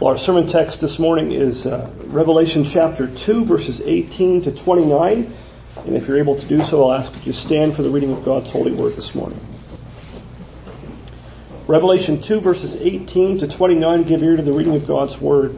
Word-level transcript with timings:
Well, 0.00 0.12
our 0.12 0.18
sermon 0.18 0.46
text 0.46 0.80
this 0.80 0.98
morning 0.98 1.30
is 1.30 1.66
uh, 1.66 1.90
Revelation 2.06 2.64
chapter 2.64 3.06
2 3.06 3.44
verses 3.44 3.82
18 3.82 4.40
to 4.44 4.50
29. 4.50 5.30
And 5.84 5.94
if 5.94 6.08
you're 6.08 6.16
able 6.16 6.36
to 6.36 6.46
do 6.46 6.62
so, 6.62 6.88
I'll 6.88 6.94
ask 6.94 7.26
you 7.26 7.34
stand 7.34 7.76
for 7.76 7.82
the 7.82 7.90
reading 7.90 8.10
of 8.10 8.24
God's 8.24 8.50
holy 8.50 8.72
word 8.72 8.94
this 8.94 9.14
morning. 9.14 9.38
Revelation 11.66 12.18
2 12.18 12.40
verses 12.40 12.76
18 12.76 13.40
to 13.40 13.46
29 13.48 14.04
give 14.04 14.22
ear 14.22 14.36
to 14.36 14.42
the 14.42 14.54
reading 14.54 14.74
of 14.74 14.86
God's 14.86 15.20
word. 15.20 15.54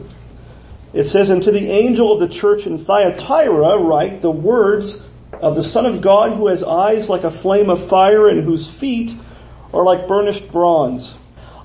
It 0.91 1.05
says, 1.05 1.29
And 1.29 1.41
to 1.43 1.51
the 1.53 1.71
angel 1.71 2.11
of 2.11 2.19
the 2.19 2.27
church 2.27 2.67
in 2.67 2.77
Thyatira 2.77 3.77
write 3.77 4.19
the 4.19 4.29
words 4.29 5.07
of 5.31 5.55
the 5.55 5.63
Son 5.63 5.85
of 5.85 6.01
God 6.01 6.35
who 6.35 6.47
has 6.47 6.63
eyes 6.63 7.07
like 7.07 7.23
a 7.23 7.31
flame 7.31 7.69
of 7.69 7.81
fire 7.87 8.27
and 8.27 8.43
whose 8.43 8.69
feet 8.69 9.15
are 9.73 9.85
like 9.85 10.05
burnished 10.05 10.51
bronze. 10.51 11.15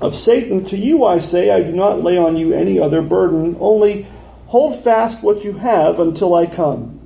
of 0.00 0.14
Satan, 0.14 0.64
to 0.64 0.76
you 0.76 1.04
I 1.04 1.18
say, 1.18 1.50
I 1.50 1.62
do 1.62 1.72
not 1.72 2.02
lay 2.02 2.16
on 2.16 2.36
you 2.36 2.52
any 2.52 2.78
other 2.78 3.02
burden, 3.02 3.56
only 3.60 4.06
hold 4.46 4.82
fast 4.82 5.22
what 5.22 5.44
you 5.44 5.52
have 5.52 6.00
until 6.00 6.34
I 6.34 6.46
come. 6.46 6.98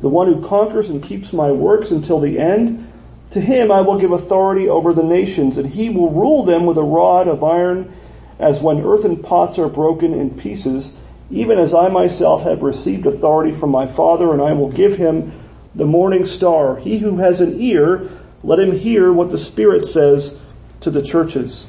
The 0.00 0.08
one 0.08 0.32
who 0.32 0.46
conquers 0.46 0.88
and 0.88 1.02
keeps 1.02 1.32
my 1.32 1.50
works 1.50 1.90
until 1.90 2.20
the 2.20 2.38
end, 2.38 2.92
to 3.32 3.40
him 3.40 3.72
I 3.72 3.80
will 3.80 3.98
give 3.98 4.12
authority 4.12 4.68
over 4.68 4.92
the 4.92 5.02
nations, 5.02 5.58
and 5.58 5.68
he 5.68 5.90
will 5.90 6.10
rule 6.10 6.44
them 6.44 6.66
with 6.66 6.76
a 6.76 6.82
rod 6.82 7.26
of 7.26 7.42
iron, 7.42 7.92
as 8.38 8.62
when 8.62 8.84
earthen 8.84 9.22
pots 9.22 9.58
are 9.58 9.68
broken 9.68 10.14
in 10.14 10.30
pieces, 10.38 10.96
even 11.30 11.58
as 11.58 11.74
I 11.74 11.88
myself 11.88 12.42
have 12.44 12.62
received 12.62 13.06
authority 13.06 13.50
from 13.50 13.70
my 13.70 13.86
Father, 13.86 14.32
and 14.32 14.40
I 14.40 14.52
will 14.52 14.70
give 14.70 14.96
him 14.96 15.32
the 15.74 15.86
morning 15.86 16.24
star. 16.24 16.76
He 16.76 16.98
who 16.98 17.16
has 17.16 17.40
an 17.40 17.58
ear, 17.58 18.08
let 18.44 18.60
him 18.60 18.72
hear 18.72 19.12
what 19.12 19.30
the 19.30 19.38
Spirit 19.38 19.84
says 19.84 20.38
to 20.80 20.90
the 20.90 21.02
churches. 21.02 21.66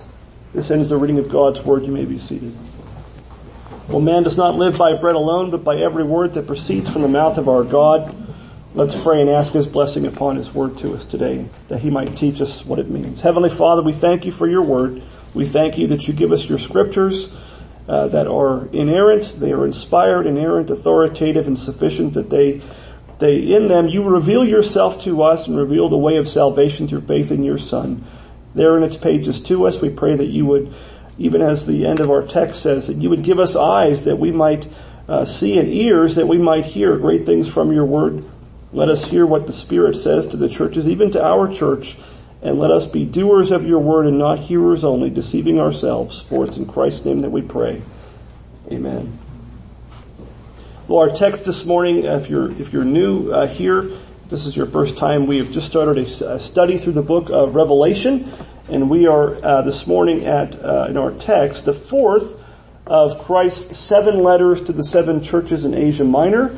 This 0.54 0.72
ends 0.72 0.90
the 0.90 0.98
reading 0.98 1.20
of 1.20 1.30
God's 1.30 1.64
word. 1.64 1.84
You 1.84 1.92
may 1.92 2.06
be 2.06 2.18
seated. 2.18 2.56
Well, 3.90 4.02
man 4.02 4.24
does 4.24 4.38
not 4.38 4.56
live 4.56 4.78
by 4.78 4.96
bread 4.96 5.16
alone, 5.16 5.52
but 5.52 5.64
by 5.64 5.78
every 5.78 6.04
word 6.04 6.34
that 6.34 6.48
proceeds 6.48 6.92
from 6.92 7.02
the 7.02 7.08
mouth 7.08 7.38
of 7.38 7.48
our 7.48 7.64
God. 7.64 8.14
Let's 8.74 9.02
pray 9.02 9.22
and 9.22 9.30
ask 9.30 9.54
His 9.54 9.66
blessing 9.66 10.06
upon 10.06 10.36
His 10.36 10.54
word 10.54 10.78
to 10.80 10.94
us 10.94 11.06
today, 11.06 11.48
that 11.68 11.80
He 11.80 11.90
might 11.90 12.16
teach 12.16 12.42
us 12.42 12.66
what 12.66 12.80
it 12.80 12.90
means. 12.90 13.22
Heavenly 13.22 13.50
Father, 13.50 13.82
we 13.82 13.94
thank 13.94 14.26
you 14.26 14.32
for 14.32 14.48
your 14.48 14.62
word. 14.62 15.02
We 15.34 15.46
thank 15.46 15.78
you 15.78 15.88
that 15.88 16.08
you 16.08 16.14
give 16.14 16.32
us 16.32 16.48
your 16.48 16.58
scriptures 16.58 17.34
uh, 17.88 18.08
that 18.10 18.28
are 18.28 18.68
inerrant, 18.74 19.40
they 19.40 19.54
are 19.54 19.66
inspired, 19.66 20.28
inerrant, 20.28 20.70
authoritative, 20.70 21.48
and 21.48 21.58
sufficient 21.58 22.14
that 22.14 22.30
they 22.30 22.62
they 23.20 23.40
in 23.56 23.68
them 23.68 23.88
you 23.88 24.04
reveal 24.04 24.46
yourself 24.46 25.02
to 25.02 25.24
us 25.24 25.48
and 25.48 25.58
reveal 25.58 25.90
the 25.90 25.98
way 25.98 26.18
of 26.18 26.28
salvation 26.28 26.88
through 26.88 27.02
faith 27.02 27.32
in 27.32 27.44
your 27.44 27.58
Son 27.58 28.06
there 28.58 28.78
in 28.78 28.84
its 28.84 28.98
pages 28.98 29.40
to 29.42 29.66
us. 29.68 29.82
We 29.82 29.90
pray 29.90 30.16
that 30.16 30.26
you 30.26 30.46
would, 30.46 30.74
even 31.18 31.42
as 31.42 31.66
the 31.66 31.86
end 31.86 32.00
of 32.00 32.10
our 32.10 32.24
text 32.24 32.62
says, 32.62 32.88
that 32.88 32.98
you 32.98 33.10
would 33.10 33.24
give 33.24 33.40
us 33.40 33.56
eyes 33.56 34.06
that 34.06 34.18
we 34.18 34.32
might 34.32 34.68
uh, 35.08 35.26
see 35.26 35.58
and 35.58 35.70
ears 35.70 36.16
that 36.16 36.28
we 36.28 36.38
might 36.38 36.66
hear 36.66 36.98
great 36.98 37.26
things 37.26 37.50
from 37.50 37.72
your 37.72 37.86
word. 37.86 38.26
Let 38.74 38.90
us 38.90 39.06
hear 39.06 39.26
what 39.26 39.48
the 39.48 39.54
Spirit 39.54 39.96
says 39.96 40.28
to 40.28 40.38
the 40.38 40.50
churches, 40.50 40.88
even 40.88 41.12
to 41.12 41.26
our 41.26 41.48
church, 41.48 41.98
and 42.42 42.60
let 42.60 42.70
us 42.70 42.88
be 42.88 43.06
doers 43.06 43.52
of 43.52 43.66
your 43.66 43.80
word 43.80 44.06
and 44.06 44.20
not 44.20 44.40
hearers 44.40 44.84
only, 44.84 45.10
deceiving 45.10 45.60
ourselves. 45.60 46.22
For 46.22 46.46
it's 46.46 46.58
in 46.58 46.66
Christ's 46.66 47.06
name 47.06 47.22
that 47.22 47.30
we 47.30 47.42
pray. 47.42 47.82
Amen. 48.72 49.18
Well, 50.88 51.00
our 51.00 51.10
text 51.10 51.46
this 51.46 51.66
morning, 51.66 52.06
if 52.06 52.30
you're 52.30 52.52
if 52.52 52.72
you're 52.72 52.86
new 52.86 53.32
uh, 53.32 53.48
here, 53.48 53.90
this 54.30 54.46
is 54.46 54.56
your 54.56 54.66
first 54.66 54.98
time, 54.98 55.26
we 55.26 55.38
have 55.38 55.52
just 55.52 55.68
started 55.68 55.98
a, 55.98 56.34
a 56.34 56.40
study 56.40 56.78
through 56.78 56.94
the 56.94 57.02
book 57.02 57.30
of 57.30 57.56
Revelation, 57.56 58.30
and 58.70 58.90
we 58.90 59.08
are 59.08 59.34
uh, 59.44 59.62
this 59.62 59.88
morning 59.88 60.26
at 60.26 60.62
uh, 60.64 60.88
in 60.90 60.98
our 60.98 61.12
text 61.12 61.66
the 61.66 61.74
fourth 61.74 62.42
of 62.86 63.18
Christ's 63.20 63.78
seven 63.78 64.24
letters 64.24 64.62
to 64.64 64.74
the 64.74 64.84
seven 64.84 65.22
churches 65.22 65.64
in 65.64 65.74
Asia 65.74 66.04
Minor. 66.04 66.58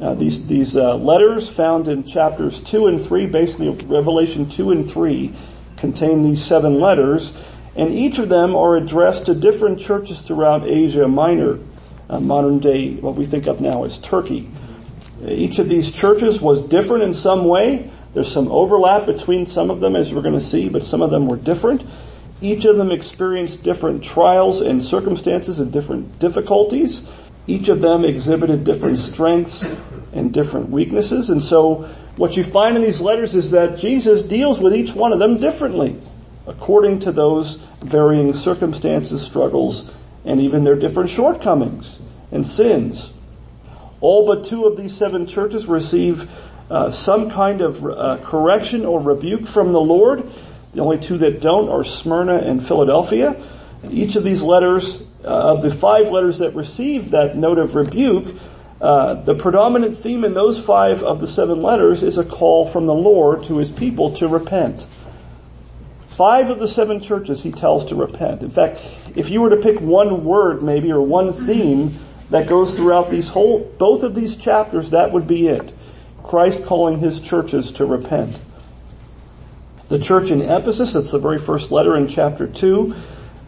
Uh, 0.00 0.14
these 0.14 0.46
these 0.46 0.76
uh, 0.76 0.94
letters 0.96 1.50
found 1.50 1.88
in 1.88 2.04
chapters 2.04 2.60
two 2.60 2.86
and 2.86 3.00
three, 3.00 3.26
basically 3.26 3.68
Revelation 3.86 4.48
two 4.48 4.70
and 4.70 4.88
three, 4.88 5.32
contain 5.76 6.22
these 6.22 6.44
seven 6.44 6.78
letters, 6.78 7.36
and 7.74 7.90
each 7.90 8.18
of 8.18 8.28
them 8.28 8.54
are 8.54 8.76
addressed 8.76 9.26
to 9.26 9.34
different 9.34 9.80
churches 9.80 10.22
throughout 10.22 10.66
Asia 10.66 11.08
Minor, 11.08 11.58
uh, 12.08 12.20
modern 12.20 12.60
day 12.60 12.94
what 12.94 13.16
we 13.16 13.26
think 13.26 13.46
of 13.48 13.60
now 13.60 13.84
as 13.84 13.98
Turkey. 13.98 14.48
Each 15.26 15.58
of 15.58 15.68
these 15.68 15.90
churches 15.90 16.40
was 16.40 16.62
different 16.62 17.02
in 17.02 17.12
some 17.12 17.44
way. 17.44 17.90
There's 18.12 18.32
some 18.32 18.48
overlap 18.48 19.06
between 19.06 19.46
some 19.46 19.70
of 19.70 19.80
them 19.80 19.94
as 19.94 20.12
we're 20.12 20.22
going 20.22 20.34
to 20.34 20.40
see, 20.40 20.68
but 20.68 20.84
some 20.84 21.02
of 21.02 21.10
them 21.10 21.26
were 21.26 21.36
different. 21.36 21.82
Each 22.40 22.64
of 22.64 22.76
them 22.76 22.90
experienced 22.90 23.62
different 23.62 24.02
trials 24.02 24.60
and 24.60 24.82
circumstances 24.82 25.58
and 25.58 25.72
different 25.72 26.18
difficulties. 26.18 27.08
Each 27.46 27.68
of 27.68 27.80
them 27.80 28.04
exhibited 28.04 28.64
different 28.64 28.98
strengths 28.98 29.64
and 30.12 30.32
different 30.32 30.70
weaknesses. 30.70 31.30
And 31.30 31.42
so 31.42 31.88
what 32.16 32.36
you 32.36 32.42
find 32.42 32.76
in 32.76 32.82
these 32.82 33.00
letters 33.00 33.34
is 33.34 33.50
that 33.52 33.78
Jesus 33.78 34.22
deals 34.22 34.58
with 34.58 34.74
each 34.74 34.94
one 34.94 35.12
of 35.12 35.18
them 35.18 35.38
differently 35.38 36.00
according 36.46 36.98
to 37.00 37.12
those 37.12 37.56
varying 37.80 38.32
circumstances, 38.32 39.22
struggles, 39.22 39.90
and 40.24 40.40
even 40.40 40.64
their 40.64 40.74
different 40.74 41.08
shortcomings 41.08 42.00
and 42.32 42.46
sins. 42.46 43.12
All 44.00 44.26
but 44.26 44.44
two 44.44 44.64
of 44.64 44.76
these 44.76 44.96
seven 44.96 45.26
churches 45.26 45.66
receive 45.66 46.30
uh, 46.70 46.90
some 46.90 47.30
kind 47.30 47.60
of 47.60 47.84
uh, 47.84 48.18
correction 48.22 48.86
or 48.86 49.00
rebuke 49.00 49.46
from 49.46 49.72
the 49.72 49.80
Lord. 49.80 50.30
The 50.72 50.80
only 50.80 51.00
two 51.00 51.18
that 51.18 51.40
don't 51.40 51.68
are 51.68 51.82
Smyrna 51.82 52.36
and 52.36 52.64
Philadelphia. 52.64 53.36
Each 53.90 54.14
of 54.14 54.22
these 54.22 54.40
letters, 54.40 55.02
uh, 55.24 55.26
of 55.26 55.62
the 55.62 55.70
five 55.70 56.10
letters 56.10 56.38
that 56.38 56.54
receive 56.54 57.10
that 57.10 57.36
note 57.36 57.58
of 57.58 57.74
rebuke, 57.74 58.36
uh, 58.80 59.14
the 59.14 59.34
predominant 59.34 59.96
theme 59.96 60.24
in 60.24 60.32
those 60.32 60.58
five 60.58 61.02
of 61.02 61.20
the 61.20 61.26
seven 61.26 61.60
letters 61.60 62.02
is 62.02 62.18
a 62.18 62.24
call 62.24 62.64
from 62.64 62.86
the 62.86 62.94
Lord 62.94 63.44
to 63.44 63.58
his 63.58 63.70
people 63.70 64.14
to 64.14 64.28
repent. 64.28 64.86
Five 66.08 66.50
of 66.50 66.58
the 66.58 66.68
seven 66.68 67.00
churches 67.00 67.42
he 67.42 67.50
tells 67.50 67.86
to 67.86 67.94
repent. 67.94 68.42
In 68.42 68.50
fact, 68.50 68.78
if 69.16 69.28
you 69.28 69.40
were 69.40 69.50
to 69.50 69.56
pick 69.56 69.80
one 69.80 70.24
word 70.24 70.62
maybe 70.62 70.92
or 70.92 71.02
one 71.02 71.32
theme 71.32 71.98
that 72.30 72.46
goes 72.46 72.76
throughout 72.76 73.10
these 73.10 73.28
whole, 73.28 73.60
both 73.78 74.02
of 74.02 74.14
these 74.14 74.36
chapters, 74.36 74.90
that 74.90 75.12
would 75.12 75.26
be 75.26 75.48
it. 75.48 75.72
Christ 76.22 76.64
calling 76.64 76.98
his 76.98 77.20
churches 77.20 77.72
to 77.72 77.86
repent. 77.86 78.38
The 79.88 79.98
church 79.98 80.30
in 80.30 80.42
Ephesus, 80.42 80.92
that's 80.92 81.10
the 81.10 81.18
very 81.18 81.38
first 81.38 81.70
letter 81.70 81.96
in 81.96 82.06
chapter 82.06 82.46
2, 82.46 82.94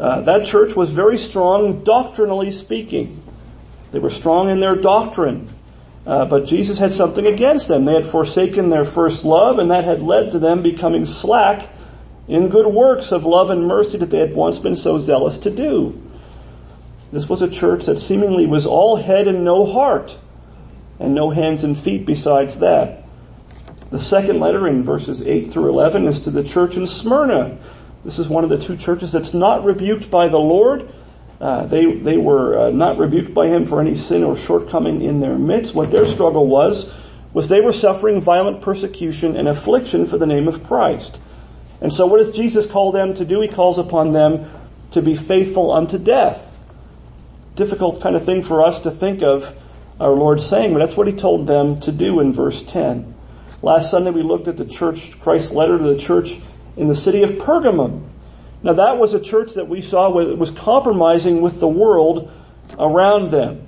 uh, 0.00 0.20
that 0.22 0.44
church 0.44 0.74
was 0.74 0.90
very 0.90 1.16
strong 1.16 1.84
doctrinally 1.84 2.50
speaking. 2.50 3.22
They 3.92 4.00
were 4.00 4.10
strong 4.10 4.48
in 4.48 4.58
their 4.58 4.74
doctrine. 4.74 5.48
Uh, 6.04 6.24
but 6.24 6.46
Jesus 6.46 6.78
had 6.78 6.90
something 6.90 7.26
against 7.26 7.68
them. 7.68 7.84
They 7.84 7.94
had 7.94 8.06
forsaken 8.06 8.70
their 8.70 8.84
first 8.84 9.24
love 9.24 9.58
and 9.58 9.70
that 9.70 9.84
had 9.84 10.02
led 10.02 10.32
to 10.32 10.40
them 10.40 10.62
becoming 10.62 11.04
slack 11.04 11.70
in 12.26 12.48
good 12.48 12.66
works 12.66 13.12
of 13.12 13.24
love 13.24 13.50
and 13.50 13.66
mercy 13.66 13.98
that 13.98 14.10
they 14.10 14.18
had 14.18 14.34
once 14.34 14.58
been 14.58 14.74
so 14.74 14.98
zealous 14.98 15.38
to 15.38 15.50
do. 15.50 16.00
This 17.12 17.28
was 17.28 17.42
a 17.42 17.48
church 17.48 17.84
that 17.84 17.98
seemingly 17.98 18.46
was 18.46 18.66
all 18.66 18.96
head 18.96 19.28
and 19.28 19.44
no 19.44 19.66
heart, 19.66 20.18
and 21.02 21.14
no 21.14 21.30
hands 21.30 21.64
and 21.64 21.76
feet 21.76 22.06
besides 22.06 22.58
that. 22.60 23.04
The 23.90 23.98
second 23.98 24.40
letter 24.40 24.66
in 24.68 24.82
verses 24.82 25.20
8 25.22 25.50
through 25.50 25.68
11 25.68 26.06
is 26.06 26.20
to 26.20 26.30
the 26.30 26.44
church 26.44 26.76
in 26.76 26.86
Smyrna. 26.86 27.58
This 28.04 28.18
is 28.18 28.28
one 28.28 28.44
of 28.44 28.50
the 28.50 28.58
two 28.58 28.76
churches 28.76 29.12
that's 29.12 29.34
not 29.34 29.64
rebuked 29.64 30.10
by 30.10 30.28
the 30.28 30.38
Lord, 30.38 30.90
Uh, 31.42 31.66
they 31.66 31.86
they 31.86 32.16
were 32.16 32.56
uh, 32.56 32.70
not 32.70 32.98
rebuked 32.98 33.34
by 33.34 33.48
him 33.48 33.66
for 33.66 33.80
any 33.80 33.96
sin 33.96 34.22
or 34.22 34.36
shortcoming 34.36 35.02
in 35.02 35.18
their 35.18 35.36
midst. 35.36 35.74
What 35.74 35.90
their 35.90 36.06
struggle 36.06 36.46
was 36.46 36.88
was 37.32 37.48
they 37.48 37.60
were 37.60 37.72
suffering 37.72 38.20
violent 38.20 38.62
persecution 38.62 39.36
and 39.36 39.48
affliction 39.48 40.06
for 40.06 40.18
the 40.18 40.26
name 40.26 40.46
of 40.46 40.62
Christ. 40.62 41.20
And 41.80 41.92
so, 41.92 42.06
what 42.06 42.18
does 42.18 42.36
Jesus 42.36 42.64
call 42.64 42.92
them 42.92 43.12
to 43.14 43.24
do? 43.24 43.40
He 43.40 43.48
calls 43.48 43.76
upon 43.76 44.12
them 44.12 44.48
to 44.92 45.02
be 45.02 45.16
faithful 45.16 45.72
unto 45.72 45.98
death. 45.98 46.60
Difficult 47.56 48.00
kind 48.00 48.14
of 48.14 48.24
thing 48.24 48.42
for 48.42 48.64
us 48.64 48.78
to 48.80 48.92
think 48.92 49.20
of 49.20 49.52
our 50.02 50.10
Lord 50.10 50.40
saying, 50.40 50.72
but 50.72 50.80
that's 50.80 50.96
what 50.96 51.06
he 51.06 51.12
told 51.12 51.46
them 51.46 51.78
to 51.80 51.92
do 51.92 52.18
in 52.18 52.32
verse 52.32 52.62
10. 52.64 53.14
Last 53.62 53.90
Sunday 53.90 54.10
we 54.10 54.22
looked 54.22 54.48
at 54.48 54.56
the 54.56 54.64
church, 54.64 55.18
Christ's 55.20 55.52
letter 55.52 55.78
to 55.78 55.84
the 55.84 55.96
church 55.96 56.40
in 56.76 56.88
the 56.88 56.94
city 56.94 57.22
of 57.22 57.30
Pergamum. 57.30 58.02
Now 58.64 58.72
that 58.72 58.98
was 58.98 59.14
a 59.14 59.20
church 59.20 59.54
that 59.54 59.68
we 59.68 59.80
saw 59.80 60.10
was 60.10 60.50
compromising 60.50 61.40
with 61.40 61.60
the 61.60 61.68
world 61.68 62.32
around 62.78 63.30
them. 63.30 63.64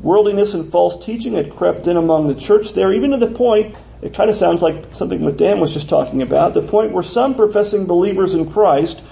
Worldliness 0.00 0.54
and 0.54 0.70
false 0.70 1.04
teaching 1.04 1.34
had 1.34 1.50
crept 1.50 1.88
in 1.88 1.96
among 1.96 2.28
the 2.28 2.34
church 2.36 2.72
there, 2.74 2.92
even 2.92 3.10
to 3.10 3.16
the 3.16 3.30
point, 3.30 3.74
it 4.00 4.14
kind 4.14 4.30
of 4.30 4.36
sounds 4.36 4.62
like 4.62 4.94
something 4.94 5.22
what 5.24 5.38
Dan 5.38 5.58
was 5.58 5.72
just 5.72 5.88
talking 5.88 6.22
about, 6.22 6.54
the 6.54 6.62
point 6.62 6.92
where 6.92 7.02
some 7.02 7.34
professing 7.34 7.86
believers 7.86 8.34
in 8.34 8.48
Christ 8.48 9.02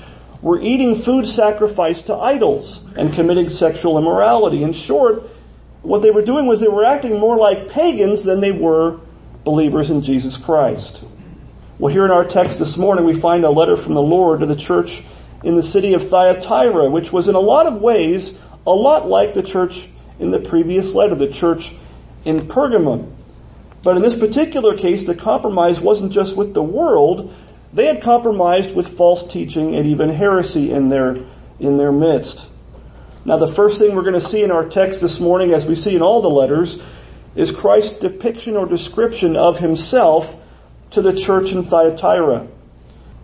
were 0.43 0.61
eating 0.61 0.94
food 0.94 1.26
sacrificed 1.26 2.06
to 2.06 2.14
idols 2.14 2.85
and 2.97 3.12
committing 3.12 3.49
sexual 3.49 3.99
immorality. 3.99 4.62
In 4.62 4.73
short, 4.73 5.29
what 5.82 6.02
they 6.02 6.11
were 6.11 6.23
doing 6.23 6.46
was 6.46 6.61
they 6.61 6.69
were 6.69 6.84
acting 6.84 7.19
more 7.19 7.37
like 7.37 7.69
pagans 7.69 8.25
than 8.25 8.40
they 8.40 8.52
were 8.52 9.00
believers 9.44 9.90
in 9.90 10.00
Jesus 10.00 10.37
Christ. 10.37 11.05
Well, 11.79 11.93
here 11.93 12.05
in 12.05 12.11
our 12.11 12.25
text 12.25 12.58
this 12.58 12.76
morning, 12.76 13.05
we 13.05 13.14
find 13.14 13.44
a 13.44 13.50
letter 13.50 13.76
from 13.76 13.94
the 13.94 14.02
Lord 14.02 14.40
to 14.40 14.46
the 14.46 14.55
church 14.55 15.02
in 15.43 15.55
the 15.56 15.62
city 15.62 15.94
of 15.94 16.08
Thyatira, 16.08 16.88
which 16.88 17.12
was 17.12 17.29
in 17.29 17.34
a 17.34 17.40
lot 17.40 17.67
of 17.67 17.81
ways 17.81 18.38
a 18.67 18.73
lot 18.73 19.08
like 19.08 19.34
the 19.34 19.43
church 19.43 19.88
in 20.20 20.31
the 20.31 20.38
previous 20.38 20.94
letter, 20.94 21.17
the 21.17 21.29
church 21.29 21.75
in 22.25 22.46
Pergamum. 22.46 23.12
But 23.82 23.96
in 23.96 24.02
this 24.02 24.17
particular 24.17 24.76
case, 24.76 25.06
the 25.06 25.17
compromise 25.17 25.81
wasn't 25.81 26.12
just 26.12 26.37
with 26.37 26.55
the 26.55 26.62
world, 26.62 27.35
they 27.73 27.87
had 27.87 28.02
compromised 28.02 28.76
with 28.76 28.87
false 28.87 29.25
teaching 29.25 29.75
and 29.75 29.87
even 29.87 30.11
heresy 30.11 30.70
in 30.70 30.88
their, 30.88 31.17
in 31.58 31.76
their 31.78 31.90
midst. 31.90 32.49
Now 33.25 33.37
the 33.37 33.47
first 33.47 33.79
thing 33.79 33.95
we're 33.95 34.03
going 34.03 34.15
to 34.15 34.21
see 34.21 34.43
in 34.43 34.51
our 34.51 34.69
text 34.69 35.01
this 35.01 35.21
morning, 35.21 35.53
as 35.53 35.65
we 35.65 35.77
see 35.77 35.95
in 35.95 36.03
all 36.03 36.21
the 36.21 36.31
letters, 36.31 36.79
is 37.35 37.53
Christ's 37.53 37.99
depiction 37.99 38.57
or 38.57 38.67
description 38.67 39.37
of 39.37 39.59
himself 39.59 40.35
to 40.91 41.03
the 41.03 41.15
church 41.15 41.53
in 41.53 41.63
Thyatira. 41.63 42.47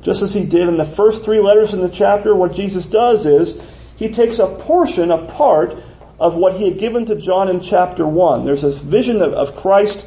Just 0.03 0.23
as 0.23 0.33
he 0.33 0.45
did 0.45 0.69
in 0.69 0.77
the 0.77 0.85
first 0.85 1.25
three 1.25 1.41
letters 1.41 1.75
in 1.75 1.81
the 1.81 1.89
chapter, 1.89 2.35
what 2.35 2.55
Jesus 2.55 2.87
does 2.87 3.27
is 3.27 3.61
he 3.97 4.09
takes 4.09 4.39
a 4.39 4.47
portion, 4.47 5.11
a 5.11 5.27
part 5.27 5.77
of 6.21 6.37
what 6.37 6.55
he 6.55 6.69
had 6.69 6.79
given 6.79 7.05
to 7.07 7.17
John 7.17 7.49
in 7.49 7.61
chapter 7.61 8.07
one. 8.07 8.45
There's 8.45 8.63
this 8.63 8.81
vision 8.81 9.21
of, 9.21 9.33
of 9.33 9.57
Christ 9.57 10.07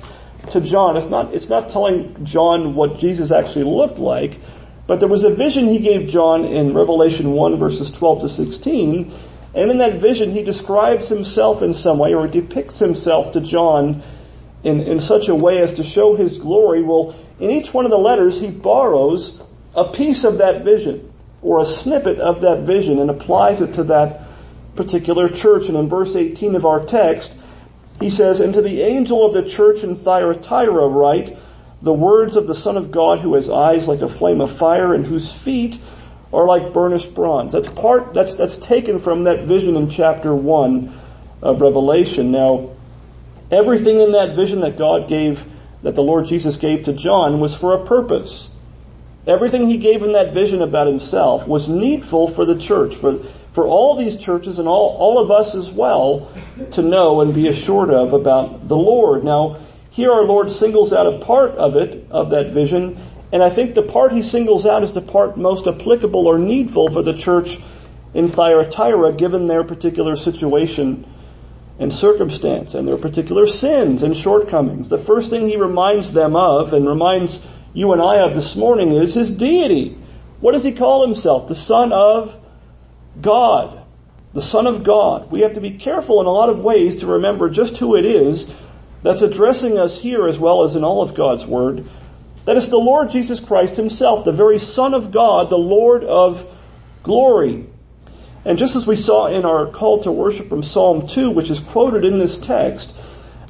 to 0.51 0.61
John. 0.61 0.97
It's 0.97 1.07
not, 1.07 1.33
it's 1.33 1.49
not 1.49 1.69
telling 1.69 2.23
John 2.25 2.75
what 2.75 2.97
Jesus 2.97 3.31
actually 3.31 3.65
looked 3.65 3.99
like, 3.99 4.39
but 4.87 4.99
there 4.99 5.09
was 5.09 5.23
a 5.23 5.29
vision 5.29 5.67
he 5.67 5.79
gave 5.79 6.09
John 6.09 6.45
in 6.45 6.73
Revelation 6.73 7.33
1 7.33 7.57
verses 7.57 7.91
12 7.91 8.21
to 8.21 8.29
16, 8.29 9.11
and 9.53 9.69
in 9.69 9.77
that 9.79 9.99
vision 9.99 10.31
he 10.31 10.43
describes 10.43 11.07
himself 11.07 11.61
in 11.61 11.73
some 11.73 11.97
way 11.97 12.13
or 12.13 12.27
depicts 12.27 12.79
himself 12.79 13.31
to 13.31 13.41
John 13.41 14.01
in, 14.63 14.81
in 14.81 14.99
such 14.99 15.27
a 15.27 15.35
way 15.35 15.59
as 15.59 15.73
to 15.73 15.83
show 15.83 16.15
his 16.15 16.37
glory. 16.37 16.81
Well, 16.81 17.15
in 17.39 17.49
each 17.49 17.73
one 17.73 17.85
of 17.85 17.91
the 17.91 17.97
letters, 17.97 18.39
he 18.39 18.49
borrows 18.49 19.41
a 19.75 19.91
piece 19.91 20.23
of 20.23 20.37
that 20.37 20.63
vision 20.63 21.11
or 21.41 21.59
a 21.59 21.65
snippet 21.65 22.19
of 22.19 22.41
that 22.41 22.61
vision 22.61 22.99
and 22.99 23.09
applies 23.09 23.61
it 23.61 23.73
to 23.73 23.83
that 23.83 24.21
particular 24.75 25.27
church. 25.27 25.67
And 25.67 25.77
in 25.77 25.89
verse 25.89 26.15
18 26.15 26.55
of 26.55 26.65
our 26.65 26.85
text, 26.85 27.35
he 27.99 28.09
says, 28.09 28.39
And 28.39 28.53
to 28.53 28.61
the 28.61 28.83
angel 28.83 29.25
of 29.25 29.33
the 29.33 29.47
church 29.47 29.83
in 29.83 29.95
Thyatira 29.95 30.87
write, 30.87 31.37
the 31.81 31.93
words 31.93 32.35
of 32.35 32.45
the 32.45 32.55
Son 32.55 32.77
of 32.77 32.91
God 32.91 33.19
who 33.19 33.33
has 33.33 33.49
eyes 33.49 33.87
like 33.87 34.01
a 34.01 34.07
flame 34.07 34.39
of 34.39 34.51
fire 34.51 34.93
and 34.93 35.03
whose 35.03 35.33
feet 35.33 35.79
are 36.33 36.45
like 36.45 36.73
burnished 36.73 37.13
bronze. 37.13 37.51
That's 37.53 37.69
part, 37.69 38.13
that's, 38.13 38.33
that's 38.35 38.57
taken 38.57 38.99
from 38.99 39.25
that 39.25 39.45
vision 39.45 39.75
in 39.75 39.89
chapter 39.89 40.33
1 40.33 40.93
of 41.41 41.61
Revelation. 41.61 42.31
Now, 42.31 42.71
Everything 43.51 43.99
in 43.99 44.13
that 44.13 44.33
vision 44.33 44.61
that 44.61 44.77
God 44.77 45.09
gave, 45.09 45.45
that 45.83 45.93
the 45.93 46.03
Lord 46.03 46.25
Jesus 46.25 46.55
gave 46.55 46.83
to 46.85 46.93
John 46.93 47.41
was 47.41 47.53
for 47.53 47.73
a 47.73 47.83
purpose. 47.83 48.49
Everything 49.27 49.67
he 49.67 49.77
gave 49.77 50.03
in 50.03 50.13
that 50.13 50.33
vision 50.33 50.61
about 50.61 50.87
himself 50.87 51.47
was 51.47 51.67
needful 51.67 52.29
for 52.29 52.45
the 52.45 52.57
church, 52.57 52.95
for, 52.95 53.17
for 53.51 53.67
all 53.67 53.97
these 53.97 54.15
churches 54.15 54.57
and 54.57 54.69
all, 54.69 54.95
all 54.97 55.19
of 55.19 55.29
us 55.29 55.53
as 55.53 55.69
well 55.69 56.31
to 56.71 56.81
know 56.81 57.19
and 57.19 57.33
be 57.33 57.49
assured 57.49 57.89
of 57.89 58.13
about 58.13 58.69
the 58.69 58.77
Lord. 58.77 59.25
Now, 59.25 59.57
here 59.89 60.13
our 60.13 60.23
Lord 60.23 60.49
singles 60.49 60.93
out 60.93 61.13
a 61.13 61.19
part 61.19 61.51
of 61.55 61.75
it, 61.75 62.07
of 62.09 62.29
that 62.29 62.53
vision, 62.53 62.97
and 63.31 63.41
I 63.41 63.49
think 63.49 63.75
the 63.75 63.83
part 63.83 64.11
he 64.11 64.23
singles 64.23 64.65
out 64.65 64.83
is 64.83 64.93
the 64.93 65.01
part 65.01 65.37
most 65.37 65.67
applicable 65.67 66.27
or 66.27 66.37
needful 66.37 66.91
for 66.91 67.01
the 67.01 67.13
church 67.13 67.59
in 68.13 68.27
Thyatira 68.27 69.13
given 69.13 69.47
their 69.47 69.63
particular 69.63 70.15
situation 70.15 71.05
and 71.79 71.91
circumstance 71.91 72.75
and 72.75 72.87
their 72.87 72.97
particular 72.97 73.47
sins 73.47 74.03
and 74.03 74.15
shortcomings. 74.15 74.89
The 74.89 74.97
first 74.97 75.29
thing 75.29 75.47
he 75.47 75.57
reminds 75.57 76.11
them 76.11 76.35
of 76.35 76.73
and 76.73 76.87
reminds 76.87 77.45
you 77.73 77.93
and 77.93 78.01
I 78.01 78.17
of 78.17 78.35
this 78.35 78.55
morning 78.55 78.91
is 78.91 79.13
his 79.13 79.31
deity. 79.31 79.97
What 80.41 80.51
does 80.51 80.63
he 80.63 80.73
call 80.73 81.05
himself? 81.05 81.47
The 81.47 81.55
Son 81.55 81.93
of 81.93 82.37
God. 83.21 83.81
The 84.33 84.41
Son 84.41 84.67
of 84.67 84.83
God. 84.83 85.31
We 85.31 85.41
have 85.41 85.53
to 85.53 85.61
be 85.61 85.71
careful 85.71 86.19
in 86.19 86.27
a 86.27 86.31
lot 86.31 86.49
of 86.49 86.59
ways 86.59 86.97
to 86.97 87.07
remember 87.07 87.49
just 87.49 87.77
who 87.77 87.95
it 87.95 88.05
is 88.05 88.53
that's 89.03 89.21
addressing 89.21 89.79
us 89.79 89.99
here 89.99 90.27
as 90.27 90.37
well 90.37 90.63
as 90.63 90.75
in 90.75 90.83
all 90.83 91.01
of 91.01 91.15
God's 91.15 91.47
Word. 91.47 91.87
That 92.45 92.57
is 92.57 92.69
the 92.69 92.77
Lord 92.77 93.11
Jesus 93.11 93.39
Christ 93.39 93.75
himself, 93.75 94.25
the 94.25 94.31
very 94.31 94.57
Son 94.57 94.93
of 94.93 95.11
God, 95.11 95.49
the 95.49 95.57
Lord 95.57 96.03
of 96.03 96.45
glory. 97.03 97.67
And 98.45 98.57
just 98.57 98.75
as 98.75 98.87
we 98.87 98.95
saw 98.95 99.27
in 99.27 99.45
our 99.45 99.67
call 99.67 100.01
to 100.03 100.11
worship 100.11 100.49
from 100.49 100.63
Psalm 100.63 101.05
2, 101.05 101.29
which 101.29 101.51
is 101.51 101.59
quoted 101.59 102.03
in 102.03 102.17
this 102.17 102.37
text, 102.37 102.95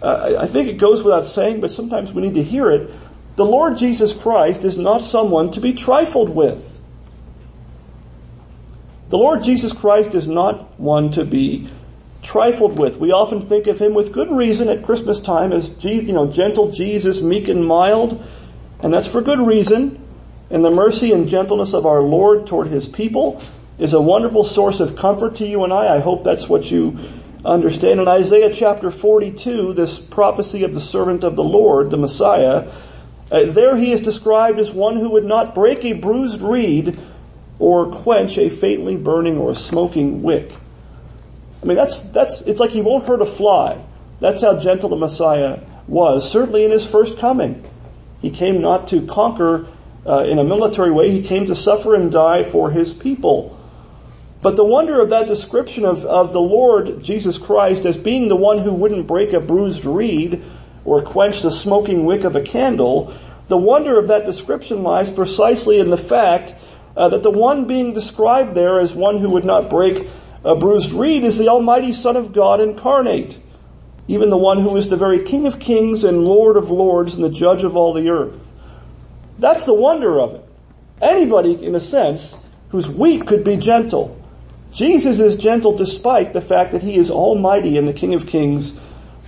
uh, 0.01 0.35
I 0.39 0.47
think 0.47 0.67
it 0.67 0.77
goes 0.77 1.03
without 1.03 1.25
saying, 1.25 1.61
but 1.61 1.71
sometimes 1.71 2.11
we 2.11 2.21
need 2.21 2.33
to 2.33 2.43
hear 2.43 2.69
it. 2.69 2.91
The 3.37 3.45
Lord 3.45 3.77
Jesus 3.77 4.13
Christ 4.13 4.65
is 4.65 4.77
not 4.77 5.03
someone 5.03 5.51
to 5.51 5.61
be 5.61 5.73
trifled 5.73 6.29
with. 6.29 6.67
The 9.07 9.17
Lord 9.17 9.43
Jesus 9.43 9.71
Christ 9.71 10.15
is 10.15 10.27
not 10.27 10.79
one 10.79 11.11
to 11.11 11.23
be 11.23 11.69
trifled 12.21 12.77
with. 12.77 12.97
We 12.97 13.11
often 13.11 13.47
think 13.47 13.67
of 13.67 13.79
him 13.79 13.93
with 13.93 14.13
good 14.13 14.31
reason 14.31 14.69
at 14.69 14.83
Christmas 14.83 15.19
time 15.19 15.51
as, 15.51 15.83
you 15.83 16.13
know, 16.13 16.27
gentle 16.27 16.71
Jesus, 16.71 17.21
meek 17.21 17.47
and 17.47 17.65
mild, 17.65 18.25
and 18.83 18.93
that's 18.93 19.07
for 19.07 19.21
good 19.21 19.39
reason. 19.39 19.97
And 20.49 20.65
the 20.65 20.71
mercy 20.71 21.13
and 21.13 21.29
gentleness 21.29 21.73
of 21.73 21.85
our 21.85 22.01
Lord 22.01 22.45
toward 22.45 22.67
his 22.67 22.87
people, 22.87 23.41
is 23.81 23.93
a 23.93 24.01
wonderful 24.01 24.43
source 24.43 24.79
of 24.79 24.95
comfort 24.95 25.35
to 25.35 25.47
you 25.47 25.63
and 25.63 25.73
I. 25.73 25.95
I 25.95 25.99
hope 25.99 26.23
that's 26.23 26.47
what 26.47 26.69
you 26.69 26.99
understand. 27.43 27.99
In 27.99 28.07
Isaiah 28.07 28.53
chapter 28.53 28.91
42, 28.91 29.73
this 29.73 29.97
prophecy 29.97 30.63
of 30.63 30.75
the 30.75 30.79
servant 30.79 31.23
of 31.23 31.35
the 31.35 31.43
Lord, 31.43 31.89
the 31.89 31.97
Messiah, 31.97 32.71
uh, 33.31 33.45
there 33.45 33.75
he 33.75 33.91
is 33.91 34.01
described 34.01 34.59
as 34.59 34.71
one 34.71 34.97
who 34.97 35.09
would 35.13 35.25
not 35.25 35.55
break 35.55 35.83
a 35.83 35.93
bruised 35.93 36.41
reed 36.41 36.99
or 37.57 37.91
quench 37.91 38.37
a 38.37 38.51
faintly 38.51 38.97
burning 38.97 39.39
or 39.39 39.49
a 39.49 39.55
smoking 39.55 40.21
wick. 40.21 40.53
I 41.63 41.65
mean, 41.65 41.75
that's, 41.77 42.01
that's, 42.03 42.41
it's 42.41 42.59
like 42.59 42.69
he 42.69 42.81
won't 42.81 43.07
hurt 43.07 43.23
a 43.23 43.25
fly. 43.25 43.83
That's 44.19 44.43
how 44.43 44.59
gentle 44.59 44.89
the 44.89 44.95
Messiah 44.95 45.59
was, 45.87 46.29
certainly 46.29 46.65
in 46.65 46.71
his 46.71 46.89
first 46.89 47.17
coming. 47.17 47.65
He 48.21 48.29
came 48.29 48.61
not 48.61 48.87
to 48.89 49.05
conquer 49.05 49.67
uh, 50.05 50.23
in 50.27 50.39
a 50.39 50.43
military 50.43 50.91
way, 50.91 51.11
he 51.11 51.21
came 51.21 51.45
to 51.45 51.55
suffer 51.55 51.93
and 51.93 52.11
die 52.11 52.43
for 52.43 52.71
his 52.71 52.93
people. 52.93 53.57
But 54.41 54.55
the 54.55 54.65
wonder 54.65 54.99
of 54.99 55.11
that 55.11 55.27
description 55.27 55.85
of, 55.85 56.03
of 56.05 56.33
the 56.33 56.41
Lord 56.41 57.03
Jesus 57.03 57.37
Christ 57.37 57.85
as 57.85 57.97
being 57.97 58.27
the 58.27 58.35
one 58.35 58.57
who 58.57 58.73
wouldn't 58.73 59.05
break 59.05 59.33
a 59.33 59.39
bruised 59.39 59.85
reed 59.85 60.41
or 60.83 61.03
quench 61.03 61.43
the 61.43 61.51
smoking 61.51 62.05
wick 62.05 62.23
of 62.23 62.35
a 62.35 62.41
candle, 62.41 63.13
the 63.47 63.57
wonder 63.57 63.99
of 63.99 64.07
that 64.07 64.25
description 64.25 64.81
lies 64.81 65.11
precisely 65.11 65.79
in 65.79 65.91
the 65.91 65.97
fact 65.97 66.55
uh, 66.97 67.09
that 67.09 67.21
the 67.21 67.31
one 67.31 67.65
being 67.65 67.93
described 67.93 68.55
there 68.55 68.79
as 68.79 68.95
one 68.95 69.19
who 69.19 69.29
would 69.29 69.45
not 69.45 69.69
break 69.69 70.07
a 70.43 70.55
bruised 70.55 70.91
reed 70.91 71.23
is 71.23 71.37
the 71.37 71.49
Almighty 71.49 71.91
Son 71.91 72.15
of 72.15 72.33
God 72.33 72.59
incarnate. 72.59 73.39
Even 74.07 74.29
the 74.29 74.37
one 74.37 74.59
who 74.59 74.75
is 74.75 74.89
the 74.89 74.97
very 74.97 75.23
King 75.23 75.47
of 75.47 75.59
kings 75.59 76.03
and 76.03 76.25
Lord 76.25 76.57
of 76.57 76.69
lords 76.69 77.15
and 77.15 77.23
the 77.23 77.29
judge 77.29 77.63
of 77.63 77.75
all 77.75 77.93
the 77.93 78.09
earth. 78.09 78.51
That's 79.39 79.65
the 79.65 79.73
wonder 79.73 80.19
of 80.19 80.35
it. 80.35 80.45
Anybody, 81.01 81.63
in 81.63 81.75
a 81.75 81.79
sense, 81.79 82.37
who's 82.69 82.89
weak 82.89 83.25
could 83.25 83.43
be 83.43 83.57
gentle. 83.57 84.17
Jesus 84.71 85.19
is 85.19 85.35
gentle 85.35 85.75
despite 85.75 86.33
the 86.33 86.41
fact 86.41 86.71
that 86.71 86.83
he 86.83 86.95
is 86.95 87.11
almighty 87.11 87.77
and 87.77 87.87
the 87.87 87.93
King 87.93 88.13
of 88.13 88.27
kings 88.27 88.73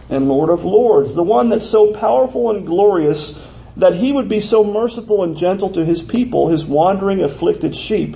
and 0.09 0.29
Lord 0.29 0.49
of 0.49 0.63
lords, 0.63 1.15
the 1.15 1.23
one 1.23 1.49
that's 1.49 1.69
so 1.69 1.91
powerful 1.91 2.51
and 2.51 2.65
glorious 2.65 3.39
that 3.77 3.95
he 3.95 4.11
would 4.11 4.29
be 4.29 4.39
so 4.39 4.63
merciful 4.63 5.23
and 5.23 5.35
gentle 5.35 5.69
to 5.71 5.83
his 5.83 6.01
people, 6.01 6.49
his 6.49 6.65
wandering 6.65 7.21
afflicted 7.21 7.75
sheep, 7.75 8.15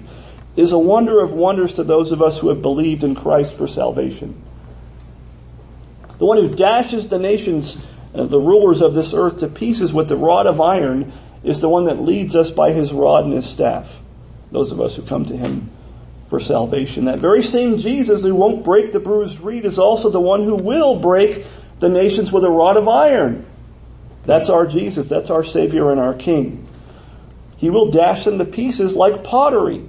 is 0.56 0.72
a 0.72 0.78
wonder 0.78 1.22
of 1.22 1.32
wonders 1.32 1.74
to 1.74 1.84
those 1.84 2.12
of 2.12 2.22
us 2.22 2.40
who 2.40 2.50
have 2.50 2.62
believed 2.62 3.04
in 3.04 3.16
Christ 3.16 3.58
for 3.58 3.68
salvation. 3.68 4.42
The 6.17 6.25
one 6.25 6.38
who 6.38 6.55
dashes 6.55 7.07
the 7.07 7.19
nations, 7.19 7.77
uh, 8.13 8.25
the 8.25 8.39
rulers 8.39 8.81
of 8.81 8.95
this 8.95 9.13
earth 9.13 9.39
to 9.39 9.47
pieces 9.47 9.93
with 9.93 10.09
the 10.09 10.17
rod 10.17 10.47
of 10.47 10.59
iron 10.59 11.12
is 11.43 11.62
the 11.62 11.69
one 11.69 11.86
that 11.86 12.01
leads 12.01 12.36
us 12.36 12.51
by 12.51 12.71
his 12.71 12.91
rod 12.91 13.25
and 13.25 13.33
his 13.33 13.47
staff. 13.47 14.00
Those 14.51 14.71
of 14.71 14.81
us 14.81 14.95
who 14.95 15.03
come 15.03 15.25
to 15.25 15.38
him 15.38 15.69
for 16.27 16.39
salvation. 16.39 17.05
That 17.05 17.19
very 17.19 17.43
same 17.43 17.77
Jesus 17.77 18.24
who 18.24 18.36
won't 18.36 18.63
break 18.63 18.91
the 18.91 19.00
bruised 19.00 19.39
reed 19.41 19.65
is 19.65 19.79
also 19.79 20.09
the 20.09 20.19
one 20.19 20.43
who 20.43 20.55
will 20.55 21.00
break 21.00 21.45
the 21.79 21.89
nations 21.89 22.31
with 22.31 22.43
a 22.43 22.50
rod 22.50 22.77
of 22.77 22.88
iron. 22.88 23.45
That's 24.25 24.50
our 24.50 24.67
Jesus. 24.67 25.07
That's 25.07 25.29
our 25.29 25.43
Savior 25.43 25.91
and 25.91 26.00
our 26.00 26.13
King. 26.13 26.67
He 27.55 27.69
will 27.69 27.91
dash 27.91 28.25
them 28.25 28.39
to 28.39 28.45
pieces 28.45 28.95
like 28.95 29.24
pottery. 29.24 29.83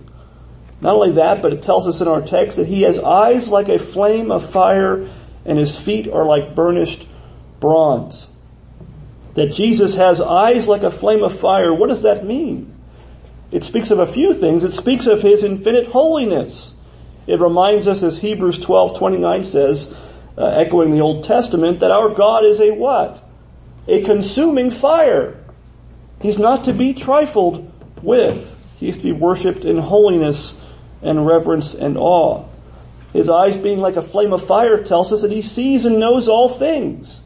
Not 0.80 0.94
only 0.94 1.12
that, 1.12 1.42
but 1.42 1.52
it 1.52 1.60
tells 1.60 1.88
us 1.88 2.00
in 2.00 2.06
our 2.06 2.22
text 2.22 2.56
that 2.56 2.68
he 2.68 2.82
has 2.82 3.00
eyes 3.00 3.48
like 3.48 3.68
a 3.68 3.78
flame 3.78 4.30
of 4.30 4.48
fire 4.48 5.08
and 5.48 5.58
his 5.58 5.78
feet 5.78 6.08
are 6.08 6.24
like 6.24 6.54
burnished 6.54 7.08
bronze. 7.58 8.28
That 9.34 9.52
Jesus 9.52 9.94
has 9.94 10.20
eyes 10.20 10.68
like 10.68 10.82
a 10.82 10.90
flame 10.90 11.24
of 11.24 11.38
fire. 11.38 11.72
What 11.72 11.88
does 11.88 12.02
that 12.02 12.24
mean? 12.24 12.74
It 13.50 13.64
speaks 13.64 13.90
of 13.90 13.98
a 13.98 14.06
few 14.06 14.34
things. 14.34 14.62
It 14.62 14.72
speaks 14.72 15.06
of 15.06 15.22
his 15.22 15.42
infinite 15.42 15.86
holiness. 15.86 16.74
It 17.26 17.40
reminds 17.40 17.88
us, 17.88 18.02
as 18.02 18.18
Hebrews 18.18 18.58
12:29 18.58 19.44
says, 19.44 19.94
uh, 20.36 20.46
echoing 20.46 20.92
the 20.92 21.00
Old 21.00 21.24
Testament, 21.24 21.80
that 21.80 21.90
our 21.90 22.10
God 22.10 22.44
is 22.44 22.60
a 22.60 22.70
what? 22.70 23.22
A 23.86 24.02
consuming 24.02 24.70
fire. 24.70 25.36
He's 26.20 26.38
not 26.38 26.64
to 26.64 26.72
be 26.72 26.92
trifled 26.92 27.70
with. 28.02 28.54
He 28.78 28.88
is 28.88 28.98
to 28.98 29.04
be 29.04 29.12
worshipped 29.12 29.64
in 29.64 29.78
holiness 29.78 30.54
and 31.02 31.26
reverence 31.26 31.74
and 31.74 31.96
awe. 31.96 32.44
His 33.12 33.28
eyes 33.28 33.56
being 33.56 33.78
like 33.78 33.96
a 33.96 34.02
flame 34.02 34.32
of 34.32 34.44
fire 34.44 34.82
tells 34.82 35.12
us 35.12 35.22
that 35.22 35.32
he 35.32 35.42
sees 35.42 35.84
and 35.84 35.98
knows 35.98 36.28
all 36.28 36.48
things. 36.48 37.22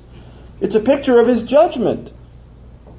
It's 0.61 0.75
a 0.75 0.81
picture 0.81 1.19
of 1.19 1.27
his 1.27 1.43
judgment. 1.43 2.13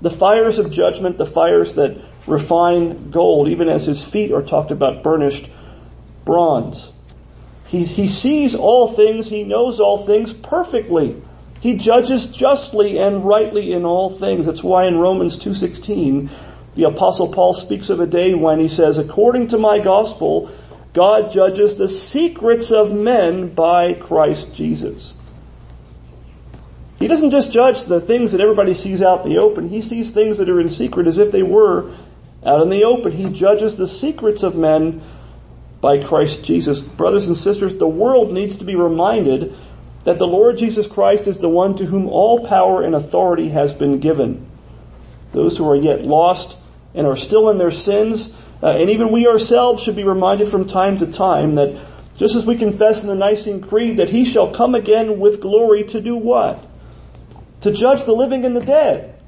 The 0.02 0.10
fires 0.10 0.60
of 0.60 0.70
judgment, 0.70 1.18
the 1.18 1.26
fires 1.26 1.76
that 1.76 1.98
refine 2.28 3.10
gold, 3.10 3.48
even 3.48 3.70
as 3.70 3.86
his 3.86 4.04
feet 4.04 4.32
are 4.32 4.42
talked 4.42 4.72
about 4.72 5.02
burnished 5.02 5.50
bronze. 6.26 6.92
He, 7.68 7.86
he 7.86 8.08
sees 8.08 8.54
all 8.54 8.88
things, 8.88 9.30
he 9.30 9.44
knows 9.44 9.80
all 9.80 9.98
things 10.06 10.34
perfectly. 10.34 11.22
He 11.62 11.78
judges 11.78 12.28
justly 12.28 13.00
and 13.00 13.24
rightly 13.24 13.72
in 13.72 13.86
all 13.86 14.10
things. 14.10 14.46
That's 14.46 14.64
why 14.64 14.86
in 14.86 14.98
Romans 14.98 15.38
2.16, 15.38 16.30
the 16.76 16.84
apostle 16.84 17.32
Paul 17.32 17.54
speaks 17.54 17.90
of 17.90 18.02
a 18.02 18.08
day 18.08 18.34
when 18.34 18.60
he 18.60 18.68
says, 18.68 18.98
according 18.98 19.48
to 19.48 19.58
my 19.58 19.80
gospel, 19.80 20.52
God 20.94 21.32
judges 21.32 21.76
the 21.76 21.88
secrets 21.88 22.72
of 22.72 22.92
men 22.92 23.50
by 23.50 23.94
Christ 23.94 24.54
Jesus. 24.54 25.16
He 27.00 27.08
doesn't 27.08 27.32
just 27.32 27.52
judge 27.52 27.84
the 27.84 28.00
things 28.00 28.32
that 28.32 28.42
everybody 28.42 28.74
sees 28.74 29.02
out 29.02 29.26
in 29.26 29.32
the 29.32 29.40
open. 29.40 29.68
He 29.68 29.82
sees 29.82 30.12
things 30.12 30.38
that 30.38 30.50
are 30.50 30.60
in 30.60 30.70
secret 30.70 31.08
as 31.08 31.18
if 31.18 31.32
they 31.32 31.44
were 31.44 31.92
out 32.46 32.62
in 32.62 32.70
the 32.70 32.84
open. 32.84 33.12
He 33.12 33.30
judges 33.30 33.76
the 33.76 33.88
secrets 33.88 34.44
of 34.44 34.56
men 34.56 35.02
by 35.82 36.02
Christ 36.02 36.46
Jesus. 36.46 36.82
Brothers 36.82 37.28
and 37.28 37.36
sisters, 37.36 37.76
the 37.76 37.88
world 37.88 38.32
needs 38.32 38.56
to 38.58 38.64
be 38.64 38.76
reminded 38.76 39.54
that 40.06 40.20
the 40.20 40.28
Lord 40.28 40.58
Jesus 40.58 40.88
Christ 40.88 41.28
is 41.28 41.38
the 41.38 41.50
one 41.50 41.76
to 41.76 41.86
whom 41.86 42.08
all 42.08 42.46
power 42.46 42.84
and 42.84 42.94
authority 42.94 43.50
has 43.50 43.74
been 43.74 44.00
given. 44.00 44.48
Those 45.32 45.58
who 45.58 45.70
are 45.70 45.76
yet 45.76 46.04
lost 46.04 46.58
and 46.94 47.08
are 47.08 47.16
still 47.16 47.50
in 47.50 47.58
their 47.58 47.72
sins 47.72 48.34
uh, 48.64 48.78
and 48.78 48.90
even 48.90 49.12
we 49.12 49.28
ourselves 49.28 49.84
should 49.84 49.98
be 49.98 50.06
reminded 50.06 50.48
from 50.48 50.66
time 50.66 50.98
to 50.98 51.12
time 51.12 51.56
that 51.56 51.78
just 52.16 52.34
as 52.34 52.46
we 52.46 52.56
confess 52.56 53.02
in 53.02 53.10
the 53.10 53.16
Nicene 53.16 53.60
Creed 53.60 53.98
that 53.98 54.10
he 54.10 54.24
shall 54.24 54.54
come 54.54 54.74
again 54.74 55.20
with 55.20 55.42
glory 55.42 55.84
to 55.84 56.00
do 56.00 56.16
what? 56.16 56.66
To 57.62 57.74
judge 57.74 58.06
the 58.06 58.14
living 58.14 58.46
and 58.46 58.56
the 58.56 58.64
dead. 58.64 59.20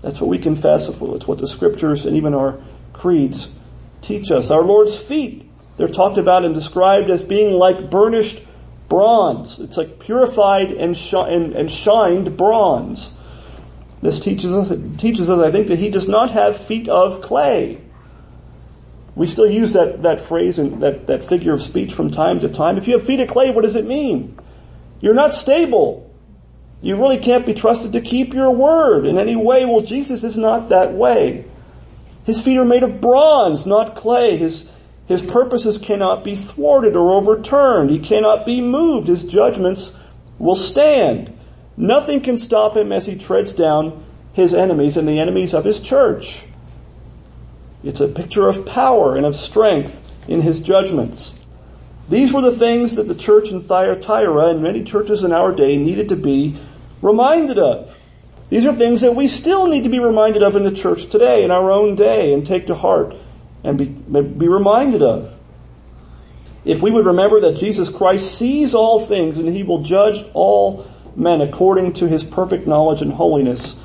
That's 0.00 0.18
what 0.18 0.30
we 0.30 0.38
confess. 0.38 0.88
It's 0.88 1.28
what 1.28 1.38
the 1.38 1.46
scriptures 1.46 2.06
and 2.06 2.16
even 2.16 2.34
our 2.34 2.58
creeds 2.94 3.52
teach 4.00 4.30
us. 4.30 4.50
Our 4.50 4.62
Lord's 4.62 4.96
feet, 4.96 5.50
they're 5.76 5.86
talked 5.86 6.16
about 6.16 6.46
and 6.46 6.54
described 6.54 7.10
as 7.10 7.22
being 7.22 7.52
like 7.52 7.90
burnished 7.90 8.42
bronze. 8.88 9.60
It's 9.60 9.76
like 9.76 9.98
purified 9.98 10.70
and, 10.70 10.96
sh- 10.96 11.12
and, 11.14 11.52
and 11.52 11.70
shined 11.70 12.38
bronze. 12.38 13.12
This 14.00 14.20
teaches 14.20 14.54
us, 14.54 14.72
teaches 14.96 15.28
us, 15.28 15.38
I 15.38 15.50
think, 15.50 15.68
that 15.68 15.78
he 15.78 15.90
does 15.90 16.08
not 16.08 16.30
have 16.30 16.56
feet 16.56 16.88
of 16.88 17.20
clay. 17.20 17.81
We 19.14 19.26
still 19.26 19.50
use 19.50 19.74
that, 19.74 20.02
that 20.02 20.20
phrase 20.20 20.58
and 20.58 20.80
that, 20.82 21.06
that 21.06 21.24
figure 21.24 21.52
of 21.52 21.62
speech 21.62 21.92
from 21.92 22.10
time 22.10 22.40
to 22.40 22.48
time. 22.48 22.78
If 22.78 22.88
you 22.88 22.94
have 22.94 23.04
feet 23.04 23.20
of 23.20 23.28
clay, 23.28 23.50
what 23.50 23.62
does 23.62 23.76
it 23.76 23.84
mean? 23.84 24.38
You're 25.00 25.14
not 25.14 25.34
stable. 25.34 26.10
You 26.80 26.96
really 26.96 27.18
can't 27.18 27.44
be 27.44 27.54
trusted 27.54 27.92
to 27.92 28.00
keep 28.00 28.32
your 28.32 28.50
word 28.52 29.04
in 29.04 29.18
any 29.18 29.36
way. 29.36 29.64
Well, 29.64 29.82
Jesus 29.82 30.24
is 30.24 30.36
not 30.36 30.70
that 30.70 30.94
way. 30.94 31.44
His 32.24 32.40
feet 32.40 32.56
are 32.56 32.64
made 32.64 32.82
of 32.82 33.00
bronze, 33.00 33.66
not 33.66 33.96
clay. 33.96 34.36
His, 34.36 34.70
his 35.06 35.22
purposes 35.22 35.76
cannot 35.78 36.24
be 36.24 36.34
thwarted 36.34 36.96
or 36.96 37.12
overturned. 37.12 37.90
He 37.90 37.98
cannot 37.98 38.46
be 38.46 38.60
moved. 38.60 39.08
His 39.08 39.24
judgments 39.24 39.96
will 40.38 40.56
stand. 40.56 41.36
Nothing 41.76 42.20
can 42.20 42.38
stop 42.38 42.76
him 42.76 42.92
as 42.92 43.06
he 43.06 43.16
treads 43.16 43.52
down 43.52 44.04
his 44.32 44.54
enemies 44.54 44.96
and 44.96 45.06
the 45.06 45.20
enemies 45.20 45.54
of 45.54 45.64
his 45.64 45.80
church. 45.80 46.44
It's 47.84 48.00
a 48.00 48.08
picture 48.08 48.48
of 48.48 48.64
power 48.64 49.16
and 49.16 49.26
of 49.26 49.34
strength 49.34 50.02
in 50.28 50.40
his 50.40 50.60
judgments. 50.60 51.38
These 52.08 52.32
were 52.32 52.42
the 52.42 52.52
things 52.52 52.96
that 52.96 53.08
the 53.08 53.14
church 53.14 53.50
in 53.50 53.60
Thyatira 53.60 54.48
and 54.48 54.62
many 54.62 54.84
churches 54.84 55.24
in 55.24 55.32
our 55.32 55.52
day 55.52 55.76
needed 55.76 56.08
to 56.10 56.16
be 56.16 56.56
reminded 57.00 57.58
of. 57.58 57.96
These 58.50 58.66
are 58.66 58.72
things 58.72 59.00
that 59.00 59.14
we 59.14 59.28
still 59.28 59.66
need 59.66 59.84
to 59.84 59.88
be 59.88 59.98
reminded 59.98 60.42
of 60.42 60.56
in 60.56 60.62
the 60.62 60.72
church 60.72 61.06
today, 61.06 61.42
in 61.42 61.50
our 61.50 61.70
own 61.70 61.94
day, 61.94 62.34
and 62.34 62.46
take 62.46 62.66
to 62.66 62.74
heart 62.74 63.16
and 63.64 63.78
be, 63.78 63.86
be 63.86 64.48
reminded 64.48 65.02
of. 65.02 65.34
If 66.64 66.80
we 66.80 66.90
would 66.90 67.06
remember 67.06 67.40
that 67.40 67.56
Jesus 67.56 67.88
Christ 67.88 68.38
sees 68.38 68.74
all 68.74 69.00
things 69.00 69.38
and 69.38 69.48
he 69.48 69.62
will 69.62 69.82
judge 69.82 70.24
all 70.34 70.86
men 71.16 71.40
according 71.40 71.94
to 71.94 72.06
his 72.06 72.24
perfect 72.24 72.66
knowledge 72.66 73.02
and 73.02 73.12
holiness, 73.12 73.76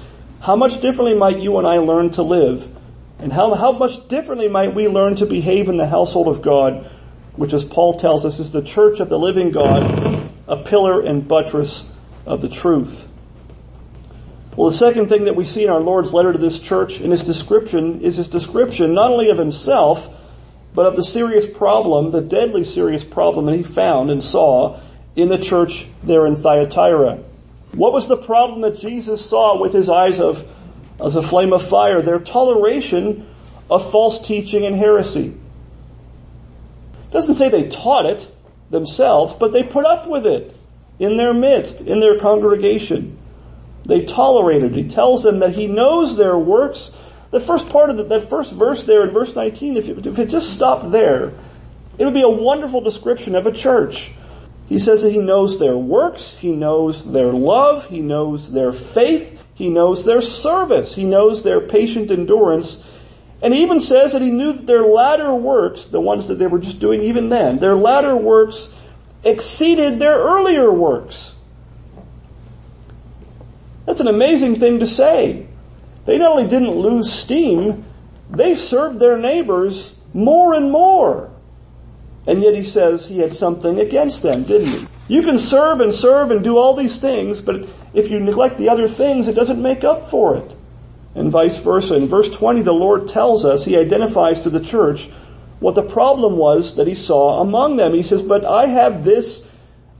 how 0.41 0.55
much 0.55 0.81
differently 0.81 1.13
might 1.13 1.39
you 1.39 1.57
and 1.57 1.65
I 1.65 1.77
learn 1.77 2.09
to 2.11 2.21
live 2.21 2.76
and 3.19 3.33
how, 3.33 3.53
how 3.55 3.71
much 3.71 4.07
differently 4.07 4.47
might 4.47 4.73
we 4.73 4.87
learn 4.87 5.15
to 5.15 5.25
behave 5.25 5.69
in 5.69 5.77
the 5.77 5.87
household 5.87 6.27
of 6.27 6.41
God, 6.41 6.89
which 7.35 7.53
as 7.53 7.63
Paul 7.63 7.93
tells 7.93 8.25
us 8.25 8.39
is 8.39 8.51
the 8.51 8.61
church 8.61 8.99
of 8.99 9.09
the 9.09 9.17
living 9.17 9.51
God, 9.51 10.29
a 10.47 10.57
pillar 10.57 11.01
and 11.01 11.27
buttress 11.27 11.89
of 12.25 12.41
the 12.41 12.49
truth. 12.49 13.07
Well, 14.55 14.69
the 14.69 14.75
second 14.75 15.09
thing 15.09 15.25
that 15.25 15.35
we 15.35 15.45
see 15.45 15.63
in 15.63 15.69
our 15.69 15.79
Lord's 15.79 16.13
letter 16.13 16.33
to 16.33 16.39
this 16.39 16.59
church 16.59 16.99
in 16.99 17.11
his 17.11 17.23
description 17.23 18.01
is 18.01 18.17
his 18.17 18.27
description 18.27 18.93
not 18.93 19.11
only 19.11 19.29
of 19.29 19.37
himself, 19.37 20.09
but 20.73 20.87
of 20.87 20.95
the 20.95 21.03
serious 21.03 21.45
problem, 21.45 22.11
the 22.11 22.21
deadly 22.21 22.63
serious 22.63 23.03
problem 23.03 23.45
that 23.45 23.55
he 23.55 23.63
found 23.63 24.09
and 24.09 24.23
saw 24.23 24.79
in 25.15 25.27
the 25.27 25.37
church 25.37 25.87
there 26.03 26.25
in 26.25 26.35
Thyatira. 26.35 27.19
What 27.73 27.93
was 27.93 28.07
the 28.07 28.17
problem 28.17 28.61
that 28.61 28.79
Jesus 28.79 29.23
saw 29.23 29.59
with 29.59 29.73
his 29.73 29.89
eyes 29.89 30.19
of 30.19 30.47
as 30.99 31.15
a 31.15 31.21
flame 31.21 31.53
of 31.53 31.67
fire, 31.67 32.01
their 32.01 32.19
toleration 32.19 33.27
of 33.69 33.89
false 33.91 34.19
teaching 34.19 34.65
and 34.65 34.75
heresy. 34.75 35.27
It 35.27 37.13
doesn't 37.13 37.35
say 37.35 37.49
they 37.49 37.67
taught 37.67 38.05
it 38.05 38.29
themselves, 38.69 39.33
but 39.33 39.53
they 39.53 39.63
put 39.63 39.85
up 39.85 40.07
with 40.07 40.25
it 40.25 40.55
in 40.99 41.17
their 41.17 41.33
midst, 41.33 41.81
in 41.81 41.99
their 41.99 42.19
congregation. 42.19 43.17
They 43.85 44.03
tolerated 44.03 44.73
it. 44.73 44.83
He 44.83 44.89
tells 44.89 45.23
them 45.23 45.39
that 45.39 45.53
he 45.53 45.67
knows 45.67 46.17
their 46.17 46.37
works. 46.37 46.91
The 47.31 47.39
first 47.39 47.69
part 47.69 47.89
of 47.89 47.97
the, 47.97 48.03
that 48.05 48.29
first 48.29 48.53
verse 48.53 48.83
there 48.83 49.03
in 49.07 49.11
verse 49.11 49.35
19, 49.35 49.77
if 49.77 49.89
it, 49.89 50.05
if 50.05 50.19
it 50.19 50.29
just 50.29 50.51
stopped 50.51 50.91
there, 50.91 51.33
it 51.97 52.05
would 52.05 52.13
be 52.13 52.21
a 52.21 52.29
wonderful 52.29 52.81
description 52.81 53.35
of 53.35 53.47
a 53.47 53.51
church. 53.51 54.11
He 54.67 54.79
says 54.79 55.01
that 55.03 55.11
he 55.11 55.19
knows 55.19 55.59
their 55.59 55.77
works, 55.77 56.35
he 56.35 56.51
knows 56.51 57.09
their 57.09 57.31
love, 57.31 57.87
he 57.87 58.01
knows 58.01 58.51
their 58.51 58.73
faith, 58.73 59.41
he 59.57 59.71
knows 59.71 60.05
their 60.05 60.21
service. 60.21 60.93
He 60.93 61.03
knows 61.03 61.41
their 61.41 61.59
patient 61.59 62.11
endurance. 62.11 62.83
And 63.41 63.55
he 63.55 63.63
even 63.63 63.79
says 63.79 64.13
that 64.13 64.21
he 64.21 64.29
knew 64.29 64.53
that 64.53 64.67
their 64.67 64.83
latter 64.83 65.33
works, 65.33 65.85
the 65.85 65.99
ones 65.99 66.27
that 66.27 66.35
they 66.35 66.45
were 66.45 66.59
just 66.59 66.79
doing 66.79 67.01
even 67.01 67.29
then, 67.29 67.57
their 67.57 67.75
latter 67.75 68.15
works 68.15 68.71
exceeded 69.23 69.97
their 69.97 70.15
earlier 70.15 70.71
works. 70.71 71.33
That's 73.87 73.99
an 73.99 74.07
amazing 74.07 74.59
thing 74.59 74.79
to 74.79 74.85
say. 74.85 75.47
They 76.05 76.19
not 76.19 76.31
only 76.31 76.47
didn't 76.47 76.69
lose 76.69 77.11
steam, 77.11 77.83
they 78.29 78.53
served 78.53 78.99
their 78.99 79.17
neighbors 79.17 79.95
more 80.13 80.53
and 80.53 80.71
more. 80.71 81.31
And 82.27 82.43
yet 82.43 82.53
he 82.53 82.63
says 82.63 83.07
he 83.07 83.19
had 83.19 83.33
something 83.33 83.79
against 83.79 84.21
them, 84.21 84.43
didn't 84.43 84.67
he? 84.67 85.15
You 85.15 85.23
can 85.23 85.39
serve 85.39 85.81
and 85.81 85.91
serve 85.91 86.29
and 86.29 86.43
do 86.43 86.57
all 86.57 86.75
these 86.75 86.97
things, 86.99 87.41
but 87.41 87.67
if 87.97 88.11
you 88.11 88.19
neglect 88.19 88.57
the 88.57 88.69
other 88.69 88.87
things, 88.87 89.27
it 89.27 89.33
doesn't 89.33 89.61
make 89.61 89.83
up 89.83 90.09
for 90.09 90.37
it. 90.37 90.55
And 91.15 91.31
vice 91.31 91.59
versa. 91.59 91.95
In 91.95 92.07
verse 92.07 92.29
20, 92.29 92.61
the 92.61 92.71
Lord 92.71 93.07
tells 93.07 93.43
us, 93.43 93.65
He 93.65 93.75
identifies 93.75 94.39
to 94.41 94.51
the 94.51 94.59
church 94.59 95.09
what 95.59 95.75
the 95.75 95.83
problem 95.83 96.37
was 96.37 96.75
that 96.75 96.87
he 96.87 96.95
saw 96.95 97.41
among 97.41 97.77
them. 97.77 97.93
He 97.93 98.03
says, 98.03 98.21
but 98.21 98.45
I 98.45 98.67
have 98.67 99.03
this 99.03 99.45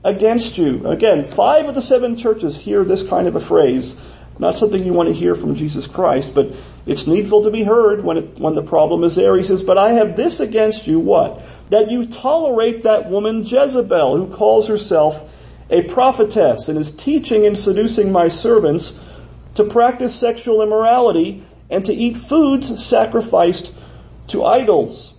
against 0.04 0.56
you. 0.56 0.86
Again, 0.86 1.24
five 1.24 1.66
of 1.66 1.74
the 1.74 1.82
seven 1.82 2.16
churches 2.16 2.56
hear 2.56 2.84
this 2.84 3.08
kind 3.08 3.26
of 3.26 3.34
a 3.34 3.40
phrase. 3.40 3.96
Not 4.38 4.54
something 4.54 4.82
you 4.82 4.92
want 4.92 5.08
to 5.08 5.14
hear 5.14 5.34
from 5.34 5.56
Jesus 5.56 5.88
Christ, 5.88 6.32
but 6.32 6.52
it's 6.86 7.08
needful 7.08 7.42
to 7.42 7.50
be 7.50 7.64
heard 7.64 8.04
when 8.04 8.18
it, 8.18 8.38
when 8.38 8.54
the 8.54 8.62
problem 8.62 9.02
is 9.02 9.16
there. 9.16 9.36
He 9.36 9.42
says, 9.42 9.64
but 9.64 9.78
I 9.78 9.90
have 9.90 10.16
this 10.16 10.38
against 10.38 10.86
you, 10.86 11.00
what? 11.00 11.42
That 11.70 11.90
you 11.90 12.06
tolerate 12.06 12.84
that 12.84 13.10
woman 13.10 13.42
Jezebel, 13.42 14.16
who 14.16 14.32
calls 14.32 14.68
herself 14.68 15.28
a 15.70 15.82
prophetess 15.82 16.68
and 16.68 16.78
is 16.78 16.90
teaching 16.90 17.46
and 17.46 17.56
seducing 17.56 18.10
my 18.10 18.28
servants 18.28 19.02
to 19.54 19.64
practice 19.64 20.14
sexual 20.14 20.62
immorality 20.62 21.44
and 21.70 21.84
to 21.84 21.92
eat 21.92 22.16
foods 22.16 22.84
sacrificed 22.84 23.72
to 24.28 24.44
idols. 24.44 25.14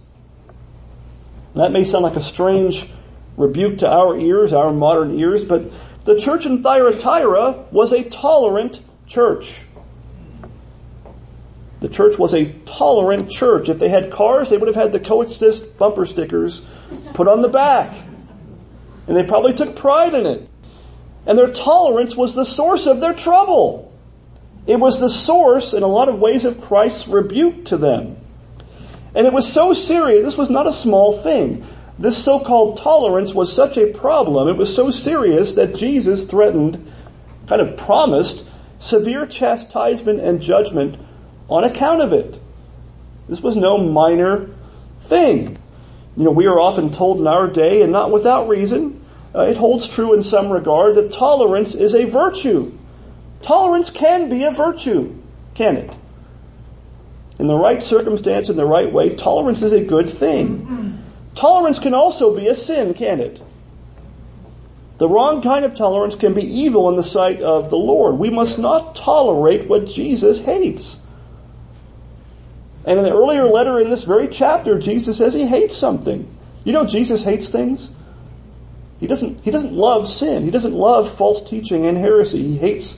That 1.56 1.72
may 1.72 1.84
sound 1.84 2.04
like 2.04 2.16
a 2.16 2.22
strange 2.22 2.90
rebuke 3.38 3.80
to 3.80 3.90
our 3.90 4.18
ears, 4.18 4.54
our 4.54 4.72
modern 4.72 5.18
ears, 5.20 5.44
but 5.44 5.72
the 6.06 6.20
church 6.20 6.46
in 6.46 6.64
Thyatira 6.64 7.66
was 7.72 7.92
a 7.92 8.04
tolerant 8.04 8.82
church. 9.06 9.66
The 11.82 11.90
church 11.90 12.18
was 12.18 12.34
a 12.34 12.52
tolerant 12.52 13.30
church. 13.30 13.70
If 13.70 13.80
they 13.80 13.90
had 13.90 14.12
cars, 14.12 14.50
they 14.50 14.58
would 14.58 14.68
have 14.68 14.76
had 14.76 14.92
the 14.92 15.00
coexist 15.00 15.78
bumper 15.78 16.06
stickers 16.06 16.62
put 17.14 17.28
on 17.28 17.42
the 17.42 17.48
back. 17.48 17.96
And 19.10 19.18
they 19.18 19.24
probably 19.24 19.54
took 19.54 19.76
pride 19.76 20.14
in 20.14 20.28
it. 20.28 20.48
And 21.26 21.36
their 21.36 21.52
tolerance 21.52 22.16
was 22.16 22.36
the 22.36 22.46
source 22.46 22.86
of 22.86 23.02
their 23.02 23.14
trouble. 23.14 23.92
It 24.68 24.80
was 24.80 25.00
the 25.00 25.10
source, 25.10 25.74
in 25.74 25.82
a 25.82 25.88
lot 25.88 26.10
of 26.10 26.20
ways, 26.20 26.46
of 26.46 26.62
Christ's 26.62 27.08
rebuke 27.08 27.66
to 27.66 27.78
them. 27.78 28.18
And 29.16 29.26
it 29.26 29.34
was 29.34 29.52
so 29.52 29.74
serious, 29.74 30.24
this 30.24 30.38
was 30.38 30.52
not 30.52 30.68
a 30.68 30.74
small 30.74 31.12
thing. 31.12 31.66
This 31.98 32.24
so-called 32.24 32.78
tolerance 32.78 33.34
was 33.34 33.52
such 33.52 33.78
a 33.78 33.92
problem, 33.92 34.48
it 34.48 34.58
was 34.58 34.74
so 34.74 34.92
serious 34.92 35.54
that 35.54 35.76
Jesus 35.76 36.26
threatened, 36.26 36.92
kind 37.48 37.62
of 37.62 37.78
promised, 37.78 38.46
severe 38.78 39.26
chastisement 39.26 40.20
and 40.20 40.40
judgment 40.40 40.98
on 41.50 41.64
account 41.64 42.02
of 42.02 42.14
it. 42.14 42.40
This 43.28 43.42
was 43.42 43.56
no 43.56 43.80
minor 43.80 44.52
thing. 45.02 45.58
You 46.16 46.26
know, 46.26 46.32
we 46.32 46.46
are 46.48 46.60
often 46.60 46.92
told 46.92 47.20
in 47.20 47.28
our 47.28 47.48
day, 47.48 47.82
and 47.82 47.92
not 47.92 48.12
without 48.12 48.48
reason, 48.48 48.99
uh, 49.36 49.42
it 49.42 49.58
holds 49.58 49.88
true 49.88 50.14
in 50.14 50.22
some 50.22 50.50
regard, 50.50 50.96
that 50.96 51.12
tolerance 51.12 51.76
is 51.76 51.94
a 51.94 52.06
virtue. 52.06 52.72
Tolerance 53.42 53.90
can 53.90 54.30
be 54.30 54.44
a 54.44 54.52
virtue, 54.52 55.16
can 55.54 55.78
it? 55.78 55.98
In 57.38 57.48
the 57.48 57.56
right 57.56 57.82
circumstance, 57.82 58.50
in 58.50 58.58
the 58.58 58.66
right 58.66 58.92
way, 58.92 59.16
tolerance 59.16 59.62
is 59.62 59.72
a 59.72 59.84
good 59.84 60.10
thing. 60.10 61.04
Tolerance 61.36 61.80
can 61.80 61.94
also 61.94 62.36
be 62.36 62.48
a 62.48 62.56
sin, 62.56 62.94
can 62.94 63.22
it? 63.22 63.42
The 64.98 65.08
wrong 65.08 65.42
kind 65.42 65.64
of 65.64 65.76
tolerance 65.76 66.18
can 66.18 66.34
be 66.34 66.42
evil 66.42 66.90
in 66.90 66.98
the 66.98 67.04
sight 67.04 67.42
of 67.42 67.70
the 67.70 67.78
Lord. 67.78 68.16
We 68.16 68.30
must 68.30 68.60
not 68.60 68.96
tolerate 68.96 69.70
what 69.70 69.86
Jesus 69.86 70.40
hates. 70.40 71.00
And 72.86 72.98
in 72.98 73.06
the 73.06 73.14
earlier 73.14 73.46
letter 73.46 73.80
in 73.80 73.90
this 73.90 74.04
very 74.04 74.28
chapter, 74.28 74.78
Jesus 74.78 75.18
says 75.18 75.34
he 75.34 75.48
hates 75.48 75.78
something. 75.78 76.28
You 76.66 76.74
know 76.74 76.86
Jesus 76.86 77.24
hates 77.24 77.50
things? 77.50 77.92
He 79.00 79.08
doesn't, 79.08 79.42
he 79.42 79.52
doesn't 79.52 79.74
love 79.74 80.08
sin. 80.08 80.44
He 80.44 80.52
doesn't 80.52 80.74
love 80.74 81.10
false 81.10 81.42
teaching 81.42 81.86
and 81.86 81.98
heresy. 81.98 82.42
He 82.42 82.58
hates 82.58 82.98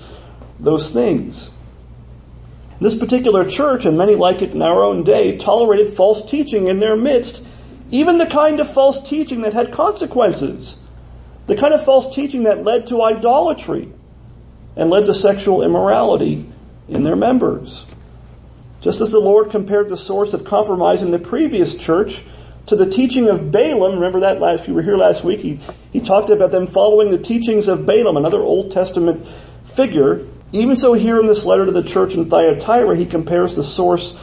those 0.60 0.90
things. 0.90 1.50
This 2.80 2.96
particular 2.96 3.48
church, 3.48 3.86
and 3.86 3.98
many 3.98 4.16
like 4.16 4.42
it 4.42 4.52
in 4.52 4.62
our 4.64 4.84
own 4.84 5.04
day, 5.04 5.38
tolerated 5.38 5.92
false 5.92 6.24
teaching 6.24 6.68
in 6.68 6.80
their 6.80 6.96
midst, 6.96 7.44
even 7.92 8.18
the 8.18 8.26
kind 8.26 8.60
of 8.60 8.72
false 8.72 9.08
teaching 9.08 9.42
that 9.42 9.54
had 9.54 9.72
consequences. 9.72 10.80
The 11.46 11.56
kind 11.56 11.74
of 11.74 11.84
false 11.84 12.14
teaching 12.14 12.44
that 12.44 12.64
led 12.64 12.88
to 12.88 13.04
idolatry 13.04 13.92
and 14.76 14.90
led 14.90 15.06
to 15.06 15.14
sexual 15.14 15.62
immorality 15.62 16.50
in 16.88 17.04
their 17.04 17.16
members. 17.16 17.86
Just 18.80 19.02
as 19.02 19.12
the 19.12 19.20
Lord 19.20 19.52
compared 19.52 19.90
the 19.90 19.98
source 19.98 20.34
of 20.34 20.44
compromise 20.44 21.04
in 21.04 21.12
the 21.12 21.20
previous 21.20 21.76
church 21.76 22.24
to 22.68 22.76
the 22.76 22.90
teaching 22.90 23.28
of 23.28 23.52
Balaam, 23.52 23.96
remember 23.96 24.22
that 24.22 24.40
last, 24.40 24.68
you 24.68 24.74
were 24.74 24.82
here 24.82 24.98
last 24.98 25.24
week, 25.24 25.40
he, 25.40 25.60
he 25.92 26.00
talked 26.00 26.30
about 26.30 26.52
them 26.52 26.68
following 26.68 27.10
the 27.10 27.18
teachings 27.18 27.68
of 27.68 27.86
Balaam, 27.86 28.18
another 28.18 28.42
Old 28.42 28.72
Testament 28.72 29.26
figure. 29.66 30.26
Even 30.52 30.76
so 30.76 30.94
here 30.94 31.20
in 31.20 31.28
this 31.28 31.46
letter 31.46 31.66
to 31.66 31.72
the 31.72 31.84
church 31.84 32.14
in 32.14 32.30
Thyatira, 32.30 32.96
he 32.96 33.06
compares 33.06 33.56
the 33.56 33.64
source 33.64 34.18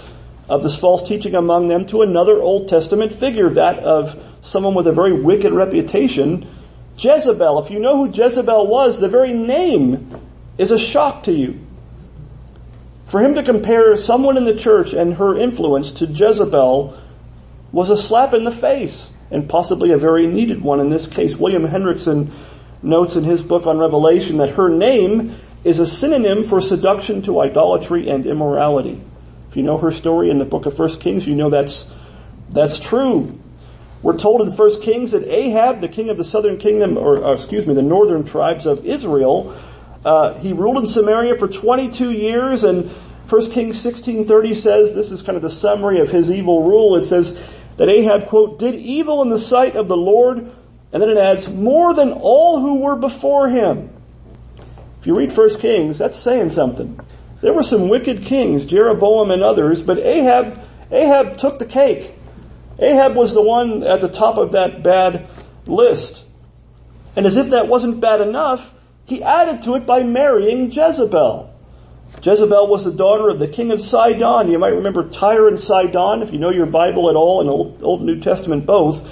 of 0.49 0.63
this 0.63 0.79
false 0.79 1.07
teaching 1.07 1.35
among 1.35 1.69
them 1.69 1.85
to 1.87 2.03
another 2.03 2.41
Old 2.41 2.69
Testament 2.69 3.13
figure, 3.13 3.51
that 3.51 3.81
of 3.81 4.19
someone 4.41 4.75
with 4.75 4.87
a 4.87 4.93
very 4.93 5.13
wicked 5.13 5.53
reputation, 5.53 6.47
Jezebel. 6.97 7.59
If 7.61 7.71
you 7.71 7.81
know 7.81 7.97
who 7.97 8.13
Jezebel 8.13 8.67
was, 8.67 8.99
the 8.99 9.09
very 9.09 9.33
name 9.33 10.21
is 10.57 10.71
a 10.71 10.79
shock 10.79 11.25
to 11.25 11.33
you. 11.33 11.59
For 13.07 13.21
him 13.21 13.35
to 13.35 13.43
compare 13.43 13.97
someone 13.97 14.37
in 14.37 14.45
the 14.45 14.57
church 14.57 14.93
and 14.93 15.15
her 15.15 15.37
influence 15.37 15.93
to 15.93 16.07
Jezebel 16.07 16.99
was 17.73 17.91
a 17.91 17.97
slap 17.97 18.35
in 18.35 18.45
the 18.45 18.51
face, 18.51 19.11
and 19.31 19.49
possibly 19.49 19.93
a 19.93 19.99
very 19.99 20.27
needed 20.27 20.63
one 20.63 20.81
in 20.81 20.89
this 20.89 21.07
case. 21.07 21.37
William 21.37 21.67
Hendriksen 21.67 22.31
notes 22.83 23.17
in 23.17 23.25
his 23.25 23.43
book 23.43 23.67
on 23.67 23.79
Revelation 23.79 24.39
that 24.39 24.51
her 24.51 24.69
name 24.69 25.39
is 25.65 25.81
a 25.81 25.87
synonym 25.87 26.45
for 26.45 26.61
seduction 26.61 27.23
to 27.23 27.41
idolatry 27.41 28.09
and 28.09 28.25
immorality. 28.27 29.01
If 29.49 29.57
you 29.57 29.63
know 29.63 29.79
her 29.79 29.91
story 29.91 30.31
in 30.31 30.39
the 30.39 30.45
book 30.45 30.67
of 30.67 30.79
1 30.79 31.01
Kings, 31.01 31.27
you 31.27 31.35
know 31.35 31.51
that's, 31.51 31.87
that's 32.51 32.79
true. 32.79 33.39
We're 34.03 34.17
told 34.17 34.43
in 34.43 34.51
1 34.51 34.81
Kings 34.81 35.11
that 35.11 35.25
Ahab, 35.27 35.81
the 35.81 35.89
king 35.89 36.11
of 36.11 36.17
the 36.17 36.25
southern 36.25 36.59
kingdom, 36.59 36.97
or, 36.97 37.19
or 37.19 37.33
excuse 37.33 37.67
me, 37.67 37.75
the 37.75 37.83
northern 37.83 38.25
tribes 38.25 38.67
of 38.67 38.87
Israel, 38.87 39.57
uh, 40.05 40.35
he 40.35 40.53
ruled 40.53 40.79
in 40.79 40.87
Samaria 40.87 41.37
for 41.37 41.49
22 41.49 42.13
years 42.13 42.63
and 42.63 42.91
1 43.29 43.51
Kings 43.51 43.83
16:30 43.83 44.55
says, 44.55 44.95
this 44.95 45.13
is 45.13 45.21
kind 45.21 45.37
of 45.37 45.43
the 45.43 45.51
summary 45.51 45.99
of 45.99 46.11
his 46.11 46.31
evil 46.31 46.63
rule. 46.63 46.97
It 46.97 47.05
says 47.05 47.43
that 47.79 47.89
Ahab, 47.89 48.27
quote, 48.27 48.59
did 48.59 48.75
evil 48.75 49.23
in 49.23 49.31
the 49.31 49.39
sight 49.39 49.75
of 49.75 49.89
the 49.89 49.97
Lord, 49.97 50.39
and 50.93 51.03
then 51.03 51.09
it 51.09 51.19
adds, 51.19 51.49
more 51.49 51.95
than 51.95 52.13
all 52.13 52.61
who 52.61 52.81
were 52.81 52.97
before 52.97 53.49
him. 53.49 53.91
If 55.01 55.07
you 55.07 55.17
read 55.17 55.37
1 55.37 55.51
Kings, 55.61 55.99
that's 55.99 56.19
saying 56.19 56.51
something. 56.51 57.01
There 57.41 57.53
were 57.53 57.63
some 57.63 57.89
wicked 57.89 58.23
kings, 58.23 58.67
Jeroboam 58.67 59.31
and 59.31 59.43
others, 59.43 59.83
but 59.83 59.99
Ahab, 59.99 60.61
Ahab 60.91 61.37
took 61.37 61.59
the 61.59 61.67
cake. 61.67 62.15
Ahab 62.81 63.15
was 63.15 63.33
the 63.33 63.43
one 63.43 63.85
at 63.85 64.01
the 64.01 64.09
top 64.09 64.39
of 64.39 64.53
that 64.53 64.83
bad 64.83 65.29
list. 65.67 66.25
And 67.15 67.27
as 67.27 67.37
if 67.37 67.51
that 67.51 67.69
wasn't 67.69 68.01
bad 68.01 68.21
enough, 68.21 68.75
he 69.05 69.23
added 69.23 69.63
to 69.63 69.75
it 69.75 69.87
by 69.87 70.03
marrying 70.03 70.71
Jezebel. 70.71 71.48
Jezebel 72.23 72.67
was 72.67 72.85
the 72.85 72.93
daughter 72.93 73.29
of 73.29 73.39
the 73.39 73.49
king 73.49 73.71
of 73.71 73.81
Sidon. 73.81 74.51
You 74.51 74.59
might 74.59 74.75
remember 74.75 75.09
Tyre 75.09 75.49
and 75.49 75.59
Sidon, 75.59 76.23
if 76.23 76.33
you 76.33 76.39
know 76.39 76.51
your 76.51 76.67
Bible 76.67 77.09
at 77.11 77.17
all, 77.17 77.49
Old, 77.49 77.83
Old 77.83 78.03
New 78.03 78.19
Testament 78.19 78.67
both. 78.67 79.09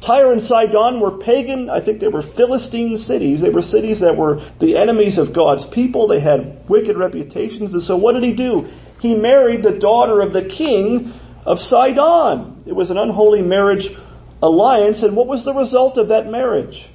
Tyre 0.00 0.30
and 0.30 0.40
Sidon 0.40 1.00
were 1.00 1.10
pagan, 1.10 1.68
I 1.68 1.80
think 1.80 2.00
they 2.00 2.08
were 2.08 2.22
Philistine 2.22 2.96
cities. 2.96 3.40
They 3.40 3.50
were 3.50 3.62
cities 3.62 4.00
that 4.00 4.16
were 4.16 4.40
the 4.58 4.76
enemies 4.76 5.18
of 5.18 5.32
God's 5.32 5.66
people. 5.66 6.06
They 6.06 6.20
had 6.20 6.68
wicked 6.68 6.96
reputations. 6.96 7.72
And 7.72 7.82
so 7.82 7.96
what 7.96 8.12
did 8.12 8.22
he 8.22 8.32
do? 8.32 8.68
He 9.00 9.14
married 9.14 9.62
the 9.62 9.76
daughter 9.76 10.20
of 10.20 10.32
the 10.32 10.44
king 10.44 11.12
of 11.44 11.58
Sidon. 11.58 12.62
It 12.66 12.74
was 12.74 12.90
an 12.90 12.98
unholy 12.98 13.42
marriage 13.42 13.96
alliance. 14.40 15.02
And 15.02 15.16
what 15.16 15.26
was 15.26 15.44
the 15.44 15.54
result 15.54 15.98
of 15.98 16.08
that 16.08 16.30
marriage? 16.30 16.88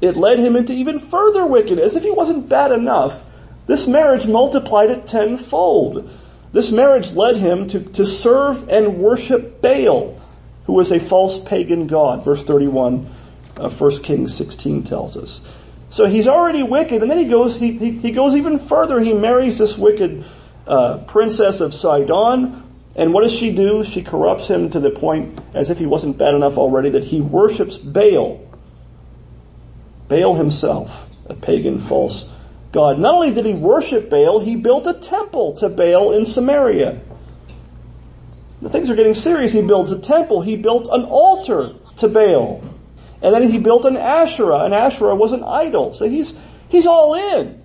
It 0.00 0.16
led 0.16 0.38
him 0.38 0.56
into 0.56 0.72
even 0.72 0.98
further 0.98 1.46
wickedness. 1.46 1.86
As 1.86 1.96
if 1.96 2.02
he 2.02 2.10
wasn't 2.10 2.48
bad 2.48 2.72
enough, 2.72 3.24
this 3.66 3.86
marriage 3.86 4.26
multiplied 4.26 4.90
it 4.90 5.06
tenfold. 5.06 6.10
This 6.52 6.72
marriage 6.72 7.14
led 7.14 7.36
him 7.36 7.66
to, 7.68 7.80
to 7.80 8.06
serve 8.06 8.68
and 8.68 8.98
worship 8.98 9.60
Baal 9.60 10.20
who 10.66 10.72
was 10.72 10.92
a 10.92 11.00
false 11.00 11.38
pagan 11.38 11.86
god. 11.86 12.24
Verse 12.24 12.44
31 12.44 13.08
of 13.56 13.80
1 13.80 14.02
Kings 14.02 14.34
16 14.34 14.82
tells 14.82 15.16
us. 15.16 15.40
So 15.88 16.06
he's 16.06 16.26
already 16.26 16.64
wicked, 16.64 17.02
and 17.02 17.10
then 17.10 17.18
he 17.18 17.26
goes, 17.26 17.56
he, 17.56 17.72
he, 17.72 17.92
he 17.92 18.10
goes 18.10 18.34
even 18.34 18.58
further. 18.58 18.98
He 19.00 19.14
marries 19.14 19.58
this 19.58 19.78
wicked 19.78 20.24
uh, 20.66 20.98
princess 21.06 21.60
of 21.60 21.72
Sidon, 21.72 22.64
and 22.96 23.14
what 23.14 23.22
does 23.22 23.32
she 23.32 23.54
do? 23.54 23.84
She 23.84 24.02
corrupts 24.02 24.48
him 24.48 24.70
to 24.70 24.80
the 24.80 24.90
point, 24.90 25.38
as 25.54 25.70
if 25.70 25.78
he 25.78 25.86
wasn't 25.86 26.18
bad 26.18 26.34
enough 26.34 26.58
already, 26.58 26.90
that 26.90 27.04
he 27.04 27.20
worships 27.20 27.76
Baal. 27.76 28.44
Baal 30.08 30.34
himself, 30.34 31.08
a 31.26 31.34
pagan 31.34 31.78
false 31.78 32.28
god. 32.76 32.98
Not 32.98 33.14
only 33.14 33.32
did 33.32 33.46
he 33.46 33.54
worship 33.54 34.10
Baal, 34.10 34.38
he 34.38 34.54
built 34.54 34.86
a 34.86 34.92
temple 34.92 35.56
to 35.56 35.70
Baal 35.70 36.12
in 36.12 36.26
Samaria. 36.26 37.00
The 38.60 38.68
things 38.68 38.90
are 38.90 38.94
getting 38.94 39.14
serious. 39.14 39.50
He 39.50 39.62
builds 39.62 39.92
a 39.92 39.98
temple. 39.98 40.42
He 40.42 40.56
built 40.56 40.86
an 40.92 41.04
altar 41.04 41.72
to 41.96 42.08
Baal. 42.08 42.62
And 43.22 43.34
then 43.34 43.50
he 43.50 43.58
built 43.58 43.86
an 43.86 43.96
Asherah. 43.96 44.64
An 44.64 44.74
Asherah 44.74 45.16
was 45.16 45.32
an 45.32 45.42
idol. 45.42 45.94
So 45.94 46.06
he's, 46.06 46.34
he's 46.68 46.86
all 46.86 47.14
in. 47.14 47.62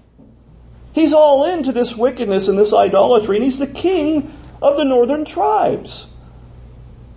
He's 0.94 1.12
all 1.12 1.46
into 1.46 1.74
this 1.74 1.94
wickedness 1.94 2.48
and 2.48 2.58
this 2.58 2.74
idolatry, 2.74 3.36
and 3.36 3.44
he's 3.44 3.60
the 3.60 3.68
king 3.68 4.34
of 4.62 4.78
the 4.78 4.86
northern 4.86 5.26
tribes. 5.26 6.08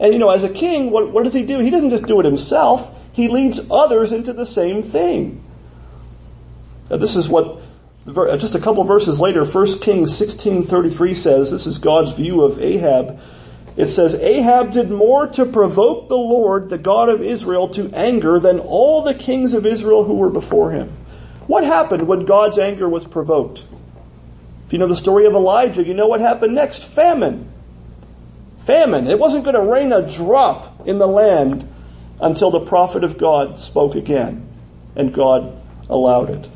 And 0.01 0.13
you 0.13 0.19
know, 0.19 0.31
as 0.31 0.43
a 0.43 0.49
king, 0.49 0.91
what, 0.91 1.13
what 1.13 1.23
does 1.23 1.35
he 1.35 1.47
do? 1.47 1.61
He 1.61 1.71
doesn't 1.71 1.91
just 1.91 2.07
do 2.07 2.19
it 2.19 2.25
himself. 2.25 2.93
He 3.13 3.29
leads 3.29 3.61
others 3.71 4.11
into 4.11 4.33
the 4.33 4.47
same 4.47 4.83
thing. 4.83 5.45
Now, 6.91 6.97
this 6.97 7.17
is 7.17 7.29
what, 7.29 7.61
Uh, 8.07 8.37
just 8.37 8.55
a 8.55 8.61
couple 8.61 8.85
verses 8.85 9.19
later, 9.19 9.45
1 9.45 9.79
Kings 9.79 10.13
16.33 10.13 11.17
says, 11.17 11.51
this 11.51 11.67
is 11.67 11.79
God's 11.79 12.13
view 12.13 12.43
of 12.43 12.61
Ahab. 12.61 13.19
It 13.77 13.89
says, 13.89 14.15
Ahab 14.15 14.71
did 14.71 14.91
more 14.91 15.27
to 15.29 15.47
provoke 15.47 16.09
the 16.09 16.17
Lord, 16.17 16.69
the 16.69 16.79
God 16.79 17.09
of 17.09 17.23
Israel, 17.23 17.69
to 17.71 17.91
anger 17.95 18.39
than 18.39 18.61
all 18.61 19.03
the 19.03 19.15
kings 19.15 19.53
of 19.55 19.67
Israel 19.67 20.05
who 20.05 20.15
were 20.15 20.31
before 20.31 20.71
him. 20.71 20.93
What 21.47 21.65
happened 21.65 22.07
when 22.07 22.25
God's 22.25 22.59
anger 22.59 22.89
was 22.89 23.05
provoked? 23.05 23.67
If 24.67 24.73
you 24.73 24.79
know 24.79 24.87
the 24.87 24.95
story 24.95 25.27
of 25.27 25.33
Elijah, 25.33 25.85
you 25.85 25.95
know 25.95 26.07
what 26.07 26.21
happened 26.21 26.55
next. 26.55 26.85
Famine. 26.85 27.51
Famine. 28.59 29.09
It 29.09 29.19
wasn't 29.19 29.45
going 29.45 29.57
to 29.57 29.73
rain 29.73 29.93
a 29.93 30.09
drop 30.09 30.87
in 30.87 30.99
the 30.99 31.09
land 31.09 31.69
until 32.21 32.51
the 32.51 32.61
prophet 32.61 33.03
of 33.03 33.19
God 33.19 33.59
spoke 33.59 33.95
again. 33.95 34.49
And 34.95 35.13
God 35.13 35.61
allowed 35.89 36.31
it. 36.31 36.49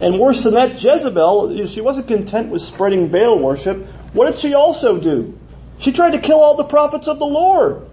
And 0.00 0.18
worse 0.18 0.44
than 0.44 0.54
that, 0.54 0.82
Jezebel, 0.82 1.66
she 1.66 1.80
wasn't 1.80 2.08
content 2.08 2.50
with 2.50 2.62
spreading 2.62 3.08
Baal 3.08 3.38
worship. 3.38 3.86
What 4.12 4.26
did 4.26 4.34
she 4.34 4.54
also 4.54 4.98
do? 4.98 5.38
She 5.78 5.92
tried 5.92 6.12
to 6.12 6.20
kill 6.20 6.40
all 6.40 6.56
the 6.56 6.64
prophets 6.64 7.08
of 7.08 7.18
the 7.18 7.26
Lord. 7.26 7.86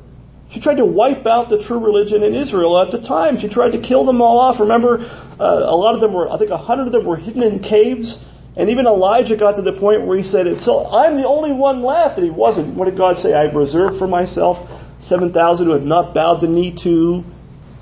She 0.50 0.60
tried 0.60 0.78
to 0.78 0.86
wipe 0.86 1.26
out 1.26 1.50
the 1.50 1.58
true 1.58 1.80
religion 1.80 2.24
in 2.24 2.36
Israel 2.36 2.78
at 2.78 2.92
the 2.92 3.02
time. 3.02 3.38
She 3.38 3.48
tried 3.48 3.72
to 3.72 3.80
kill 3.80 4.04
them 4.04 4.22
all 4.22 4.38
off. 4.38 4.60
Remember, 4.60 5.00
uh, 5.40 5.64
a 5.64 5.76
lot 5.76 5.96
of 5.96 6.00
them 6.00 6.14
were, 6.14 6.32
I 6.32 6.38
think 6.38 6.52
a 6.52 6.58
hundred 6.58 6.88
of 6.88 6.92
them 6.92 7.06
were 7.06 7.18
hidden 7.18 7.42
in 7.42 7.60
caves. 7.60 8.24
And 8.56 8.70
even 8.70 8.86
Elijah 8.86 9.36
got 9.36 9.56
to 9.56 9.64
the 9.64 9.74
point 9.74 10.04
where 10.04 10.16
he 10.16 10.24
said, 10.24 10.62
so 10.62 10.86
I'm 10.86 11.16
the 11.16 11.26
only 11.26 11.52
one 11.52 11.82
left. 11.82 12.18
And 12.18 12.26
he 12.26 12.32
wasn't. 12.32 12.76
What 12.76 12.86
did 12.86 12.98
God 12.98 13.18
say? 13.18 13.34
I've 13.34 13.56
reserved 13.56 13.98
for 13.98 14.08
myself 14.08 14.94
7,000 15.00 15.66
who 15.66 15.74
have 15.74 15.86
not 15.86 16.14
bowed 16.14 16.42
the 16.42 16.48
knee 16.48 16.72
to 16.76 17.26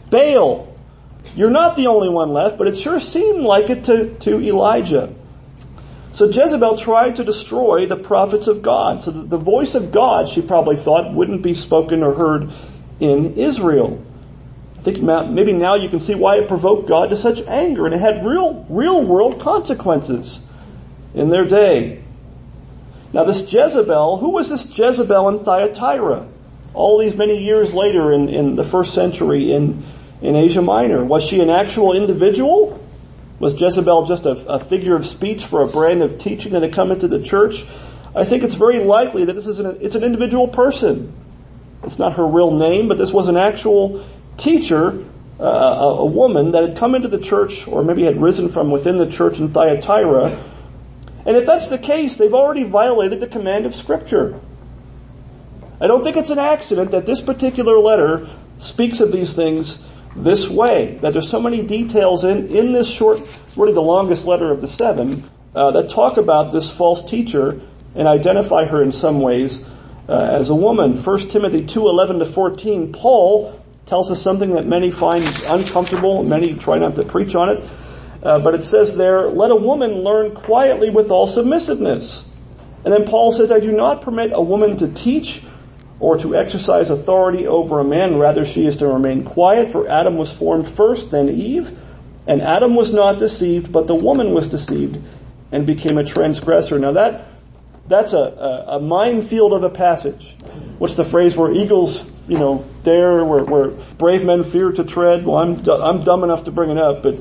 Baal. 0.10 0.71
You're 1.36 1.50
not 1.50 1.76
the 1.76 1.88
only 1.88 2.10
one 2.10 2.34
left, 2.34 2.58
but 2.58 2.67
it 2.67 2.78
sure 2.78 3.00
seemed 3.00 3.44
like 3.44 3.70
it 3.70 3.86
to, 3.86 4.13
to 4.20 4.41
Elijah. 4.41 5.13
So 6.12 6.26
Jezebel 6.26 6.78
tried 6.78 7.15
to 7.17 7.24
destroy 7.24 7.86
the 7.86 7.96
prophets 7.96 8.48
of 8.48 8.62
God. 8.62 9.02
So 9.02 9.12
that 9.12 9.30
the 9.30 9.38
voice 9.38 9.76
of 9.76 9.91
God, 9.91 10.28
she 10.28 10.41
probably 10.41 10.76
thought, 10.76 11.13
wouldn't 11.13 11.41
be 11.41 11.54
spoken 11.54 12.04
or 12.04 12.13
heard 12.13 12.52
in 13.00 13.34
Israel. 13.34 14.04
I 14.78 14.82
think 14.82 15.02
maybe 15.02 15.54
now 15.54 15.76
you 15.76 15.89
can 15.89 16.00
see 16.00 16.15
why 16.15 16.38
it 16.38 16.48
provoked 16.48 16.89
God 16.89 17.12
to 17.12 17.15
such 17.15 17.41
anger, 17.44 17.86
and 17.86 17.94
it 17.94 18.00
had 18.00 18.26
real, 18.26 18.65
real 18.67 19.04
world 19.04 19.39
consequences 19.39 20.44
in 21.13 21.30
their 21.30 21.46
day. 21.46 22.02
Now 23.13 23.24
this 23.24 23.41
Jezebel, 23.54 24.17
who 24.17 24.32
was 24.32 24.50
this 24.50 24.76
Jezebel 24.76 25.30
in 25.30 25.39
Thyatira? 25.39 26.28
All 26.74 26.98
these 26.98 27.15
many 27.15 27.38
years 27.44 27.74
later 27.74 28.12
in, 28.12 28.28
in 28.28 28.56
the 28.56 28.63
first 28.63 28.94
century 28.94 29.52
in, 29.52 29.84
in 30.22 30.36
Asia 30.36 30.62
Minor. 30.62 31.04
Was 31.04 31.26
she 31.26 31.42
an 31.42 31.50
actual 31.50 31.94
individual? 31.94 32.80
Was 33.40 33.60
Jezebel 33.60 34.06
just 34.06 34.26
a, 34.26 34.32
a 34.48 34.60
figure 34.60 34.96
of 34.96 35.06
speech 35.06 35.44
for 35.46 35.62
a 35.64 35.68
brand 35.68 36.04
of 36.04 36.20
teaching 36.20 36.54
that 36.54 36.62
had 36.62 36.74
come 36.74 36.92
into 36.92 37.08
the 37.08 37.22
church? 37.22 37.66
I 38.16 38.24
think 38.24 38.44
it's 38.44 38.56
very 38.56 38.80
likely 38.80 39.26
that 39.26 39.34
this 39.34 39.48
is 39.48 39.60
an, 39.60 39.78
it's 39.82 39.96
an 39.96 40.04
individual 40.04 40.48
person. 40.48 41.14
It's 41.84 41.98
not 41.98 42.14
her 42.14 42.28
real 42.28 42.52
name, 42.52 42.88
but 42.88 42.98
this 42.98 43.12
was 43.12 43.28
an 43.28 43.38
actual 43.38 44.06
teacher, 44.38 45.04
uh, 45.40 45.44
a, 45.44 45.98
a 46.00 46.06
woman 46.06 46.52
that 46.52 46.68
had 46.68 46.78
come 46.78 46.94
into 46.94 47.08
the 47.08 47.20
church, 47.20 47.68
or 47.68 47.84
maybe 47.84 48.04
had 48.04 48.22
risen 48.22 48.50
from 48.50 48.70
within 48.70 48.98
the 48.98 49.10
church 49.10 49.40
in 49.40 49.50
Thyatira. 49.50 50.44
And 51.26 51.36
if 51.36 51.46
that's 51.46 51.70
the 51.70 51.78
case, 51.80 52.18
they've 52.18 52.34
already 52.34 52.64
violated 52.64 53.20
the 53.20 53.28
command 53.28 53.66
of 53.66 53.74
Scripture. 53.74 54.40
I 55.80 55.88
don't 55.88 56.04
think 56.04 56.16
it's 56.16 56.30
an 56.30 56.38
accident 56.38 56.92
that 56.92 57.08
this 57.08 57.22
particular 57.22 57.80
letter 57.80 58.28
speaks 58.58 59.00
of 59.00 59.12
these 59.12 59.34
things 59.34 59.82
this 60.15 60.50
way, 60.50 60.97
that 61.02 61.13
there's 61.13 61.30
so 61.30 61.41
many 61.41 61.65
details 61.65 62.24
in, 62.24 62.47
in 62.47 62.74
this 62.74 62.89
short, 62.89 63.19
really 63.56 63.74
the 63.74 63.82
longest 63.82 64.28
letter 64.28 64.52
of 64.52 64.62
the 64.62 64.67
seven, 64.67 65.24
uh, 65.56 65.71
that 65.71 65.89
talk 65.89 66.17
about 66.17 66.52
this 66.52 66.76
false 66.76 67.04
teacher 67.04 67.62
and 67.95 68.08
identify 68.08 68.65
her 68.65 68.82
in 68.82 68.91
some 68.91 69.19
ways 69.19 69.63
uh, 70.08 70.13
as 70.32 70.50
a 70.50 70.56
woman. 70.56 70.95
1 70.95 71.17
Timothy 71.30 71.65
2, 71.65 71.88
11 71.88 72.19
to 72.19 72.26
14, 72.26 72.93
Paul 72.93 73.60
tells 73.86 74.12
us 74.12 74.21
something 74.21 74.52
that 74.52 74.65
many 74.65 74.91
find 74.91 75.26
uncomfortable, 75.47 76.24
many 76.24 76.56
try 76.56 76.78
not 76.78 76.95
to 76.95 77.04
preach 77.04 77.36
on 77.36 77.50
it, 77.50 77.63
uh, 78.24 78.39
but 78.39 78.56
it 78.56 78.63
says 78.63 78.95
there, 78.95 79.28
let 79.28 79.52
a 79.52 79.56
woman 79.56 80.04
learn 80.04 80.34
quietly 80.34 80.89
with 80.89 81.12
all 81.12 81.28
submissiveness. 81.28 82.26
And 82.84 82.93
then 82.93 83.06
Paul 83.06 83.32
says, 83.32 83.52
I 83.52 83.60
do 83.60 83.71
not 83.71 84.02
permit 84.02 84.32
a 84.34 84.41
woman 84.41 84.78
to 84.78 84.91
teach 84.93 85.43
or 86.02 86.18
to 86.18 86.36
exercise 86.36 86.90
authority 86.90 87.46
over 87.48 87.80
a 87.80 87.84
man. 87.84 88.18
Rather, 88.18 88.44
she 88.44 88.66
is 88.66 88.76
to 88.78 88.88
remain 88.88 89.24
quiet, 89.24 89.72
for 89.72 89.88
Adam 89.88 90.18
was 90.18 90.36
formed 90.36 90.68
first, 90.68 91.12
then 91.12 91.30
Eve. 91.30 91.72
And 92.28 92.42
Adam 92.42 92.76
was 92.76 92.92
not 92.92 93.20
deceived, 93.20 93.72
but 93.72 93.88
the 93.88 93.96
woman 93.96 94.34
was 94.34 94.48
deceived 94.48 95.00
and 95.52 95.66
became 95.66 95.98
a 95.98 96.04
transgressor. 96.04 96.80
Now 96.80 96.94
that, 96.94 97.28
that's 97.88 98.14
a, 98.14 98.18
a, 98.18 98.78
a 98.78 98.80
minefield 98.80 99.54
of 99.54 99.64
a 99.64 99.70
passage. 99.70 100.36
What's 100.80 100.96
the 100.96 101.04
phrase 101.04 101.38
where 101.38 101.52
eagles, 101.52 102.10
you 102.28 102.40
know, 102.40 102.66
dare, 102.84 103.24
where, 103.24 103.44
where 103.44 103.68
brave 103.98 104.26
men 104.26 104.44
fear 104.44 104.72
to 104.72 104.84
tread? 104.84 105.24
Well, 105.26 105.38
I'm, 105.38 105.70
I'm 105.70 106.02
dumb 106.02 106.24
enough 106.24 106.46
to 106.46 106.52
bring 106.52 106.72
it 106.72 106.78
up, 106.78 107.04
but 107.04 107.16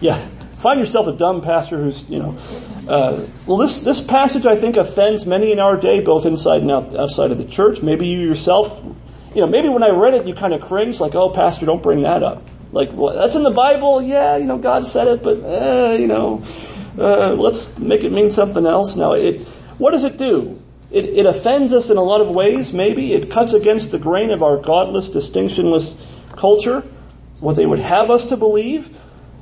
yeah, 0.00 0.18
find 0.60 0.78
yourself 0.78 1.06
a 1.06 1.12
dumb 1.12 1.40
pastor 1.40 1.78
who's, 1.78 2.08
you 2.08 2.18
know, 2.18 2.32
uh, 2.88 3.26
well, 3.46 3.58
this 3.58 3.82
this 3.82 4.00
passage 4.00 4.46
I 4.46 4.56
think 4.56 4.76
offends 4.76 5.26
many 5.26 5.52
in 5.52 5.58
our 5.58 5.76
day, 5.76 6.00
both 6.00 6.24
inside 6.24 6.62
and 6.62 6.70
out, 6.70 6.96
outside 6.96 7.30
of 7.30 7.36
the 7.38 7.44
church. 7.44 7.82
Maybe 7.82 8.06
you 8.06 8.18
yourself, 8.18 8.82
you 9.34 9.42
know, 9.42 9.46
maybe 9.46 9.68
when 9.68 9.82
I 9.82 9.90
read 9.90 10.14
it, 10.14 10.26
you 10.26 10.34
kind 10.34 10.54
of 10.54 10.62
cringe, 10.62 10.98
like, 10.98 11.14
"Oh, 11.14 11.28
pastor, 11.28 11.66
don't 11.66 11.82
bring 11.82 12.02
that 12.02 12.22
up." 12.22 12.42
Like, 12.72 12.90
well, 12.92 13.14
that's 13.14 13.34
in 13.34 13.42
the 13.42 13.50
Bible, 13.50 14.02
yeah, 14.02 14.36
you 14.36 14.44
know, 14.44 14.58
God 14.58 14.86
said 14.86 15.06
it, 15.06 15.22
but 15.22 15.38
eh, 15.42 15.96
you 15.96 16.06
know, 16.06 16.42
uh, 16.98 17.34
let's 17.34 17.78
make 17.78 18.04
it 18.04 18.12
mean 18.12 18.30
something 18.30 18.64
else. 18.64 18.96
Now, 18.96 19.12
it 19.12 19.42
what 19.76 19.90
does 19.90 20.04
it 20.04 20.16
do? 20.16 20.60
It, 20.90 21.04
it 21.04 21.26
offends 21.26 21.74
us 21.74 21.90
in 21.90 21.98
a 21.98 22.02
lot 22.02 22.22
of 22.22 22.30
ways. 22.30 22.72
Maybe 22.72 23.12
it 23.12 23.30
cuts 23.30 23.52
against 23.52 23.90
the 23.90 23.98
grain 23.98 24.30
of 24.30 24.42
our 24.42 24.56
godless, 24.56 25.10
distinctionless 25.10 25.96
culture, 26.36 26.82
what 27.40 27.56
they 27.56 27.66
would 27.66 27.80
have 27.80 28.10
us 28.10 28.26
to 28.26 28.38
believe. 28.38 28.96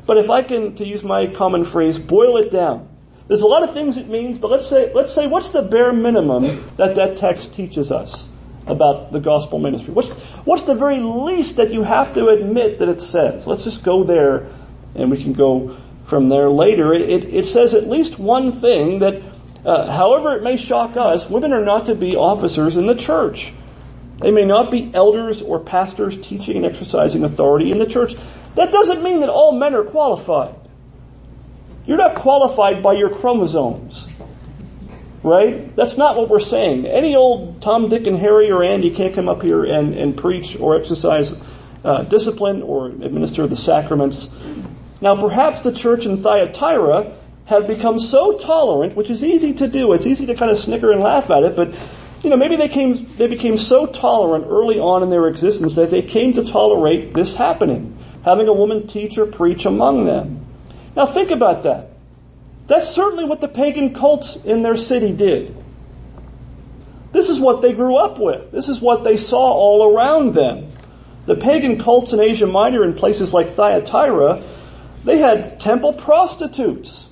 But 0.05 0.19
if 0.19 0.31
I 0.31 0.43
can, 0.43 0.75
to 0.77 0.85
use 0.85 1.05
my 1.05 1.29
common 1.29 1.65
phrase, 1.65 1.99
boil 1.99 2.37
it 2.39 2.51
down. 2.51 2.89
There's 3.27 3.43
a 3.43 3.47
lot 3.47 3.65
of 3.65 3.73
things 3.73 3.97
it 3.97 4.09
means, 4.09 4.39
but 4.39 4.51
let's 4.51 4.69
say, 4.69 4.93
let's 4.95 5.13
say 5.13 5.27
what's 5.27 5.51
the 5.51 5.63
bare 5.63 5.93
minimum 5.93 6.43
that 6.77 6.95
that 6.95 7.17
text 7.17 7.53
teaches 7.53 7.91
us 7.91 8.29
about 8.67 9.13
the 9.13 9.21
gospel 9.21 9.59
ministry? 9.59 9.95
What's, 9.95 10.15
what's 10.45 10.63
the 10.63 10.75
very 10.75 10.99
least 10.99 11.57
that 11.57 11.73
you 11.73 11.83
have 11.83 12.13
to 12.15 12.29
admit 12.29 12.79
that 12.79 12.89
it 12.89 13.01
says? 13.01 13.47
Let's 13.47 13.65
just 13.65 13.83
go 13.83 14.05
there 14.05 14.49
and 14.95 15.11
we 15.11 15.23
can 15.23 15.33
go 15.33 15.77
from 16.05 16.29
there 16.29 16.49
later. 16.49 16.93
It, 16.93 17.03
it, 17.03 17.35
it 17.35 17.47
says 17.47 17.75
at 17.75 17.89
least 17.89 18.19
one 18.19 18.53
thing 18.53 19.01
that, 19.01 19.23
uh, 19.65 19.91
however 19.91 20.37
it 20.37 20.45
may 20.45 20.57
shock 20.57 20.97
us, 20.97 21.29
women 21.29 21.53
are 21.53 21.65
not 21.65 21.87
to 21.87 21.97
be 21.97 22.15
officers 22.15 22.77
in 22.77 22.87
the 22.87 22.95
church. 22.95 23.53
They 24.19 24.31
may 24.31 24.45
not 24.45 24.71
be 24.71 24.95
elders 24.95 25.43
or 25.43 25.59
pastors 25.59 26.19
teaching 26.21 26.59
and 26.59 26.67
exercising 26.67 27.25
authority 27.25 27.73
in 27.73 27.79
the 27.79 27.87
church. 27.87 28.15
That 28.55 28.73
doesn't 28.73 29.03
mean 29.03 29.21
that 29.21 29.29
all 29.29 29.53
men 29.53 29.75
are 29.75 29.85
qualified. 29.85 30.55
You're 31.87 31.99
not 31.99 32.17
qualified 32.17 32.83
by 32.83 32.95
your 32.95 33.11
chromosomes. 33.11 34.09
Right? 35.23 35.75
That's 35.75 35.97
not 35.97 36.17
what 36.17 36.29
we're 36.29 36.39
saying. 36.39 36.87
Any 36.87 37.17
old 37.17 37.61
Tom, 37.61 37.89
Dick, 37.89 38.07
and 38.07 38.17
Harry 38.17 38.51
or 38.51 38.63
Andy 38.63 38.91
can't 38.91 39.15
come 39.15 39.29
up 39.29 39.43
here 39.43 39.65
and, 39.65 39.95
and 39.95 40.17
preach 40.17 40.59
or 40.59 40.77
exercise 40.77 41.35
uh, 41.85 42.03
discipline 42.03 42.63
or 42.63 42.87
administer 42.89 43.47
the 43.47 43.57
sacraments. 43.57 44.29
Now 45.01 45.21
perhaps 45.21 45.63
the 45.63 45.73
church 45.73 46.07
in 46.07 46.17
Thyatira 46.17 47.17
had 47.47 47.67
become 47.67 47.99
so 47.99 48.39
tolerant, 48.39 48.97
which 48.97 49.11
is 49.11 49.25
easy 49.25 49.55
to 49.55 49.69
do. 49.69 49.93
It's 49.93 50.07
easy 50.07 50.27
to 50.27 50.35
kind 50.35 50.51
of 50.51 50.59
snicker 50.59 50.91
and 50.91 51.01
laugh 51.01 51.31
at 51.31 51.43
it, 51.43 51.57
but 51.57 51.75
you 52.23 52.31
know, 52.31 52.37
maybe 52.37 52.57
they 52.57 52.69
came, 52.69 52.95
they 53.17 53.27
became 53.29 53.57
so 53.57 53.87
tolerant 53.87 54.47
early 54.49 54.81
on 54.81 55.03
in 55.03 55.11
their 55.11 55.29
existence 55.29 55.77
that 55.77 55.91
they 55.91 56.03
came 56.03 56.33
to 56.33 56.45
tolerate 56.45 57.15
this 57.15 57.35
happening, 57.35 57.97
having 58.25 58.49
a 58.49 58.53
woman 58.53 58.87
teach 58.87 59.19
or 59.19 59.27
preach 59.27 59.65
among 59.67 60.07
them. 60.07 60.46
Now 60.97 61.05
think 61.07 61.31
about 61.31 61.63
that. 61.63 61.91
That's 62.67 62.89
certainly 62.89 63.25
what 63.25 63.41
the 63.41 63.49
pagan 63.49 63.95
cults 63.95 64.37
in 64.37 64.63
their 64.63 64.77
city 64.77 65.13
did. 65.13 65.55
This 67.13 67.29
is 67.29 67.39
what 67.39 67.63
they 67.63 67.75
grew 67.75 67.97
up 67.97 68.19
with. 68.19 68.51
This 68.51 68.69
is 68.69 68.81
what 68.81 69.05
they 69.05 69.17
saw 69.17 69.53
all 69.53 69.95
around 69.95 70.35
them. 70.35 70.71
The 71.27 71.37
pagan 71.37 71.79
cults 71.79 72.13
in 72.13 72.21
Asia 72.21 72.47
Minor 72.47 72.83
in 72.83 72.95
places 72.95 73.33
like 73.33 73.49
Thyatira, 73.49 74.43
they 75.05 75.19
had 75.19 75.61
temple 75.61 75.93
prostitutes. 75.93 77.09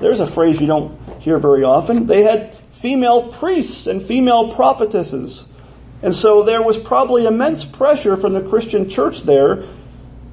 There's 0.00 0.20
a 0.20 0.26
phrase 0.26 0.60
you 0.60 0.66
don't 0.66 0.98
hear 1.20 1.38
very 1.38 1.64
often. 1.64 2.06
They 2.06 2.22
had 2.22 2.54
female 2.54 3.32
priests 3.32 3.86
and 3.86 4.02
female 4.02 4.52
prophetesses. 4.52 5.48
And 6.02 6.14
so 6.14 6.42
there 6.42 6.62
was 6.62 6.78
probably 6.78 7.26
immense 7.26 7.64
pressure 7.64 8.16
from 8.16 8.32
the 8.32 8.42
Christian 8.42 8.88
church 8.88 9.22
there 9.22 9.64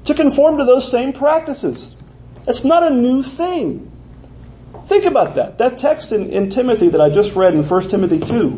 to 0.04 0.14
conform 0.14 0.58
to 0.58 0.64
those 0.64 0.90
same 0.90 1.12
practices. 1.12 1.94
That's 2.44 2.64
not 2.64 2.82
a 2.82 2.90
new 2.90 3.22
thing. 3.22 3.90
Think 4.86 5.04
about 5.04 5.34
that. 5.34 5.58
That 5.58 5.78
text 5.78 6.12
in, 6.12 6.30
in 6.30 6.50
Timothy 6.50 6.88
that 6.88 7.00
I 7.00 7.10
just 7.10 7.36
read 7.36 7.54
in 7.54 7.62
1 7.62 7.82
Timothy 7.88 8.18
2, 8.18 8.50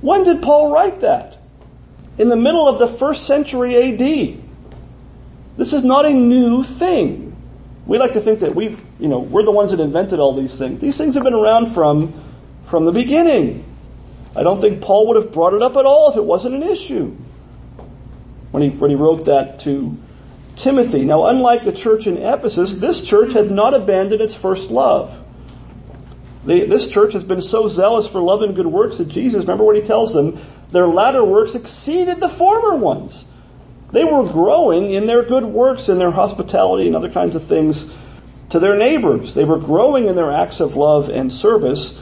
When 0.00 0.24
did 0.24 0.42
Paul 0.42 0.72
write 0.72 1.00
that? 1.00 1.38
In 2.16 2.28
the 2.28 2.36
middle 2.36 2.68
of 2.68 2.78
the 2.78 2.88
first 2.88 3.26
century 3.26 3.76
AD. 3.76 4.38
This 5.56 5.72
is 5.72 5.84
not 5.84 6.06
a 6.06 6.12
new 6.12 6.62
thing. 6.62 7.36
We 7.86 7.98
like 7.98 8.12
to 8.12 8.20
think 8.20 8.40
that 8.40 8.54
we've, 8.54 8.80
you 9.00 9.08
know, 9.08 9.20
we're 9.20 9.42
the 9.42 9.50
ones 9.52 9.72
that 9.72 9.80
invented 9.80 10.20
all 10.20 10.34
these 10.34 10.58
things. 10.58 10.80
These 10.80 10.96
things 10.96 11.14
have 11.14 11.24
been 11.24 11.34
around 11.34 11.66
from, 11.66 12.14
from 12.64 12.84
the 12.84 12.92
beginning. 12.92 13.64
I 14.36 14.42
don't 14.42 14.60
think 14.60 14.82
Paul 14.82 15.08
would 15.08 15.16
have 15.16 15.32
brought 15.32 15.54
it 15.54 15.62
up 15.62 15.76
at 15.76 15.84
all 15.84 16.10
if 16.10 16.16
it 16.16 16.24
wasn't 16.24 16.54
an 16.54 16.62
issue. 16.62 17.16
When 18.50 18.62
he, 18.62 18.70
when 18.70 18.90
he 18.90 18.96
wrote 18.96 19.24
that 19.24 19.58
to 19.60 19.96
Timothy. 20.58 21.04
Now 21.04 21.26
unlike 21.26 21.64
the 21.64 21.72
church 21.72 22.06
in 22.06 22.16
Ephesus, 22.18 22.74
this 22.74 23.02
church 23.02 23.32
had 23.32 23.50
not 23.50 23.74
abandoned 23.74 24.20
its 24.20 24.34
first 24.34 24.70
love. 24.70 25.24
this 26.44 26.88
church 26.88 27.12
has 27.12 27.24
been 27.24 27.42
so 27.42 27.68
zealous 27.68 28.08
for 28.08 28.20
love 28.20 28.42
and 28.42 28.54
good 28.54 28.66
works 28.66 28.98
that 28.98 29.08
Jesus, 29.08 29.42
remember 29.42 29.64
what 29.64 29.76
he 29.76 29.82
tells 29.82 30.12
them, 30.12 30.38
their 30.70 30.86
latter 30.86 31.24
works 31.24 31.54
exceeded 31.54 32.20
the 32.20 32.28
former 32.28 32.76
ones. 32.76 33.26
They 33.92 34.04
were 34.04 34.24
growing 34.24 34.90
in 34.90 35.06
their 35.06 35.22
good 35.22 35.44
works 35.44 35.88
and 35.88 36.00
their 36.00 36.10
hospitality 36.10 36.86
and 36.86 36.96
other 36.96 37.10
kinds 37.10 37.36
of 37.36 37.44
things 37.44 37.92
to 38.50 38.58
their 38.58 38.76
neighbors. 38.76 39.34
They 39.34 39.44
were 39.44 39.58
growing 39.58 40.06
in 40.06 40.14
their 40.14 40.30
acts 40.30 40.60
of 40.60 40.76
love 40.76 41.08
and 41.08 41.32
service. 41.32 42.00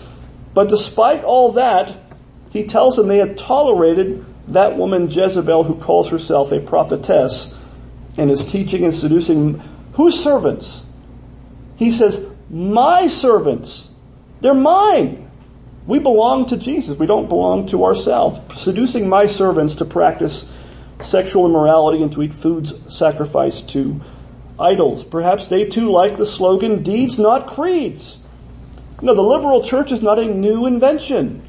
But 0.55 0.69
despite 0.69 1.23
all 1.23 1.53
that, 1.53 1.95
he 2.51 2.65
tells 2.65 2.97
them 2.97 3.09
they 3.09 3.19
had 3.19 3.39
tolerated 3.39 4.25
that 4.49 4.77
woman 4.77 5.09
Jezebel 5.11 5.65
who 5.65 5.75
calls 5.75 6.09
herself 6.11 6.53
a 6.53 6.61
prophetess 6.61 7.55
and 8.17 8.31
is 8.31 8.45
teaching 8.45 8.85
and 8.85 8.95
seducing 8.95 9.61
whose 9.93 10.23
servants? 10.23 10.85
He 11.77 11.93
says, 11.93 12.27
my 12.49 13.09
servants. 13.09 13.91
They're 14.41 14.55
mine. 14.55 15.31
We 15.87 15.99
belong 15.99 16.47
to 16.47 16.57
Jesus. 16.57 16.99
We 16.99 17.07
don't 17.07 17.29
belong 17.29 17.67
to 17.67 17.85
ourselves. 17.85 18.59
Seducing 18.59 19.09
my 19.09 19.27
servants 19.27 19.77
to 19.77 19.85
practice 19.85 20.51
sexual 21.01 21.47
immorality 21.47 22.03
and 22.03 22.13
to 22.13 22.23
eat 22.23 22.35
foods 22.35 22.75
sacrificed 22.93 23.69
to 23.71 24.01
idols. 24.59 25.05
Perhaps 25.05 25.49
they 25.49 25.65
too 25.65 25.91
like 25.91 26.17
the 26.17 26.27
slogan, 26.27 26.83
deeds 26.83 27.19
not 27.19 27.47
creeds. 27.47 28.19
No, 29.03 29.15
the 29.15 29.23
liberal 29.23 29.63
church 29.63 29.93
is 29.93 30.03
not 30.03 30.19
a 30.19 30.25
new 30.25 30.67
invention. 30.67 31.43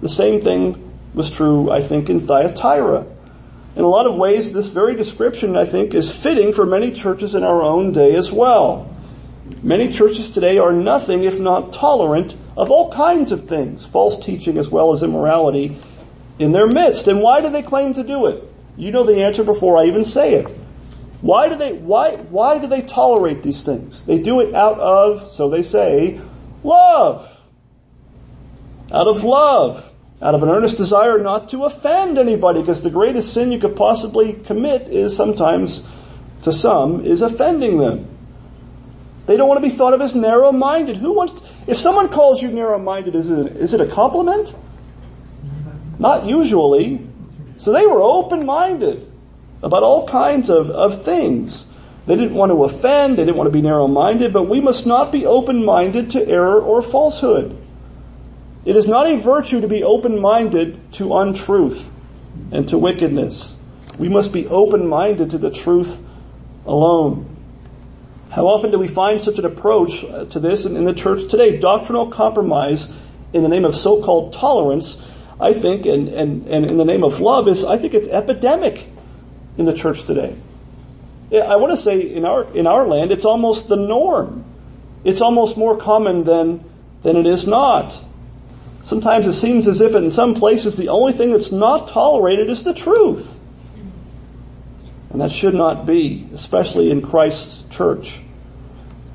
The 0.00 0.08
same 0.08 0.40
thing 0.40 0.92
was 1.14 1.30
true, 1.30 1.70
I 1.70 1.82
think, 1.82 2.10
in 2.10 2.20
Thyatira. 2.20 3.06
In 3.80 3.86
a 3.86 3.88
lot 3.88 4.04
of 4.04 4.14
ways, 4.14 4.52
this 4.52 4.68
very 4.68 4.94
description, 4.94 5.56
I 5.56 5.64
think, 5.64 5.94
is 5.94 6.14
fitting 6.14 6.52
for 6.52 6.66
many 6.66 6.90
churches 6.90 7.34
in 7.34 7.44
our 7.44 7.62
own 7.62 7.92
day 7.92 8.14
as 8.14 8.30
well. 8.30 8.94
Many 9.62 9.88
churches 9.88 10.28
today 10.28 10.58
are 10.58 10.74
nothing 10.74 11.24
if 11.24 11.40
not 11.40 11.72
tolerant 11.72 12.36
of 12.58 12.70
all 12.70 12.92
kinds 12.92 13.32
of 13.32 13.48
things, 13.48 13.86
false 13.86 14.22
teaching 14.22 14.58
as 14.58 14.68
well 14.68 14.92
as 14.92 15.02
immorality 15.02 15.78
in 16.38 16.52
their 16.52 16.66
midst. 16.66 17.08
And 17.08 17.22
why 17.22 17.40
do 17.40 17.48
they 17.48 17.62
claim 17.62 17.94
to 17.94 18.02
do 18.02 18.26
it? 18.26 18.44
You 18.76 18.92
know 18.92 19.04
the 19.04 19.24
answer 19.24 19.44
before 19.44 19.78
I 19.78 19.86
even 19.86 20.04
say 20.04 20.34
it. 20.34 20.54
Why 21.22 21.48
do 21.48 21.54
they, 21.54 21.72
why, 21.72 22.16
why 22.16 22.58
do 22.58 22.66
they 22.66 22.82
tolerate 22.82 23.42
these 23.42 23.62
things? 23.62 24.02
They 24.02 24.18
do 24.18 24.40
it 24.40 24.54
out 24.54 24.78
of, 24.78 25.22
so 25.22 25.48
they 25.48 25.62
say, 25.62 26.20
love. 26.62 27.34
Out 28.92 29.06
of 29.06 29.24
love. 29.24 29.89
Out 30.22 30.34
of 30.34 30.42
an 30.42 30.50
earnest 30.50 30.76
desire 30.76 31.18
not 31.18 31.48
to 31.50 31.64
offend 31.64 32.18
anybody, 32.18 32.60
because 32.60 32.82
the 32.82 32.90
greatest 32.90 33.32
sin 33.32 33.52
you 33.52 33.58
could 33.58 33.74
possibly 33.74 34.34
commit 34.34 34.88
is 34.88 35.16
sometimes, 35.16 35.86
to 36.42 36.52
some, 36.52 37.04
is 37.06 37.22
offending 37.22 37.78
them. 37.78 38.06
They 39.26 39.36
don't 39.36 39.48
want 39.48 39.62
to 39.62 39.68
be 39.68 39.74
thought 39.74 39.94
of 39.94 40.00
as 40.00 40.14
narrow-minded. 40.14 40.98
Who 40.98 41.14
wants, 41.14 41.34
to, 41.34 41.46
if 41.66 41.78
someone 41.78 42.08
calls 42.08 42.42
you 42.42 42.50
narrow-minded, 42.50 43.14
is 43.14 43.30
it, 43.30 43.56
is 43.56 43.72
it 43.72 43.80
a 43.80 43.86
compliment? 43.86 44.54
Not 45.98 46.26
usually. 46.26 47.06
So 47.56 47.72
they 47.72 47.86
were 47.86 48.02
open-minded 48.02 49.10
about 49.62 49.82
all 49.82 50.06
kinds 50.08 50.50
of, 50.50 50.70
of 50.70 51.04
things. 51.04 51.66
They 52.06 52.16
didn't 52.16 52.34
want 52.34 52.50
to 52.50 52.64
offend, 52.64 53.18
they 53.18 53.24
didn't 53.24 53.36
want 53.36 53.48
to 53.48 53.52
be 53.52 53.62
narrow-minded, 53.62 54.32
but 54.32 54.48
we 54.48 54.60
must 54.60 54.86
not 54.86 55.12
be 55.12 55.26
open-minded 55.26 56.10
to 56.10 56.26
error 56.26 56.60
or 56.60 56.82
falsehood. 56.82 57.56
It 58.64 58.76
is 58.76 58.86
not 58.86 59.10
a 59.10 59.16
virtue 59.16 59.60
to 59.60 59.68
be 59.68 59.82
open-minded 59.82 60.92
to 60.94 61.16
untruth 61.16 61.90
and 62.52 62.68
to 62.68 62.78
wickedness. 62.78 63.56
We 63.98 64.08
must 64.08 64.32
be 64.32 64.46
open-minded 64.46 65.30
to 65.30 65.38
the 65.38 65.50
truth 65.50 66.02
alone. 66.66 67.36
How 68.30 68.46
often 68.46 68.70
do 68.70 68.78
we 68.78 68.88
find 68.88 69.20
such 69.20 69.38
an 69.38 69.44
approach 69.44 70.04
uh, 70.04 70.26
to 70.26 70.40
this 70.40 70.64
in 70.64 70.84
the 70.84 70.94
church 70.94 71.28
today? 71.28 71.58
Doctrinal 71.58 72.10
compromise 72.10 72.92
in 73.32 73.42
the 73.42 73.48
name 73.48 73.64
of 73.64 73.74
so-called 73.74 74.32
tolerance 74.32 75.02
I 75.40 75.54
think, 75.54 75.86
and, 75.86 76.08
and, 76.08 76.46
and 76.48 76.70
in 76.70 76.76
the 76.76 76.84
name 76.84 77.02
of 77.02 77.20
love 77.20 77.48
is, 77.48 77.64
I 77.64 77.78
think 77.78 77.94
it's 77.94 78.08
epidemic 78.08 78.86
in 79.56 79.64
the 79.64 79.72
church 79.72 80.04
today. 80.04 80.36
I 81.32 81.56
want 81.56 81.72
to 81.72 81.76
say 81.76 82.00
in 82.00 82.26
our, 82.26 82.44
in 82.52 82.66
our 82.66 82.86
land, 82.86 83.10
it's 83.10 83.24
almost 83.24 83.68
the 83.68 83.76
norm. 83.76 84.44
It's 85.02 85.22
almost 85.22 85.56
more 85.56 85.78
common 85.78 86.24
than, 86.24 86.62
than 87.02 87.16
it 87.16 87.26
is 87.26 87.46
not. 87.46 88.02
Sometimes 88.82 89.26
it 89.26 89.32
seems 89.32 89.66
as 89.66 89.80
if 89.80 89.94
in 89.94 90.10
some 90.10 90.34
places 90.34 90.76
the 90.76 90.88
only 90.88 91.12
thing 91.12 91.30
that's 91.30 91.52
not 91.52 91.88
tolerated 91.88 92.48
is 92.48 92.64
the 92.64 92.74
truth. 92.74 93.38
And 95.10 95.20
that 95.20 95.32
should 95.32 95.54
not 95.54 95.86
be, 95.86 96.28
especially 96.32 96.90
in 96.90 97.02
Christ's 97.02 97.64
church. 97.74 98.20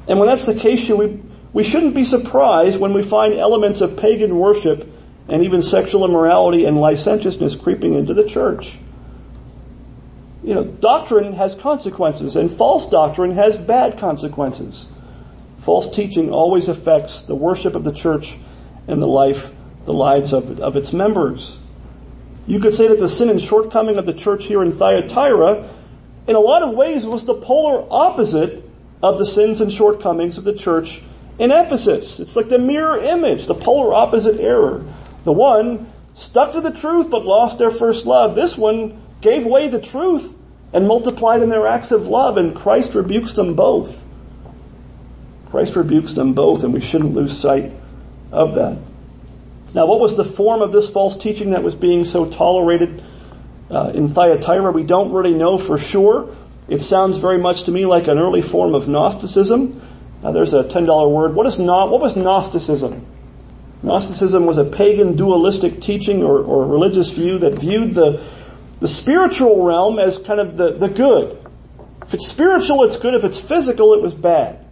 And 0.08 0.20
when 0.20 0.28
that's 0.28 0.46
the 0.46 0.56
case, 0.56 0.88
we, 0.90 1.20
we 1.54 1.64
shouldn't 1.64 1.96
be 1.96 2.04
surprised 2.04 2.80
when 2.80 2.94
we 2.94 3.02
find 3.02 3.34
elements 3.34 3.82
of 3.82 3.98
pagan 3.98 4.38
worship 4.38 4.92
and 5.28 5.44
even 5.44 5.62
sexual 5.62 6.06
immorality 6.06 6.66
and 6.66 6.80
licentiousness 6.80 7.56
creeping 7.56 7.94
into 7.94 8.14
the 8.14 8.28
church. 8.28 8.78
You 10.44 10.54
know, 10.54 10.64
doctrine 10.64 11.34
has 11.34 11.56
consequences 11.56 12.36
and 12.36 12.52
false 12.52 12.88
doctrine 12.88 13.32
has 13.32 13.58
bad 13.58 13.98
consequences. 13.98 14.88
False 15.60 15.90
teaching 15.90 16.30
always 16.30 16.70
affects 16.70 17.24
the 17.24 17.34
worship 17.34 17.76
of 17.76 17.84
the 17.84 17.92
church 17.92 18.38
and 18.88 19.02
the 19.02 19.08
life, 19.08 19.52
the 19.86 19.94
lives 19.94 20.34
of, 20.34 20.60
of 20.60 20.76
its 20.76 20.92
members. 20.92 21.60
You 22.48 22.60
could 22.60 22.74
say 22.74 22.88
that 22.88 23.00
the 23.00 23.10
sin 23.10 23.30
and 23.30 23.42
shortcoming 23.42 23.98
of 23.98 24.06
the 24.06 24.14
church 24.14 24.46
here 24.46 24.62
in 24.62 24.72
Thyatira, 24.72 25.70
in 26.28 26.36
a 26.36 26.40
lot 26.40 26.62
of 26.62 26.76
ways, 26.76 27.06
was 27.06 27.26
the 27.26 27.36
polar 27.36 27.86
opposite 27.90 28.64
of 29.02 29.18
the 29.18 29.26
sins 29.26 29.62
and 29.62 29.72
shortcomings 29.72 30.38
of 30.38 30.44
the 30.44 30.54
church 30.54 31.02
in 31.40 31.52
Ephesus. 31.52 32.20
It's 32.20 32.36
like 32.36 32.50
the 32.50 32.60
mirror 32.60 33.00
image, 33.00 33.46
the 33.46 33.56
polar 33.56 33.94
opposite 33.94 34.40
error. 34.40 34.84
The 35.24 35.34
one 35.34 35.92
stuck 36.14 36.54
to 36.54 36.62
the 36.62 36.72
truth 36.72 37.10
but 37.10 37.26
lost 37.26 37.60
their 37.60 37.72
first 37.72 38.06
love. 38.06 38.36
This 38.36 38.58
one 38.58 39.02
gave 39.22 39.46
way 39.46 39.68
the 39.68 39.82
truth 39.82 40.38
and 40.72 40.88
multiplied 40.88 41.42
in 41.42 41.50
their 41.50 41.68
acts 41.68 41.92
of 41.92 42.08
love 42.08 42.38
and 42.38 42.56
Christ 42.56 42.96
rebukes 42.96 43.34
them 43.34 43.56
both. 43.56 44.06
Christ 45.50 45.76
rebukes 45.76 46.14
them 46.14 46.34
both 46.34 46.64
and 46.64 46.74
we 46.74 46.82
shouldn't 46.82 47.14
lose 47.14 47.38
sight 47.38 47.72
of 48.32 48.56
that. 48.56 48.78
Now 49.76 49.88
what 49.88 50.00
was 50.00 50.16
the 50.16 50.24
form 50.24 50.62
of 50.62 50.72
this 50.72 50.90
false 50.90 51.18
teaching 51.18 51.50
that 51.50 51.62
was 51.62 51.76
being 51.76 52.06
so 52.06 52.26
tolerated 52.26 53.04
uh, 53.70 53.92
in 53.94 54.08
Thyatira? 54.08 54.72
We 54.72 54.84
don't 54.84 55.12
really 55.12 55.34
know 55.34 55.58
for 55.58 55.78
sure. 55.78 56.34
It 56.70 56.82
sounds 56.82 57.18
very 57.18 57.38
much 57.38 57.64
to 57.64 57.74
me 57.74 57.86
like 57.86 58.08
an 58.08 58.18
early 58.18 58.42
form 58.42 58.74
of 58.74 58.88
Gnosticism. 58.88 59.82
Now 60.24 60.32
there's 60.32 60.54
a 60.54 60.64
$10 60.64 61.12
word. 61.12 61.36
What 61.36 61.46
is 61.46 61.60
not, 61.60 61.92
what 61.92 62.00
was 62.00 62.16
Gnosticism? 62.16 63.06
Gnosticism 63.84 64.46
was 64.46 64.58
a 64.58 64.64
pagan 64.64 65.18
dualistic 65.18 65.82
teaching 65.82 66.24
or, 66.24 66.40
or 66.40 66.66
religious 66.66 67.12
view 67.12 67.38
that 67.40 67.60
viewed 67.60 67.94
the, 67.94 68.26
the 68.80 68.88
spiritual 68.88 69.62
realm 69.66 70.00
as 70.00 70.18
kind 70.18 70.40
of 70.40 70.56
the, 70.56 70.72
the 70.72 70.88
good. 70.88 71.38
If 72.04 72.14
it's 72.14 72.30
spiritual, 72.30 72.86
it's 72.86 72.98
good. 72.98 73.14
If 73.14 73.26
it's 73.26 73.42
physical, 73.42 73.94
it 73.94 74.02
was 74.02 74.16
bad. 74.16 74.66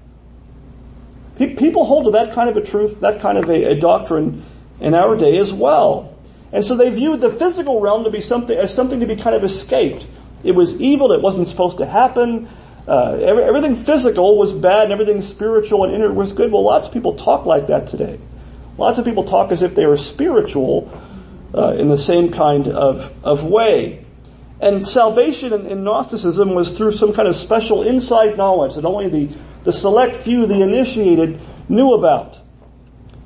People 1.35 1.83
hold 1.83 2.05
to 2.05 2.11
that 2.11 2.31
kind 2.31 2.49
of 2.49 2.55
a 2.55 2.61
truth, 2.61 3.01
that 3.01 3.19
kind 3.19 3.37
of 3.37 3.49
a, 3.49 3.65
a 3.65 3.75
doctrine 3.75 4.45
in 4.83 4.93
our 4.93 5.15
day 5.15 5.37
as 5.37 5.53
well. 5.53 6.13
And 6.51 6.63
so 6.63 6.75
they 6.75 6.91
viewed 6.91 7.21
the 7.21 7.31
physical 7.31 7.81
realm 7.81 8.03
to 8.03 8.11
be 8.11 8.21
something, 8.21 8.55
as 8.55 8.73
something 8.73 8.99
to 8.99 9.07
be 9.07 9.15
kind 9.15 9.35
of 9.35 9.43
escaped. 9.43 10.05
It 10.43 10.51
was 10.51 10.79
evil, 10.79 11.11
it 11.11 11.21
wasn't 11.21 11.47
supposed 11.47 11.79
to 11.79 11.85
happen. 11.85 12.47
Uh, 12.87 13.17
every, 13.21 13.43
everything 13.43 13.75
physical 13.75 14.37
was 14.37 14.51
bad 14.51 14.83
and 14.83 14.91
everything 14.91 15.21
spiritual 15.21 15.85
and 15.85 15.93
inner 15.93 16.11
was 16.11 16.33
good. 16.33 16.51
Well, 16.51 16.63
lots 16.63 16.87
of 16.87 16.93
people 16.93 17.15
talk 17.15 17.45
like 17.45 17.67
that 17.67 17.87
today. 17.87 18.19
Lots 18.77 18.99
of 18.99 19.05
people 19.05 19.23
talk 19.23 19.51
as 19.51 19.63
if 19.63 19.73
they 19.73 19.85
are 19.85 19.97
spiritual 19.97 20.91
uh, 21.55 21.75
in 21.77 21.87
the 21.87 21.97
same 21.97 22.31
kind 22.31 22.67
of, 22.67 23.11
of 23.23 23.45
way. 23.45 24.05
And 24.59 24.85
salvation 24.87 25.53
in, 25.53 25.65
in, 25.67 25.83
Gnosticism 25.83 26.53
was 26.53 26.77
through 26.77 26.91
some 26.91 27.13
kind 27.13 27.27
of 27.27 27.35
special 27.35 27.83
inside 27.83 28.37
knowledge 28.37 28.75
that 28.75 28.85
only 28.85 29.07
the, 29.07 29.35
the 29.63 29.73
select 29.73 30.15
few, 30.15 30.45
the 30.45 30.61
initiated, 30.61 31.39
knew 31.69 31.93
about. 31.93 32.39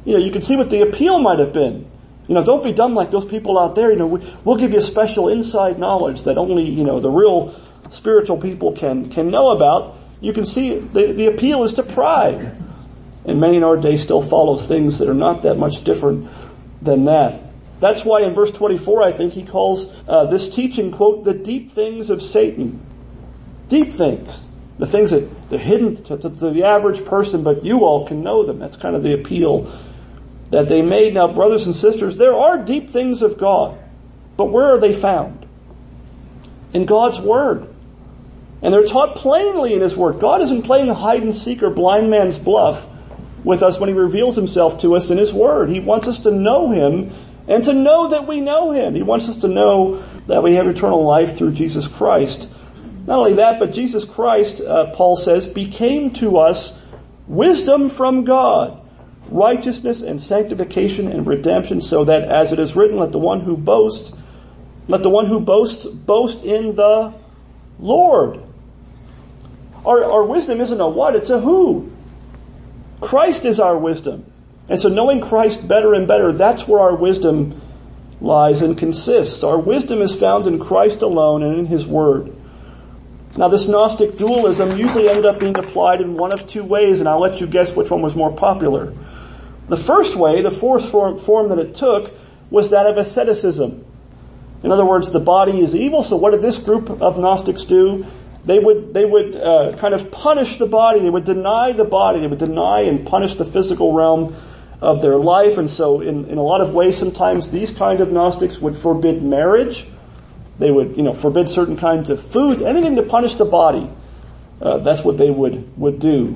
You 0.08 0.14
know, 0.14 0.20
you 0.20 0.32
can 0.32 0.42
see 0.42 0.56
what 0.56 0.70
the 0.70 0.84
appeal 0.84 1.20
might 1.20 1.40
have 1.40 1.52
been. 1.52 1.86
You 2.30 2.36
know, 2.36 2.42
don't 2.42 2.64
be 2.64 2.72
dumb 2.72 2.96
like 2.96 3.12
those 3.12 3.26
people 3.26 3.60
out 3.60 3.76
there. 3.76 3.92
You 3.92 3.98
know, 3.98 4.08
we, 4.08 4.34
we'll 4.46 4.56
give 4.56 4.72
you 4.72 4.80
special 4.80 5.28
inside 5.28 5.80
knowledge 5.80 6.24
that 6.24 6.38
only, 6.38 6.64
you 6.64 6.86
know, 6.86 7.02
the 7.02 7.12
real 7.12 7.54
spiritual 7.90 8.38
people 8.38 8.72
can, 8.72 9.10
can 9.10 9.30
know 9.30 9.50
about. 9.50 9.98
You 10.22 10.32
can 10.32 10.46
see 10.46 10.80
the, 10.80 11.12
the 11.12 11.28
appeal 11.28 11.66
is 11.66 11.74
to 11.74 11.84
pride. 11.84 12.56
And 13.26 13.42
many 13.42 13.58
in 13.58 13.66
our 13.66 13.76
day 13.76 13.98
still 13.98 14.22
follows 14.22 14.66
things 14.66 15.00
that 15.00 15.10
are 15.10 15.14
not 15.14 15.42
that 15.42 15.56
much 15.56 15.84
different 15.84 16.30
than 16.82 17.04
that. 17.04 17.42
That's 17.82 18.06
why 18.06 18.22
in 18.22 18.34
verse 18.34 18.54
24, 18.54 19.04
I 19.04 19.12
think 19.12 19.34
he 19.34 19.44
calls 19.44 19.94
uh, 20.08 20.24
this 20.28 20.48
teaching, 20.56 20.90
quote, 20.94 21.26
the 21.26 21.34
deep 21.34 21.74
things 21.74 22.10
of 22.10 22.22
Satan. 22.22 22.80
Deep 23.68 23.92
things. 23.92 24.48
The 24.80 24.86
things 24.86 25.12
that 25.12 25.50
they're 25.50 25.60
hidden 25.60 25.96
to, 25.96 26.18
to, 26.18 26.30
to 26.30 26.50
the 26.50 26.64
average 26.64 27.04
person, 27.04 27.44
but 27.44 27.66
you 27.66 27.84
all 27.84 28.08
can 28.08 28.24
know 28.24 28.46
them. 28.46 28.60
That's 28.60 28.78
kind 28.78 28.96
of 28.96 29.04
the 29.04 29.14
appeal 29.14 29.70
that 30.50 30.68
they 30.68 30.82
made. 30.82 31.14
Now, 31.14 31.28
brothers 31.28 31.66
and 31.66 31.76
sisters, 31.76 32.18
there 32.18 32.36
are 32.36 32.58
deep 32.58 32.90
things 32.90 33.22
of 33.22 33.38
God, 33.38 33.78
but 34.36 34.46
where 34.46 34.66
are 34.66 34.80
they 34.80 34.94
found? 34.94 35.46
In 36.74 36.86
God's 36.86 37.20
Word. 37.20 37.74
And 38.62 38.74
they're 38.74 38.86
taught 38.86 39.16
plainly 39.16 39.74
in 39.74 39.82
His 39.82 39.96
Word. 39.96 40.20
God 40.20 40.42
isn't 40.42 40.64
playing 40.64 40.88
hide 40.88 41.22
and 41.22 41.34
seek 41.34 41.62
or 41.62 41.70
blind 41.70 42.10
man's 42.10 42.40
bluff 42.40 42.86
with 43.44 43.62
us 43.64 43.80
when 43.80 43.90
He 43.90 43.96
reveals 43.96 44.36
Himself 44.36 44.80
to 44.80 44.96
us 44.96 45.10
in 45.10 45.18
His 45.18 45.34
Word. 45.34 45.70
He 45.70 45.80
wants 45.80 46.08
us 46.08 46.22
to 46.22 46.32
know 46.32 46.72
Him 46.72 47.12
and 47.48 47.64
to 47.64 47.74
know 47.74 48.10
that 48.10 48.28
we 48.28 48.42
know 48.42 48.72
Him. 48.72 48.96
He 48.96 49.04
wants 49.04 49.30
us 49.30 49.38
to 49.38 49.48
know 49.48 50.04
that 50.28 50.44
we 50.44 50.56
have 50.56 50.68
eternal 50.68 51.04
life 51.04 51.38
through 51.38 51.54
Jesus 51.54 51.88
Christ. 51.88 52.50
Not 53.06 53.20
only 53.20 53.34
that, 53.34 53.60
but 53.60 53.72
Jesus 53.72 54.04
Christ, 54.04 54.60
uh, 54.60 54.92
Paul 54.92 55.16
says, 55.16 55.48
became 55.48 56.12
to 56.14 56.38
us 56.38 56.74
wisdom 57.28 57.90
from 57.90 58.26
God, 58.26 58.82
righteousness 59.30 60.02
and 60.02 60.22
sanctification 60.22 61.08
and 61.08 61.26
redemption, 61.28 61.82
so 61.82 62.04
that 62.06 62.24
as 62.24 62.52
it 62.52 62.60
is 62.60 62.76
written, 62.76 62.98
let 62.98 63.12
the 63.12 63.20
one 63.20 63.42
who 63.42 63.58
boasts, 63.58 64.12
let 64.88 65.04
the 65.04 65.10
one 65.10 65.26
who 65.26 65.40
boasts 65.40 65.86
boast 65.86 66.44
in 66.44 66.76
the 66.76 67.14
Lord. 67.80 68.42
Our, 69.86 70.04
our 70.04 70.26
wisdom 70.26 70.60
isn't 70.60 70.82
a 70.82 70.88
what, 70.88 71.16
it's 71.16 71.30
a 71.30 71.40
who. 71.40 71.92
Christ 73.00 73.46
is 73.46 73.60
our 73.60 73.78
wisdom. 73.78 74.26
And 74.70 74.80
so 74.80 74.90
knowing 74.90 75.22
Christ 75.22 75.68
better 75.68 75.94
and 75.94 76.08
better, 76.08 76.32
that's 76.32 76.68
where 76.68 76.82
our 76.82 76.96
wisdom 76.96 77.62
lies 78.20 78.62
and 78.62 78.78
consists. 78.78 79.44
Our 79.44 79.58
wisdom 79.58 80.02
is 80.02 80.20
found 80.20 80.48
in 80.48 80.60
Christ 80.60 81.02
alone 81.02 81.44
and 81.44 81.58
in 81.58 81.66
His 81.68 81.88
Word. 81.88 82.36
Now 83.36 83.48
this 83.50 83.68
Gnostic 83.68 84.18
dualism 84.18 84.78
usually 84.78 85.10
ended 85.10 85.26
up 85.26 85.40
being 85.40 85.58
applied 85.58 86.02
in 86.02 86.16
one 86.16 86.34
of 86.34 86.48
two 86.48 86.64
ways, 86.64 87.00
and 87.00 87.10
I'll 87.10 87.20
let 87.20 87.42
you 87.42 87.48
guess 87.48 87.76
which 87.76 87.92
one 87.92 88.02
was 88.02 88.16
more 88.16 88.32
popular. 88.32 88.94
The 89.68 89.78
first 89.78 90.16
way, 90.16 90.42
the 90.42 90.52
fourth 90.52 90.90
form, 90.90 91.18
form 91.18 91.50
that 91.50 91.60
it 91.60 91.76
took, 91.76 92.14
was 92.50 92.70
that 92.70 92.86
of 92.86 92.98
asceticism. 92.98 93.86
In 94.64 94.72
other 94.72 94.86
words, 94.86 95.12
the 95.12 95.20
body 95.20 95.60
is 95.60 95.76
evil, 95.76 96.02
so 96.02 96.16
what 96.16 96.32
did 96.32 96.42
this 96.42 96.58
group 96.58 96.90
of 96.90 97.20
Gnostics 97.20 97.64
do? 97.66 98.06
They 98.46 98.60
would, 98.60 98.94
they 98.94 99.06
would 99.06 99.36
uh, 99.36 99.76
kind 99.78 99.94
of 99.94 100.10
punish 100.10 100.58
the 100.58 100.66
body, 100.66 101.02
they 101.02 101.10
would 101.10 101.26
deny 101.26 101.74
the 101.74 101.86
body, 101.86 102.22
they 102.22 102.28
would 102.28 102.40
deny 102.40 102.82
and 102.82 103.06
punish 103.06 103.36
the 103.36 103.46
physical 103.46 103.94
realm 103.94 104.36
of 104.82 105.02
their 105.02 105.18
life, 105.18 105.58
and 105.58 105.70
so 105.70 106.02
in, 106.02 106.26
in 106.26 106.38
a 106.38 106.42
lot 106.42 106.62
of 106.62 106.74
ways 106.74 106.98
sometimes 106.98 107.50
these 107.50 107.72
kind 107.72 108.00
of 108.00 108.12
Gnostics 108.12 108.60
would 108.60 108.76
forbid 108.76 109.22
marriage, 109.22 109.86
they 110.60 110.72
would, 110.72 110.98
you 110.98 111.04
know, 111.04 111.14
forbid 111.14 111.50
certain 111.50 111.78
kinds 111.78 112.10
of 112.10 112.22
foods, 112.22 112.62
anything 112.62 112.96
to 112.96 113.04
punish 113.04 113.36
the 113.36 113.46
body. 113.46 113.90
Uh, 114.62 114.78
that's 114.80 115.04
what 115.04 115.18
they 115.18 115.30
would, 115.30 115.78
would 115.78 116.00
do. 116.00 116.36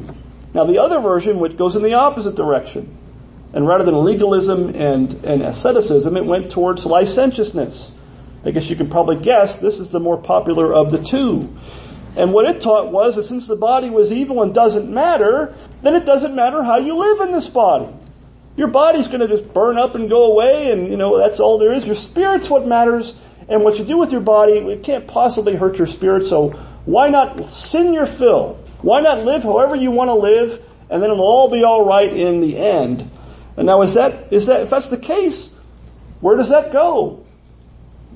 Now 0.54 0.66
the 0.66 0.80
other 0.80 1.00
version, 1.00 1.40
which 1.40 1.58
goes 1.58 1.76
in 1.76 1.82
the 1.82 1.94
opposite 1.96 2.36
direction, 2.36 2.98
and 3.54 3.68
rather 3.68 3.84
than 3.84 4.04
legalism 4.04 4.70
and, 4.76 5.14
and 5.26 5.42
asceticism, 5.42 6.16
it 6.18 6.26
went 6.26 6.52
towards 6.52 6.86
licentiousness. 6.86 7.94
I 8.46 8.52
guess 8.52 8.70
you 8.70 8.76
can 8.76 8.90
probably 8.90 9.18
guess 9.18 9.58
this 9.58 9.80
is 9.80 9.92
the 9.92 10.00
more 10.00 10.18
popular 10.18 10.74
of 10.74 10.92
the 10.92 11.04
two. 11.04 11.56
And 12.16 12.34
what 12.34 12.46
it 12.46 12.62
taught 12.62 12.92
was 12.92 13.16
that 13.16 13.24
since 13.24 13.48
the 13.48 13.56
body 13.56 13.90
was 13.90 14.12
evil 14.12 14.42
and 14.42 14.54
doesn't 14.54 14.90
matter, 14.90 15.54
then 15.82 15.96
it 15.96 16.06
doesn't 16.06 16.36
matter 16.36 16.64
how 16.64 16.78
you 16.78 16.96
live 16.96 17.22
in 17.22 17.32
this 17.32 17.48
body. 17.48 17.88
Your 18.58 18.68
body's 18.68 19.08
gonna 19.08 19.28
just 19.28 19.54
burn 19.54 19.78
up 19.78 19.96
and 19.96 20.10
go 20.10 20.32
away 20.32 20.72
and, 20.72 20.90
you 20.90 20.98
know, 20.98 21.18
that's 21.18 21.40
all 21.40 21.58
there 21.58 21.72
is. 21.72 21.86
Your 21.86 21.96
spirit's 21.96 22.50
what 22.50 22.68
matters 22.68 23.16
and 23.52 23.64
what 23.64 23.78
you 23.78 23.86
do 23.86 23.98
with 23.98 24.12
your 24.12 24.22
body, 24.22 24.54
it 24.54 24.84
can't 24.84 25.08
possibly 25.08 25.56
hurt 25.56 25.78
your 25.78 25.88
spirit, 25.88 26.26
so 26.26 26.50
why 26.86 27.10
not 27.10 27.44
sin 27.44 27.94
your 27.94 28.08
fill? 28.08 28.58
Why 28.82 29.02
not 29.02 29.20
live 29.20 29.44
however 29.44 29.76
you 29.76 29.92
want 29.92 30.08
to 30.08 30.16
live, 30.16 30.64
and 30.90 31.04
then 31.04 31.12
it'll 31.12 31.22
all 31.22 31.52
be 31.52 31.64
alright 31.64 32.12
in 32.14 32.42
the 32.42 32.58
end? 32.58 33.10
And 33.58 33.68
now 33.68 33.82
is 33.82 33.96
that, 33.96 34.32
is 34.32 34.48
that, 34.48 34.62
if 34.62 34.70
that's 34.70 34.88
the 34.88 34.98
case, 34.98 35.50
where 36.22 36.38
does 36.38 36.50
that 36.50 36.72
go? 36.72 37.26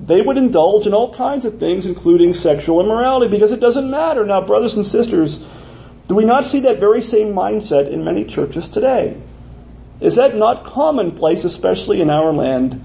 They 0.04 0.22
would 0.22 0.38
indulge 0.38 0.88
in 0.88 0.94
all 0.94 1.14
kinds 1.14 1.46
of 1.46 1.60
things, 1.60 1.86
including 1.86 2.34
sexual 2.34 2.82
immorality, 2.82 3.30
because 3.30 3.52
it 3.52 3.60
doesn't 3.60 3.90
matter. 3.90 4.26
Now, 4.26 4.42
brothers 4.42 4.76
and 4.76 4.86
sisters, 4.86 5.44
do 6.08 6.16
we 6.16 6.26
not 6.26 6.46
see 6.46 6.62
that 6.62 6.80
very 6.80 7.02
same 7.02 7.34
mindset 7.34 7.88
in 7.90 8.04
many 8.04 8.26
churches 8.26 8.70
today? 8.70 9.20
Is 10.00 10.16
that 10.16 10.36
not 10.36 10.64
commonplace, 10.64 11.44
especially 11.44 12.02
in 12.02 12.10
our 12.10 12.34
land 12.34 12.84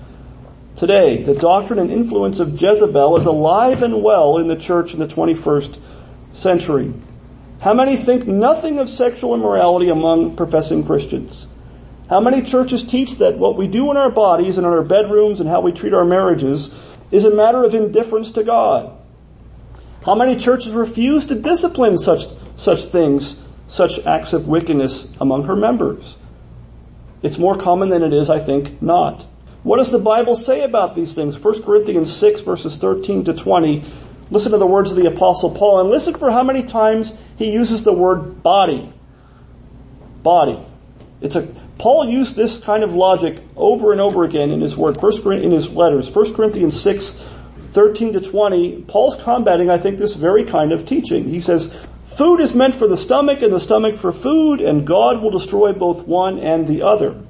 Today, 0.76 1.22
the 1.22 1.34
doctrine 1.34 1.78
and 1.78 1.90
influence 1.90 2.40
of 2.40 2.60
Jezebel 2.60 3.16
is 3.16 3.26
alive 3.26 3.82
and 3.82 4.02
well 4.02 4.38
in 4.38 4.48
the 4.48 4.56
church 4.56 4.94
in 4.94 5.00
the 5.00 5.06
21st 5.06 5.78
century. 6.32 6.94
How 7.60 7.74
many 7.74 7.96
think 7.96 8.26
nothing 8.26 8.78
of 8.78 8.88
sexual 8.88 9.34
immorality 9.34 9.90
among 9.90 10.36
professing 10.36 10.84
Christians? 10.84 11.46
How 12.08 12.20
many 12.20 12.42
churches 12.42 12.84
teach 12.84 13.18
that 13.18 13.38
what 13.38 13.56
we 13.56 13.68
do 13.68 13.90
in 13.90 13.96
our 13.96 14.10
bodies 14.10 14.58
and 14.58 14.66
in 14.66 14.72
our 14.72 14.82
bedrooms 14.82 15.40
and 15.40 15.48
how 15.48 15.60
we 15.60 15.70
treat 15.70 15.94
our 15.94 16.04
marriages 16.04 16.74
is 17.10 17.24
a 17.24 17.34
matter 17.34 17.62
of 17.62 17.74
indifference 17.74 18.30
to 18.32 18.42
God? 18.42 18.96
How 20.04 20.14
many 20.14 20.36
churches 20.36 20.72
refuse 20.72 21.26
to 21.26 21.34
discipline 21.34 21.98
such, 21.98 22.24
such 22.56 22.86
things, 22.86 23.38
such 23.68 24.04
acts 24.06 24.32
of 24.32 24.48
wickedness 24.48 25.12
among 25.20 25.44
her 25.44 25.54
members? 25.54 26.16
It's 27.22 27.38
more 27.38 27.56
common 27.56 27.90
than 27.90 28.02
it 28.02 28.14
is, 28.14 28.30
I 28.30 28.38
think, 28.38 28.80
not. 28.80 29.26
What 29.62 29.76
does 29.76 29.90
the 29.90 29.98
Bible 29.98 30.36
say 30.36 30.62
about 30.62 30.94
these 30.94 31.14
things? 31.14 31.38
1 31.38 31.62
Corinthians 31.62 32.14
6 32.14 32.40
verses 32.42 32.78
13 32.78 33.24
to 33.24 33.34
20. 33.34 33.84
Listen 34.30 34.52
to 34.52 34.58
the 34.58 34.66
words 34.66 34.90
of 34.90 34.96
the 34.96 35.06
apostle 35.06 35.50
Paul 35.50 35.80
and 35.80 35.90
listen 35.90 36.14
for 36.14 36.30
how 36.30 36.42
many 36.42 36.62
times 36.62 37.14
he 37.36 37.52
uses 37.52 37.82
the 37.82 37.92
word 37.92 38.42
body. 38.42 38.92
Body. 40.22 40.58
It's 41.20 41.36
a, 41.36 41.42
Paul 41.78 42.06
used 42.06 42.36
this 42.36 42.60
kind 42.60 42.84
of 42.84 42.94
logic 42.94 43.38
over 43.56 43.92
and 43.92 44.00
over 44.00 44.24
again 44.24 44.50
in 44.50 44.60
his 44.60 44.76
word, 44.76 44.98
first, 45.00 45.24
in 45.26 45.50
his 45.50 45.72
letters. 45.72 46.14
1 46.14 46.34
Corinthians 46.34 46.80
6, 46.80 47.12
13 47.70 48.14
to 48.14 48.20
20, 48.20 48.82
Paul's 48.82 49.16
combating, 49.16 49.70
I 49.70 49.78
think, 49.78 49.98
this 49.98 50.14
very 50.14 50.44
kind 50.44 50.72
of 50.72 50.84
teaching. 50.84 51.28
He 51.28 51.40
says, 51.40 51.74
food 52.04 52.40
is 52.40 52.54
meant 52.54 52.74
for 52.74 52.86
the 52.86 52.96
stomach 52.96 53.42
and 53.42 53.52
the 53.52 53.60
stomach 53.60 53.96
for 53.96 54.12
food, 54.12 54.60
and 54.60 54.86
God 54.86 55.22
will 55.22 55.30
destroy 55.30 55.72
both 55.72 56.06
one 56.06 56.38
and 56.38 56.66
the 56.66 56.82
other. 56.82 57.20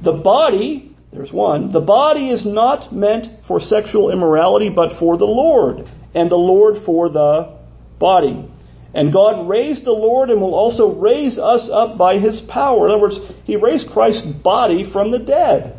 The 0.00 0.12
body 0.12 0.93
there's 1.14 1.32
one. 1.32 1.70
The 1.70 1.80
body 1.80 2.28
is 2.28 2.44
not 2.44 2.92
meant 2.92 3.30
for 3.44 3.60
sexual 3.60 4.10
immorality, 4.10 4.68
but 4.68 4.92
for 4.92 5.16
the 5.16 5.26
Lord, 5.26 5.86
and 6.12 6.28
the 6.28 6.36
Lord 6.36 6.76
for 6.76 7.08
the 7.08 7.52
body. 8.00 8.50
And 8.92 9.12
God 9.12 9.48
raised 9.48 9.84
the 9.84 9.92
Lord 9.92 10.30
and 10.30 10.40
will 10.40 10.56
also 10.56 10.92
raise 10.92 11.38
us 11.38 11.70
up 11.70 11.96
by 11.96 12.18
His 12.18 12.40
power. 12.40 12.86
In 12.86 12.92
other 12.92 13.02
words, 13.02 13.20
He 13.44 13.56
raised 13.56 13.90
Christ's 13.90 14.26
body 14.26 14.82
from 14.82 15.12
the 15.12 15.20
dead. 15.20 15.76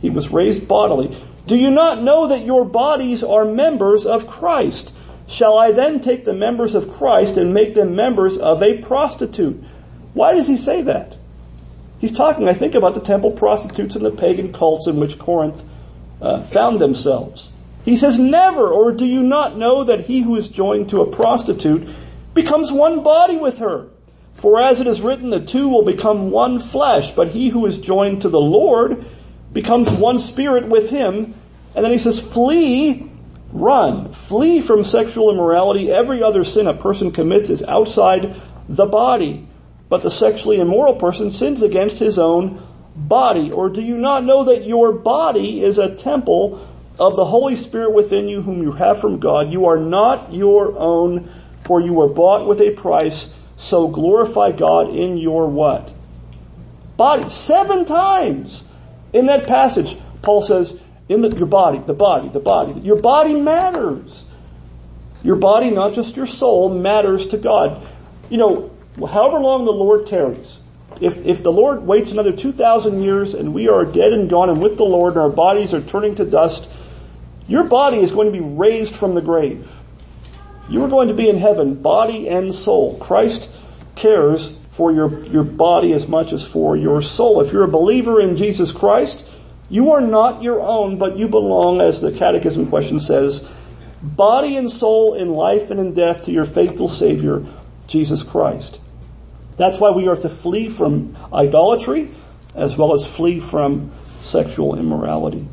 He 0.00 0.10
was 0.10 0.30
raised 0.30 0.66
bodily. 0.66 1.16
Do 1.46 1.56
you 1.56 1.70
not 1.70 2.02
know 2.02 2.26
that 2.28 2.44
your 2.44 2.64
bodies 2.64 3.22
are 3.22 3.44
members 3.44 4.04
of 4.04 4.26
Christ? 4.26 4.92
Shall 5.28 5.56
I 5.56 5.70
then 5.70 6.00
take 6.00 6.24
the 6.24 6.34
members 6.34 6.74
of 6.74 6.92
Christ 6.92 7.36
and 7.36 7.54
make 7.54 7.74
them 7.74 7.94
members 7.94 8.36
of 8.36 8.62
a 8.64 8.78
prostitute? 8.78 9.62
Why 10.12 10.34
does 10.34 10.48
he 10.48 10.56
say 10.56 10.82
that? 10.82 11.16
He's 12.04 12.12
talking, 12.12 12.46
I 12.46 12.52
think, 12.52 12.74
about 12.74 12.92
the 12.92 13.00
temple 13.00 13.30
prostitutes 13.30 13.96
and 13.96 14.04
the 14.04 14.10
pagan 14.10 14.52
cults 14.52 14.86
in 14.86 15.00
which 15.00 15.18
Corinth 15.18 15.64
uh, 16.20 16.42
found 16.42 16.78
themselves. 16.78 17.50
He 17.82 17.96
says, 17.96 18.18
never, 18.18 18.68
or 18.68 18.92
do 18.92 19.06
you 19.06 19.22
not 19.22 19.56
know 19.56 19.84
that 19.84 20.00
he 20.00 20.20
who 20.20 20.36
is 20.36 20.50
joined 20.50 20.90
to 20.90 21.00
a 21.00 21.10
prostitute 21.10 21.88
becomes 22.34 22.70
one 22.70 23.02
body 23.02 23.38
with 23.38 23.56
her? 23.56 23.88
For 24.34 24.60
as 24.60 24.82
it 24.82 24.86
is 24.86 25.00
written, 25.00 25.30
the 25.30 25.40
two 25.40 25.70
will 25.70 25.82
become 25.82 26.30
one 26.30 26.60
flesh, 26.60 27.12
but 27.12 27.28
he 27.28 27.48
who 27.48 27.64
is 27.64 27.78
joined 27.78 28.20
to 28.20 28.28
the 28.28 28.38
Lord 28.38 29.02
becomes 29.54 29.90
one 29.90 30.18
spirit 30.18 30.68
with 30.68 30.90
him. 30.90 31.32
And 31.74 31.82
then 31.82 31.90
he 31.90 31.96
says, 31.96 32.20
flee, 32.20 33.10
run, 33.50 34.12
flee 34.12 34.60
from 34.60 34.84
sexual 34.84 35.30
immorality. 35.30 35.90
Every 35.90 36.22
other 36.22 36.44
sin 36.44 36.66
a 36.66 36.74
person 36.74 37.12
commits 37.12 37.48
is 37.48 37.62
outside 37.62 38.38
the 38.68 38.84
body 38.84 39.46
but 39.88 40.02
the 40.02 40.10
sexually 40.10 40.60
immoral 40.60 40.96
person 40.96 41.30
sins 41.30 41.62
against 41.62 41.98
his 41.98 42.18
own 42.18 42.66
body. 42.96 43.50
Or 43.52 43.68
do 43.68 43.82
you 43.82 43.96
not 43.96 44.24
know 44.24 44.44
that 44.44 44.64
your 44.64 44.92
body 44.92 45.62
is 45.62 45.78
a 45.78 45.94
temple 45.94 46.66
of 46.98 47.16
the 47.16 47.24
Holy 47.24 47.56
Spirit 47.56 47.92
within 47.92 48.28
you 48.28 48.42
whom 48.42 48.62
you 48.62 48.72
have 48.72 49.00
from 49.00 49.18
God? 49.18 49.52
You 49.52 49.66
are 49.66 49.78
not 49.78 50.32
your 50.32 50.74
own, 50.76 51.30
for 51.64 51.80
you 51.80 51.92
were 51.92 52.08
bought 52.08 52.46
with 52.46 52.60
a 52.60 52.72
price, 52.72 53.32
so 53.56 53.88
glorify 53.88 54.52
God 54.52 54.90
in 54.90 55.16
your 55.16 55.48
what? 55.48 55.92
Body. 56.96 57.28
Seven 57.30 57.84
times 57.84 58.64
in 59.12 59.26
that 59.26 59.46
passage, 59.46 59.96
Paul 60.22 60.42
says, 60.42 60.80
in 61.08 61.20
the, 61.20 61.28
your 61.36 61.46
body, 61.46 61.78
the 61.78 61.94
body, 61.94 62.28
the 62.28 62.40
body. 62.40 62.80
Your 62.80 63.00
body 63.00 63.34
matters. 63.34 64.24
Your 65.22 65.36
body, 65.36 65.70
not 65.70 65.92
just 65.92 66.16
your 66.16 66.26
soul, 66.26 66.70
matters 66.78 67.26
to 67.28 67.38
God. 67.38 67.86
You 68.30 68.38
know, 68.38 68.73
however 68.96 69.38
long 69.38 69.64
the 69.64 69.72
Lord 69.72 70.06
tarries, 70.06 70.60
if, 71.00 71.24
if 71.24 71.42
the 71.42 71.52
Lord 71.52 71.86
waits 71.86 72.12
another 72.12 72.32
2,000 72.32 73.02
years 73.02 73.34
and 73.34 73.52
we 73.52 73.68
are 73.68 73.84
dead 73.84 74.12
and 74.12 74.30
gone 74.30 74.48
and 74.48 74.62
with 74.62 74.76
the 74.76 74.84
Lord 74.84 75.14
and 75.14 75.22
our 75.22 75.30
bodies 75.30 75.74
are 75.74 75.80
turning 75.80 76.14
to 76.16 76.24
dust, 76.24 76.70
your 77.48 77.64
body 77.64 77.98
is 77.98 78.12
going 78.12 78.32
to 78.32 78.32
be 78.32 78.44
raised 78.44 78.94
from 78.94 79.14
the 79.14 79.22
grave. 79.22 79.68
You 80.68 80.84
are 80.84 80.88
going 80.88 81.08
to 81.08 81.14
be 81.14 81.28
in 81.28 81.36
heaven, 81.36 81.82
body 81.82 82.28
and 82.28 82.54
soul. 82.54 82.96
Christ 82.98 83.50
cares 83.96 84.56
for 84.70 84.92
your, 84.92 85.24
your 85.26 85.44
body 85.44 85.92
as 85.92 86.08
much 86.08 86.32
as 86.32 86.46
for 86.46 86.76
your 86.76 87.02
soul. 87.02 87.40
If 87.40 87.52
you're 87.52 87.64
a 87.64 87.68
believer 87.68 88.20
in 88.20 88.36
Jesus 88.36 88.72
Christ, 88.72 89.26
you 89.68 89.92
are 89.92 90.00
not 90.00 90.42
your 90.42 90.60
own, 90.60 90.98
but 90.98 91.18
you 91.18 91.28
belong, 91.28 91.80
as 91.80 92.00
the 92.00 92.12
catechism 92.12 92.68
question 92.68 92.98
says, 92.98 93.48
body 94.02 94.56
and 94.56 94.70
soul 94.70 95.14
in 95.14 95.28
life 95.28 95.70
and 95.70 95.80
in 95.80 95.92
death 95.92 96.24
to 96.24 96.32
your 96.32 96.44
faithful 96.44 96.88
Savior, 96.88 97.44
Jesus 97.86 98.22
Christ. 98.22 98.80
That's 99.56 99.78
why 99.78 99.90
we 99.90 100.08
are 100.08 100.16
to 100.16 100.28
flee 100.28 100.68
from 100.68 101.16
idolatry 101.32 102.08
as 102.54 102.76
well 102.76 102.92
as 102.92 103.08
flee 103.08 103.40
from 103.40 103.90
sexual 104.20 104.78
immorality. 104.78 105.46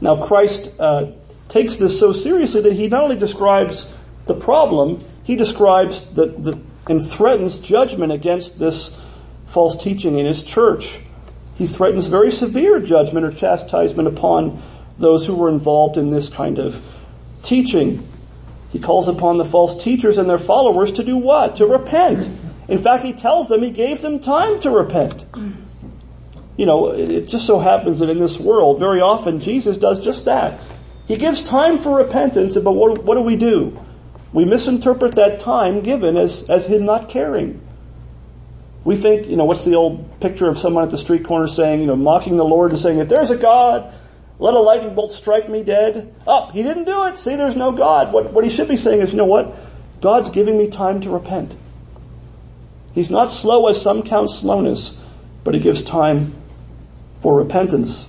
Now 0.00 0.22
Christ 0.22 0.70
uh, 0.78 1.12
takes 1.48 1.76
this 1.76 1.98
so 1.98 2.12
seriously 2.12 2.62
that 2.62 2.72
he 2.72 2.88
not 2.88 3.04
only 3.04 3.16
describes 3.16 3.92
the 4.26 4.34
problem, 4.34 5.04
he 5.24 5.36
describes 5.36 6.04
the, 6.04 6.26
the, 6.26 6.60
and 6.88 7.04
threatens 7.04 7.58
judgment 7.58 8.12
against 8.12 8.58
this 8.58 8.96
false 9.46 9.82
teaching 9.82 10.18
in 10.18 10.26
his 10.26 10.42
church. 10.42 11.00
He 11.56 11.66
threatens 11.66 12.06
very 12.06 12.30
severe 12.30 12.80
judgment 12.80 13.26
or 13.26 13.32
chastisement 13.32 14.08
upon 14.08 14.62
those 14.98 15.26
who 15.26 15.34
were 15.34 15.50
involved 15.50 15.96
in 15.96 16.10
this 16.10 16.28
kind 16.28 16.58
of 16.58 16.86
teaching. 17.42 18.06
He 18.70 18.78
calls 18.78 19.08
upon 19.08 19.36
the 19.36 19.44
false 19.44 19.82
teachers 19.82 20.16
and 20.18 20.28
their 20.28 20.38
followers 20.38 20.92
to 20.92 21.04
do 21.04 21.16
what? 21.16 21.56
To 21.56 21.66
repent. 21.66 22.28
In 22.70 22.78
fact, 22.78 23.04
he 23.04 23.12
tells 23.12 23.48
them 23.48 23.62
he 23.62 23.72
gave 23.72 24.00
them 24.00 24.20
time 24.20 24.60
to 24.60 24.70
repent. 24.70 25.26
You 26.56 26.66
know, 26.66 26.92
it 26.92 27.26
just 27.26 27.44
so 27.44 27.58
happens 27.58 27.98
that 27.98 28.08
in 28.08 28.18
this 28.18 28.38
world, 28.38 28.78
very 28.78 29.00
often 29.00 29.40
Jesus 29.40 29.76
does 29.76 30.02
just 30.02 30.26
that. 30.26 30.60
He 31.08 31.16
gives 31.16 31.42
time 31.42 31.78
for 31.78 31.96
repentance, 31.98 32.56
but 32.56 32.72
what, 32.72 33.02
what 33.02 33.16
do 33.16 33.22
we 33.22 33.34
do? 33.34 33.76
We 34.32 34.44
misinterpret 34.44 35.16
that 35.16 35.40
time 35.40 35.80
given 35.80 36.16
as, 36.16 36.48
as 36.48 36.66
him 36.66 36.84
not 36.84 37.08
caring. 37.08 37.60
We 38.84 38.94
think, 38.94 39.26
you 39.26 39.36
know, 39.36 39.46
what's 39.46 39.64
the 39.64 39.74
old 39.74 40.20
picture 40.20 40.48
of 40.48 40.56
someone 40.56 40.84
at 40.84 40.90
the 40.90 40.98
street 40.98 41.24
corner 41.24 41.48
saying, 41.48 41.80
you 41.80 41.88
know, 41.88 41.96
mocking 41.96 42.36
the 42.36 42.44
Lord 42.44 42.70
and 42.70 42.78
saying, 42.78 42.98
if 42.98 43.08
there's 43.08 43.30
a 43.30 43.36
God, 43.36 43.92
let 44.38 44.54
a 44.54 44.60
lightning 44.60 44.94
bolt 44.94 45.10
strike 45.12 45.48
me 45.48 45.64
dead. 45.64 46.14
Up, 46.24 46.48
oh, 46.48 46.52
he 46.52 46.62
didn't 46.62 46.84
do 46.84 47.06
it. 47.06 47.18
See, 47.18 47.34
there's 47.34 47.56
no 47.56 47.72
God. 47.72 48.12
What, 48.12 48.32
what 48.32 48.44
he 48.44 48.50
should 48.50 48.68
be 48.68 48.76
saying 48.76 49.00
is, 49.00 49.10
you 49.10 49.18
know 49.18 49.26
what? 49.26 49.56
God's 50.00 50.30
giving 50.30 50.56
me 50.56 50.68
time 50.68 51.00
to 51.00 51.10
repent. 51.10 51.56
He's 52.94 53.10
not 53.10 53.30
slow 53.30 53.68
as 53.68 53.80
some 53.80 54.02
count 54.02 54.30
slowness, 54.30 54.98
but 55.44 55.54
he 55.54 55.60
gives 55.60 55.82
time 55.82 56.34
for 57.20 57.36
repentance. 57.36 58.08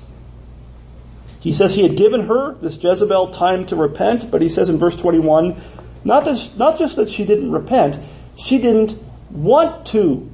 He 1.39 1.51
says 1.53 1.73
he 1.73 1.83
had 1.83 1.97
given 1.97 2.27
her, 2.27 2.53
this 2.55 2.81
Jezebel, 2.81 3.31
time 3.31 3.65
to 3.65 3.75
repent, 3.75 4.29
but 4.29 4.41
he 4.41 4.49
says 4.49 4.69
in 4.69 4.77
verse 4.77 4.95
21, 4.95 5.59
not, 6.03 6.27
not 6.57 6.77
just 6.77 6.95
that 6.95 7.09
she 7.09 7.25
didn't 7.25 7.51
repent, 7.51 7.99
she 8.37 8.59
didn't 8.59 8.97
want 9.31 9.85
to. 9.87 10.29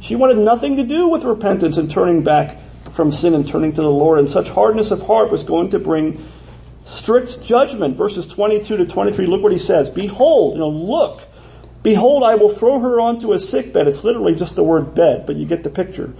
She 0.00 0.16
wanted 0.16 0.38
nothing 0.38 0.76
to 0.76 0.84
do 0.84 1.08
with 1.08 1.24
repentance 1.24 1.76
and 1.76 1.90
turning 1.90 2.22
back 2.22 2.58
from 2.92 3.10
sin 3.10 3.34
and 3.34 3.46
turning 3.46 3.72
to 3.72 3.82
the 3.82 3.90
Lord. 3.90 4.18
And 4.18 4.30
such 4.30 4.50
hardness 4.50 4.90
of 4.90 5.02
heart 5.02 5.30
was 5.30 5.44
going 5.44 5.70
to 5.70 5.78
bring 5.78 6.26
strict 6.84 7.42
judgment. 7.42 7.96
Verses 7.96 8.26
22 8.26 8.76
to 8.78 8.86
23, 8.86 9.26
look 9.26 9.42
what 9.42 9.52
he 9.52 9.58
says. 9.58 9.90
Behold, 9.90 10.54
you 10.54 10.60
know, 10.60 10.68
look, 10.68 11.26
Behold, 11.84 12.24
I 12.24 12.36
will 12.36 12.48
throw 12.48 12.80
her 12.80 12.98
onto 12.98 13.34
a 13.34 13.38
sick 13.38 13.74
bed. 13.74 13.86
It's 13.86 14.04
literally 14.04 14.34
just 14.34 14.56
the 14.56 14.64
word 14.64 14.94
bed, 14.94 15.26
but 15.26 15.36
you 15.36 15.44
get 15.44 15.62
the 15.62 15.70
picture. 15.70 16.14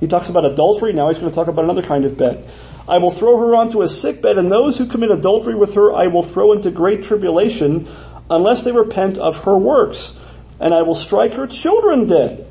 He 0.00 0.08
talks 0.08 0.28
about 0.28 0.44
adultery, 0.44 0.92
now 0.92 1.08
he's 1.08 1.20
going 1.20 1.30
to 1.30 1.34
talk 1.34 1.46
about 1.46 1.64
another 1.64 1.82
kind 1.82 2.04
of 2.04 2.18
bed. 2.18 2.44
I 2.88 2.98
will 2.98 3.12
throw 3.12 3.38
her 3.38 3.54
onto 3.54 3.82
a 3.82 3.88
sick 3.88 4.20
bed, 4.20 4.36
and 4.36 4.50
those 4.50 4.76
who 4.76 4.86
commit 4.86 5.12
adultery 5.12 5.54
with 5.54 5.74
her 5.74 5.94
I 5.94 6.08
will 6.08 6.24
throw 6.24 6.52
into 6.52 6.72
great 6.72 7.04
tribulation, 7.04 7.88
unless 8.28 8.64
they 8.64 8.72
repent 8.72 9.16
of 9.16 9.44
her 9.44 9.56
works. 9.56 10.18
And 10.58 10.74
I 10.74 10.82
will 10.82 10.96
strike 10.96 11.34
her 11.34 11.46
children 11.46 12.08
dead. 12.08 12.44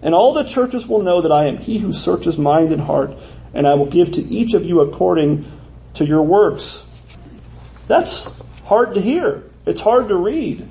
And 0.00 0.14
all 0.14 0.32
the 0.32 0.44
churches 0.44 0.86
will 0.86 1.02
know 1.02 1.20
that 1.20 1.32
I 1.32 1.44
am 1.44 1.58
he 1.58 1.76
who 1.76 1.92
searches 1.92 2.38
mind 2.38 2.72
and 2.72 2.80
heart, 2.80 3.12
and 3.52 3.66
I 3.66 3.74
will 3.74 3.86
give 3.86 4.12
to 4.12 4.22
each 4.22 4.54
of 4.54 4.64
you 4.64 4.80
according 4.80 5.44
to 5.94 6.06
your 6.06 6.22
works. 6.22 6.84
That's 7.86 8.32
hard 8.62 8.94
to 8.94 9.00
hear. 9.02 9.44
It's 9.66 9.80
hard 9.80 10.08
to 10.08 10.16
read. 10.16 10.66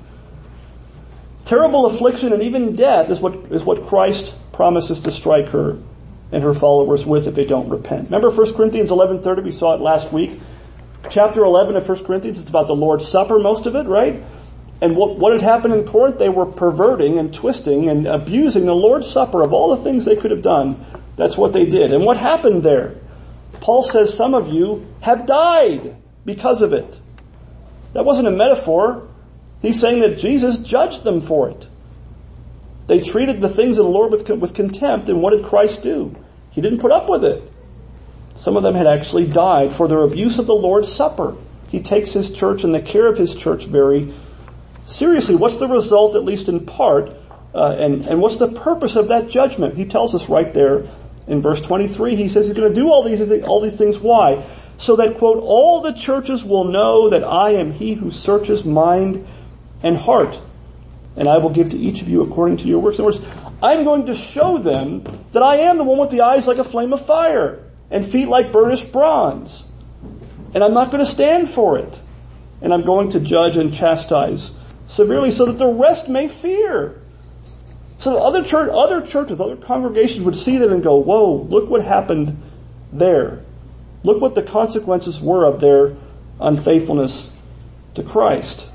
Terrible 1.48 1.86
affliction 1.86 2.34
and 2.34 2.42
even 2.42 2.76
death 2.76 3.08
is 3.08 3.22
what, 3.22 3.32
is 3.50 3.64
what 3.64 3.86
Christ 3.86 4.36
promises 4.52 5.00
to 5.00 5.10
strike 5.10 5.48
her 5.48 5.78
and 6.30 6.44
her 6.44 6.52
followers 6.52 7.06
with 7.06 7.26
if 7.26 7.34
they 7.34 7.46
don't 7.46 7.70
repent. 7.70 8.10
Remember 8.10 8.28
1 8.28 8.52
Corinthians 8.52 8.90
11.30? 8.90 9.44
We 9.44 9.52
saw 9.52 9.74
it 9.74 9.80
last 9.80 10.12
week. 10.12 10.38
Chapter 11.08 11.42
11 11.42 11.76
of 11.76 11.88
1 11.88 12.04
Corinthians, 12.04 12.38
it's 12.38 12.50
about 12.50 12.66
the 12.66 12.74
Lord's 12.74 13.08
Supper, 13.08 13.38
most 13.38 13.64
of 13.64 13.76
it, 13.76 13.86
right? 13.86 14.22
And 14.82 14.94
what, 14.94 15.16
what 15.16 15.32
had 15.32 15.40
happened 15.40 15.72
in 15.72 15.86
Corinth, 15.86 16.18
they 16.18 16.28
were 16.28 16.44
perverting 16.44 17.18
and 17.18 17.32
twisting 17.32 17.88
and 17.88 18.06
abusing 18.06 18.66
the 18.66 18.74
Lord's 18.74 19.10
Supper 19.10 19.42
of 19.42 19.54
all 19.54 19.74
the 19.74 19.82
things 19.82 20.04
they 20.04 20.16
could 20.16 20.32
have 20.32 20.42
done. 20.42 20.84
That's 21.16 21.38
what 21.38 21.54
they 21.54 21.64
did. 21.64 21.92
And 21.92 22.04
what 22.04 22.18
happened 22.18 22.62
there? 22.62 22.94
Paul 23.62 23.84
says 23.84 24.12
some 24.12 24.34
of 24.34 24.48
you 24.48 24.86
have 25.00 25.24
died 25.24 25.96
because 26.26 26.60
of 26.60 26.74
it. 26.74 27.00
That 27.94 28.04
wasn't 28.04 28.28
a 28.28 28.32
metaphor. 28.32 29.07
He's 29.60 29.80
saying 29.80 30.00
that 30.00 30.18
Jesus 30.18 30.58
judged 30.58 31.04
them 31.04 31.20
for 31.20 31.50
it. 31.50 31.68
They 32.86 33.00
treated 33.00 33.40
the 33.40 33.48
things 33.48 33.78
of 33.78 33.84
the 33.84 33.90
Lord 33.90 34.12
with, 34.12 34.28
with 34.30 34.54
contempt, 34.54 35.08
and 35.08 35.20
what 35.20 35.30
did 35.30 35.44
Christ 35.44 35.82
do? 35.82 36.16
He 36.50 36.60
didn't 36.60 36.80
put 36.80 36.92
up 36.92 37.08
with 37.08 37.24
it. 37.24 37.42
Some 38.36 38.56
of 38.56 38.62
them 38.62 38.74
had 38.74 38.86
actually 38.86 39.26
died 39.26 39.74
for 39.74 39.88
their 39.88 40.02
abuse 40.02 40.38
of 40.38 40.46
the 40.46 40.54
Lord's 40.54 40.90
Supper. 40.90 41.36
He 41.68 41.80
takes 41.80 42.12
his 42.12 42.30
church 42.30 42.64
and 42.64 42.74
the 42.74 42.80
care 42.80 43.06
of 43.06 43.18
his 43.18 43.34
church 43.34 43.66
very 43.66 44.12
seriously. 44.86 45.34
What's 45.34 45.58
the 45.58 45.68
result, 45.68 46.14
at 46.14 46.24
least 46.24 46.48
in 46.48 46.64
part, 46.64 47.14
uh, 47.54 47.76
and, 47.78 48.06
and 48.06 48.22
what's 48.22 48.36
the 48.36 48.48
purpose 48.48 48.96
of 48.96 49.08
that 49.08 49.28
judgment? 49.28 49.76
He 49.76 49.84
tells 49.84 50.14
us 50.14 50.28
right 50.28 50.52
there 50.52 50.84
in 51.26 51.42
verse 51.42 51.60
23. 51.60 52.14
He 52.14 52.28
says 52.28 52.46
he's 52.46 52.56
going 52.56 52.72
to 52.72 52.80
do 52.80 52.88
all 52.88 53.02
these, 53.02 53.42
all 53.42 53.60
these 53.60 53.76
things. 53.76 53.98
Why? 53.98 54.44
So 54.78 54.96
that, 54.96 55.18
quote, 55.18 55.42
all 55.42 55.80
the 55.80 55.92
churches 55.92 56.44
will 56.44 56.64
know 56.64 57.10
that 57.10 57.24
I 57.24 57.50
am 57.50 57.72
he 57.72 57.94
who 57.94 58.10
searches 58.10 58.64
mind 58.64 59.26
and 59.82 59.96
heart. 59.96 60.40
And 61.16 61.28
I 61.28 61.38
will 61.38 61.50
give 61.50 61.70
to 61.70 61.78
each 61.78 62.02
of 62.02 62.08
you 62.08 62.22
according 62.22 62.58
to 62.58 62.68
your 62.68 62.78
works. 62.80 62.98
In 62.98 63.04
other 63.04 63.18
words, 63.18 63.34
I'm 63.62 63.84
going 63.84 64.06
to 64.06 64.14
show 64.14 64.58
them 64.58 65.02
that 65.32 65.42
I 65.42 65.56
am 65.56 65.78
the 65.78 65.84
one 65.84 65.98
with 65.98 66.10
the 66.10 66.20
eyes 66.20 66.46
like 66.46 66.58
a 66.58 66.64
flame 66.64 66.92
of 66.92 67.04
fire 67.04 67.64
and 67.90 68.04
feet 68.04 68.28
like 68.28 68.52
burnished 68.52 68.92
bronze. 68.92 69.64
And 70.54 70.62
I'm 70.62 70.74
not 70.74 70.90
going 70.90 71.04
to 71.04 71.10
stand 71.10 71.50
for 71.50 71.78
it. 71.78 72.00
And 72.60 72.72
I'm 72.72 72.84
going 72.84 73.10
to 73.10 73.20
judge 73.20 73.56
and 73.56 73.72
chastise 73.72 74.52
severely 74.86 75.30
so 75.30 75.46
that 75.46 75.58
the 75.58 75.66
rest 75.66 76.08
may 76.08 76.28
fear. 76.28 77.00
So 77.98 78.12
that 78.12 78.20
other 78.20 78.44
church, 78.44 78.70
other 78.72 79.00
churches, 79.00 79.40
other 79.40 79.56
congregations 79.56 80.22
would 80.22 80.36
see 80.36 80.58
that 80.58 80.70
and 80.70 80.82
go, 80.82 80.96
whoa, 80.96 81.42
look 81.42 81.68
what 81.68 81.84
happened 81.84 82.40
there. 82.92 83.42
Look 84.04 84.20
what 84.20 84.34
the 84.34 84.42
consequences 84.42 85.20
were 85.20 85.44
of 85.44 85.60
their 85.60 85.96
unfaithfulness 86.40 87.32
to 87.94 88.02
Christ. 88.02 88.68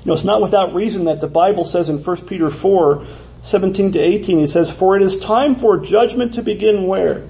You 0.00 0.06
know, 0.06 0.12
it's 0.14 0.24
not 0.24 0.40
without 0.40 0.74
reason 0.74 1.04
that 1.04 1.20
the 1.20 1.28
Bible 1.28 1.64
says 1.64 1.88
in 1.90 2.02
1 2.02 2.16
Peter 2.26 2.48
4, 2.48 3.06
17 3.42 3.92
to 3.92 3.98
18, 3.98 4.40
it 4.40 4.48
says, 4.48 4.70
For 4.70 4.96
it 4.96 5.02
is 5.02 5.18
time 5.18 5.56
for 5.56 5.78
judgment 5.78 6.34
to 6.34 6.42
begin 6.42 6.86
where? 6.86 7.26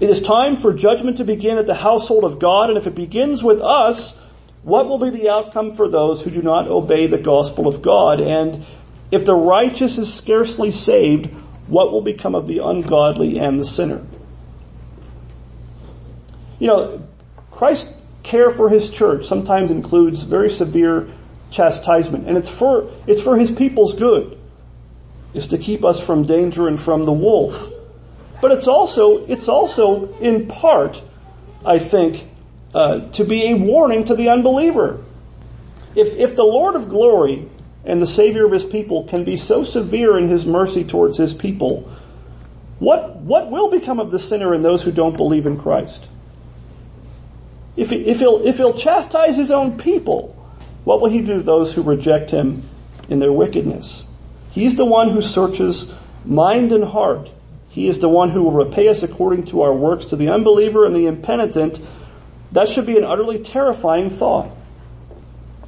It 0.00 0.10
is 0.10 0.20
time 0.20 0.56
for 0.56 0.74
judgment 0.74 1.18
to 1.18 1.24
begin 1.24 1.56
at 1.56 1.68
the 1.68 1.74
household 1.74 2.24
of 2.24 2.40
God, 2.40 2.70
and 2.70 2.76
if 2.76 2.88
it 2.88 2.96
begins 2.96 3.44
with 3.44 3.60
us, 3.60 4.18
what 4.64 4.88
will 4.88 4.98
be 4.98 5.10
the 5.10 5.30
outcome 5.30 5.72
for 5.72 5.88
those 5.88 6.22
who 6.22 6.30
do 6.30 6.42
not 6.42 6.66
obey 6.66 7.06
the 7.06 7.18
gospel 7.18 7.68
of 7.68 7.82
God? 7.82 8.20
And 8.20 8.64
if 9.12 9.24
the 9.24 9.34
righteous 9.34 9.98
is 9.98 10.12
scarcely 10.12 10.72
saved, 10.72 11.26
what 11.68 11.92
will 11.92 12.02
become 12.02 12.34
of 12.34 12.48
the 12.48 12.58
ungodly 12.58 13.38
and 13.38 13.58
the 13.58 13.64
sinner? 13.64 14.04
You 16.58 16.66
know, 16.66 17.08
Christ's 17.50 17.92
care 18.22 18.50
for 18.50 18.68
his 18.68 18.90
church 18.90 19.26
sometimes 19.26 19.70
includes 19.70 20.22
very 20.22 20.50
severe 20.50 21.08
chastisement. 21.54 22.28
And 22.28 22.36
it's 22.36 22.50
for, 22.50 22.90
it's 23.06 23.22
for 23.22 23.36
his 23.36 23.50
people's 23.50 23.94
good. 23.94 24.38
Is 25.32 25.48
to 25.48 25.58
keep 25.58 25.84
us 25.84 26.04
from 26.04 26.24
danger 26.24 26.68
and 26.68 26.78
from 26.78 27.06
the 27.06 27.12
wolf. 27.12 27.56
But 28.40 28.52
it's 28.52 28.68
also, 28.68 29.24
it's 29.26 29.48
also 29.48 30.12
in 30.18 30.46
part, 30.46 31.02
I 31.64 31.78
think, 31.78 32.28
uh, 32.74 33.08
to 33.10 33.24
be 33.24 33.50
a 33.50 33.54
warning 33.54 34.04
to 34.04 34.14
the 34.14 34.28
unbeliever. 34.28 35.02
If, 35.96 36.14
if 36.16 36.36
the 36.36 36.44
Lord 36.44 36.76
of 36.76 36.88
glory 36.88 37.48
and 37.84 38.00
the 38.00 38.06
Savior 38.06 38.44
of 38.44 38.52
his 38.52 38.64
people 38.64 39.04
can 39.04 39.24
be 39.24 39.36
so 39.36 39.62
severe 39.64 40.18
in 40.18 40.28
his 40.28 40.46
mercy 40.46 40.84
towards 40.84 41.16
his 41.16 41.34
people, 41.34 41.90
what, 42.78 43.16
what 43.16 43.50
will 43.50 43.70
become 43.70 44.00
of 44.00 44.10
the 44.10 44.18
sinner 44.18 44.52
and 44.52 44.64
those 44.64 44.84
who 44.84 44.92
don't 44.92 45.16
believe 45.16 45.46
in 45.46 45.56
Christ? 45.56 46.08
If, 47.76 47.90
he, 47.90 47.96
if, 48.06 48.18
he'll, 48.18 48.44
if 48.44 48.56
he'll 48.58 48.74
chastise 48.74 49.36
his 49.36 49.50
own 49.50 49.78
people, 49.78 50.33
what 50.84 51.00
will 51.00 51.10
he 51.10 51.20
do 51.20 51.34
to 51.34 51.42
those 51.42 51.74
who 51.74 51.82
reject 51.82 52.30
him 52.30 52.62
in 53.08 53.18
their 53.18 53.32
wickedness? 53.32 54.06
He's 54.50 54.76
the 54.76 54.84
one 54.84 55.10
who 55.10 55.20
searches 55.20 55.92
mind 56.24 56.72
and 56.72 56.84
heart. 56.84 57.30
He 57.68 57.88
is 57.88 57.98
the 57.98 58.08
one 58.08 58.30
who 58.30 58.44
will 58.44 58.52
repay 58.52 58.88
us 58.88 59.02
according 59.02 59.46
to 59.46 59.62
our 59.62 59.74
works. 59.74 60.06
To 60.06 60.16
the 60.16 60.28
unbeliever 60.28 60.84
and 60.84 60.94
the 60.94 61.06
impenitent, 61.06 61.80
that 62.52 62.68
should 62.68 62.86
be 62.86 62.96
an 62.96 63.04
utterly 63.04 63.40
terrifying 63.40 64.10
thought. 64.10 64.50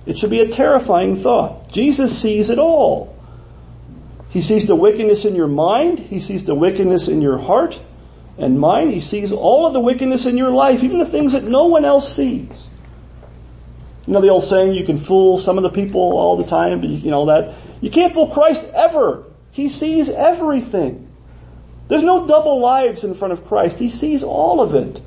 It 0.07 0.17
should 0.19 0.31
be 0.31 0.41
a 0.41 0.49
terrifying 0.49 1.17
thought. 1.17 1.73
Jesus 1.73 2.17
sees 2.17 2.49
it 2.49 2.61
all. 2.61 3.17
He 4.31 4.41
sees 4.41 4.67
the 4.67 4.77
wickedness 4.77 5.25
in 5.25 5.35
your 5.35 5.49
mind. 5.49 5.99
He 5.99 6.21
sees 6.21 6.45
the 6.45 6.55
wickedness 6.55 7.09
in 7.09 7.23
your 7.23 7.39
heart 7.39 7.81
and 8.39 8.61
mind. 8.61 8.91
He 8.91 9.01
sees 9.01 9.33
all 9.33 9.67
of 9.67 9.73
the 9.73 9.81
wickedness 9.81 10.27
in 10.27 10.37
your 10.37 10.51
life, 10.51 10.85
even 10.85 10.99
the 10.99 11.07
things 11.07 11.33
that 11.33 11.45
no 11.45 11.67
one 11.67 11.85
else 11.85 12.15
sees. 12.15 12.71
You 14.07 14.13
know 14.13 14.21
the 14.21 14.29
old 14.29 14.45
saying, 14.45 14.75
you 14.75 14.85
can 14.85 14.97
fool 14.97 15.37
some 15.37 15.57
of 15.57 15.63
the 15.63 15.71
people 15.71 16.01
all 16.01 16.37
the 16.37 16.45
time, 16.45 16.81
but 16.81 16.89
you 16.89 17.11
know 17.11 17.27
that. 17.27 17.55
You 17.81 17.91
can't 17.91 18.15
fool 18.15 18.29
Christ 18.29 18.67
ever. 18.75 19.25
He 19.51 19.69
sees 19.69 20.09
everything. 20.11 21.09
There's 21.89 22.03
no 22.03 22.27
double 22.27 22.61
lives 22.61 23.05
in 23.05 23.15
front 23.15 23.33
of 23.33 23.45
Christ. 23.45 23.79
He 23.79 23.91
sees 23.91 24.23
all 24.23 24.61
of 24.61 24.75
it. 24.75 25.01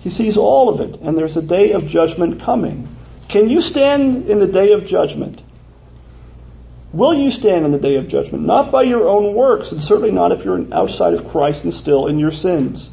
He 0.00 0.10
sees 0.10 0.36
all 0.36 0.68
of 0.68 0.80
it. 0.80 1.00
And 1.00 1.16
there's 1.16 1.36
a 1.36 1.42
day 1.42 1.72
of 1.72 1.86
judgment 1.86 2.40
coming. 2.40 2.88
Can 3.28 3.48
you 3.48 3.60
stand 3.60 4.28
in 4.28 4.38
the 4.38 4.46
day 4.46 4.72
of 4.72 4.84
judgment? 4.84 5.42
Will 6.92 7.14
you 7.14 7.32
stand 7.32 7.64
in 7.64 7.72
the 7.72 7.78
day 7.78 7.96
of 7.96 8.06
judgment? 8.06 8.44
Not 8.44 8.70
by 8.70 8.82
your 8.82 9.08
own 9.08 9.34
works, 9.34 9.72
and 9.72 9.82
certainly 9.82 10.12
not 10.12 10.30
if 10.30 10.44
you're 10.44 10.72
outside 10.72 11.12
of 11.12 11.26
Christ 11.26 11.64
and 11.64 11.74
still 11.74 12.06
in 12.06 12.20
your 12.20 12.30
sins. 12.30 12.90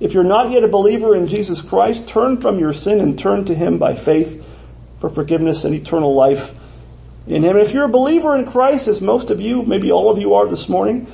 If 0.00 0.14
you're 0.14 0.24
not 0.24 0.50
yet 0.50 0.62
a 0.62 0.68
believer 0.68 1.16
in 1.16 1.26
Jesus 1.26 1.60
Christ, 1.60 2.06
turn 2.06 2.40
from 2.40 2.58
your 2.58 2.72
sin 2.72 3.00
and 3.00 3.18
turn 3.18 3.44
to 3.46 3.54
Him 3.54 3.78
by 3.78 3.94
faith 3.94 4.44
for 4.98 5.08
forgiveness 5.08 5.64
and 5.64 5.74
eternal 5.74 6.14
life 6.14 6.52
in 7.26 7.42
Him. 7.42 7.56
And 7.56 7.66
if 7.66 7.72
you're 7.72 7.86
a 7.86 7.88
believer 7.88 8.36
in 8.36 8.46
Christ, 8.46 8.86
as 8.86 9.00
most 9.00 9.30
of 9.30 9.40
you, 9.40 9.62
maybe 9.62 9.90
all 9.90 10.10
of 10.10 10.18
you 10.18 10.34
are 10.34 10.46
this 10.46 10.68
morning, 10.68 11.08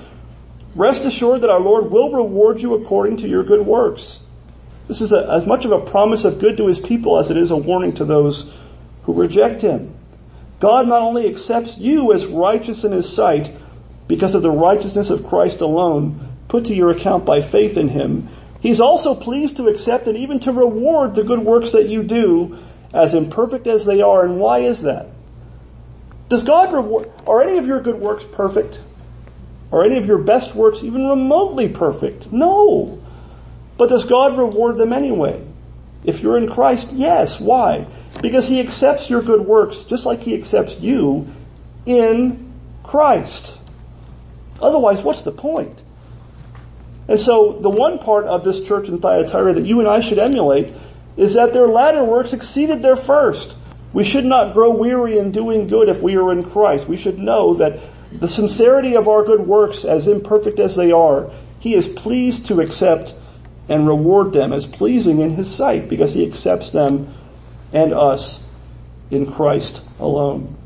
rest 0.74 1.05
assured 1.05 1.41
that 1.41 1.51
our 1.51 1.61
Lord 1.61 1.91
will 1.91 2.12
reward 2.12 2.61
you 2.61 2.74
according 2.74 3.18
to 3.18 3.28
your 3.28 3.43
good 3.43 3.64
works. 3.64 4.20
This 4.87 5.01
is 5.01 5.12
a, 5.12 5.30
as 5.30 5.47
much 5.47 5.64
of 5.64 5.72
a 5.72 5.80
promise 5.80 6.24
of 6.26 6.39
good 6.39 6.59
to 6.59 6.66
His 6.66 6.80
people 6.80 7.18
as 7.18 7.30
it 7.30 7.39
is 7.39 7.51
a 7.51 7.57
warning 7.57 7.95
to 7.95 8.05
those 8.05 8.53
who 9.05 9.14
reject 9.14 9.62
Him. 9.62 9.95
God 10.61 10.89
not 10.89 11.03
only 11.03 11.26
accepts 11.26 11.78
you 11.78 12.12
as 12.12 12.26
righteous 12.26 12.85
in 12.85 12.93
His 12.93 13.11
sight 13.11 13.51
because 14.09 14.35
of 14.35 14.43
the 14.43 14.51
righteousness 14.51 15.09
of 15.09 15.24
Christ 15.24 15.62
alone, 15.62 16.37
put 16.49 16.66
to 16.66 16.74
your 16.74 16.91
account 16.91 17.24
by 17.24 17.41
faith 17.41 17.78
in 17.78 17.89
Him, 17.89 18.28
He's 18.65 18.81
also 18.81 19.15
pleased 19.15 19.59
to 19.59 19.69
accept 19.69 20.09
and 20.09 20.17
even 20.17 20.41
to 20.41 20.51
reward 20.51 21.15
the 21.15 21.23
good 21.23 21.41
works 21.41 21.73
that 21.73 21.87
you 21.87 22.03
do 22.03 22.57
as 22.95 23.12
imperfect 23.12 23.67
as 23.67 23.85
they 23.85 24.01
are. 24.01 24.25
And 24.25 24.39
why 24.39 24.61
is 24.61 24.81
that? 24.85 25.09
Does 26.31 26.45
God 26.45 26.73
reward, 26.73 27.11
are 27.27 27.43
any 27.43 27.59
of 27.59 27.67
your 27.67 27.83
good 27.83 27.97
works 27.97 28.25
perfect? 28.25 28.81
Are 29.71 29.85
any 29.85 29.99
of 29.99 30.07
your 30.07 30.17
best 30.17 30.55
works 30.55 30.83
even 30.83 31.07
remotely 31.07 31.69
perfect? 31.69 32.33
No. 32.33 33.03
But 33.77 33.91
does 33.91 34.05
God 34.05 34.39
reward 34.39 34.79
them 34.79 34.95
anyway? 34.95 35.45
If 36.03 36.23
you're 36.23 36.39
in 36.39 36.49
Christ, 36.49 36.93
yes. 36.95 37.39
Why? 37.39 37.87
Because 38.23 38.49
He 38.49 38.61
accepts 38.61 39.11
your 39.11 39.21
good 39.21 39.43
works 39.43 39.85
just 39.85 40.07
like 40.07 40.23
He 40.23 40.35
accepts 40.35 40.81
you 40.81 41.29
in 41.85 42.51
Christ. 42.83 43.59
Otherwise, 44.62 45.03
what's 45.03 45.21
the 45.21 45.33
point? 45.33 45.83
And 47.09 47.20
so 47.20 47.52
the 47.52 47.70
one 47.70 47.98
part 47.98 48.24
of 48.24 48.44
this 48.44 48.62
church 48.62 48.88
in 48.88 48.98
Thyatira 48.98 49.55
that 49.55 49.64
you 49.64 49.80
and 49.80 49.88
I 49.88 50.00
should 50.00 50.18
emulate 50.18 50.74
is 51.16 51.34
that 51.34 51.52
their 51.52 51.66
latter 51.66 52.02
works 52.02 52.32
exceeded 52.32 52.82
their 52.82 52.96
first. 52.96 53.57
We 53.92 54.05
should 54.05 54.24
not 54.24 54.55
grow 54.55 54.70
weary 54.70 55.18
in 55.18 55.30
doing 55.30 55.68
good 55.68 55.88
if 55.88 56.02
we 56.02 56.16
are 56.16 56.32
in 56.32 56.42
Christ. 56.42 56.88
We 56.88 56.96
should 56.96 57.18
know 57.18 57.55
that 57.55 57.80
the 58.11 58.28
sincerity 58.28 58.96
of 58.96 59.09
our 59.09 59.24
good 59.24 59.40
works, 59.40 59.84
as 59.84 60.09
imperfect 60.09 60.59
as 60.59 60.76
they 60.76 60.92
are, 60.92 61.30
He 61.61 61.74
is 61.74 61.88
pleased 61.88 62.46
to 62.46 62.61
accept 62.61 63.14
and 63.68 63.86
reward 63.86 64.32
them 64.32 64.52
as 64.52 64.66
pleasing 64.66 65.20
in 65.20 65.30
His 65.30 65.55
sight 65.55 65.88
because 65.88 66.14
He 66.14 66.26
accepts 66.26 66.70
them 66.70 67.14
and 67.72 67.92
us 67.92 68.42
in 69.11 69.30
Christ 69.30 69.82
alone. 69.98 70.57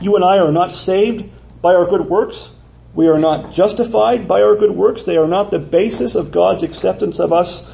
You 0.00 0.16
and 0.16 0.24
I 0.24 0.38
are 0.38 0.52
not 0.52 0.72
saved 0.72 1.28
by 1.62 1.74
our 1.74 1.86
good 1.86 2.06
works. 2.06 2.52
We 2.94 3.08
are 3.08 3.18
not 3.18 3.52
justified 3.52 4.26
by 4.26 4.42
our 4.42 4.56
good 4.56 4.72
works. 4.72 5.04
They 5.04 5.16
are 5.16 5.28
not 5.28 5.50
the 5.50 5.58
basis 5.58 6.14
of 6.14 6.32
God's 6.32 6.62
acceptance 6.62 7.20
of 7.20 7.32
us 7.32 7.70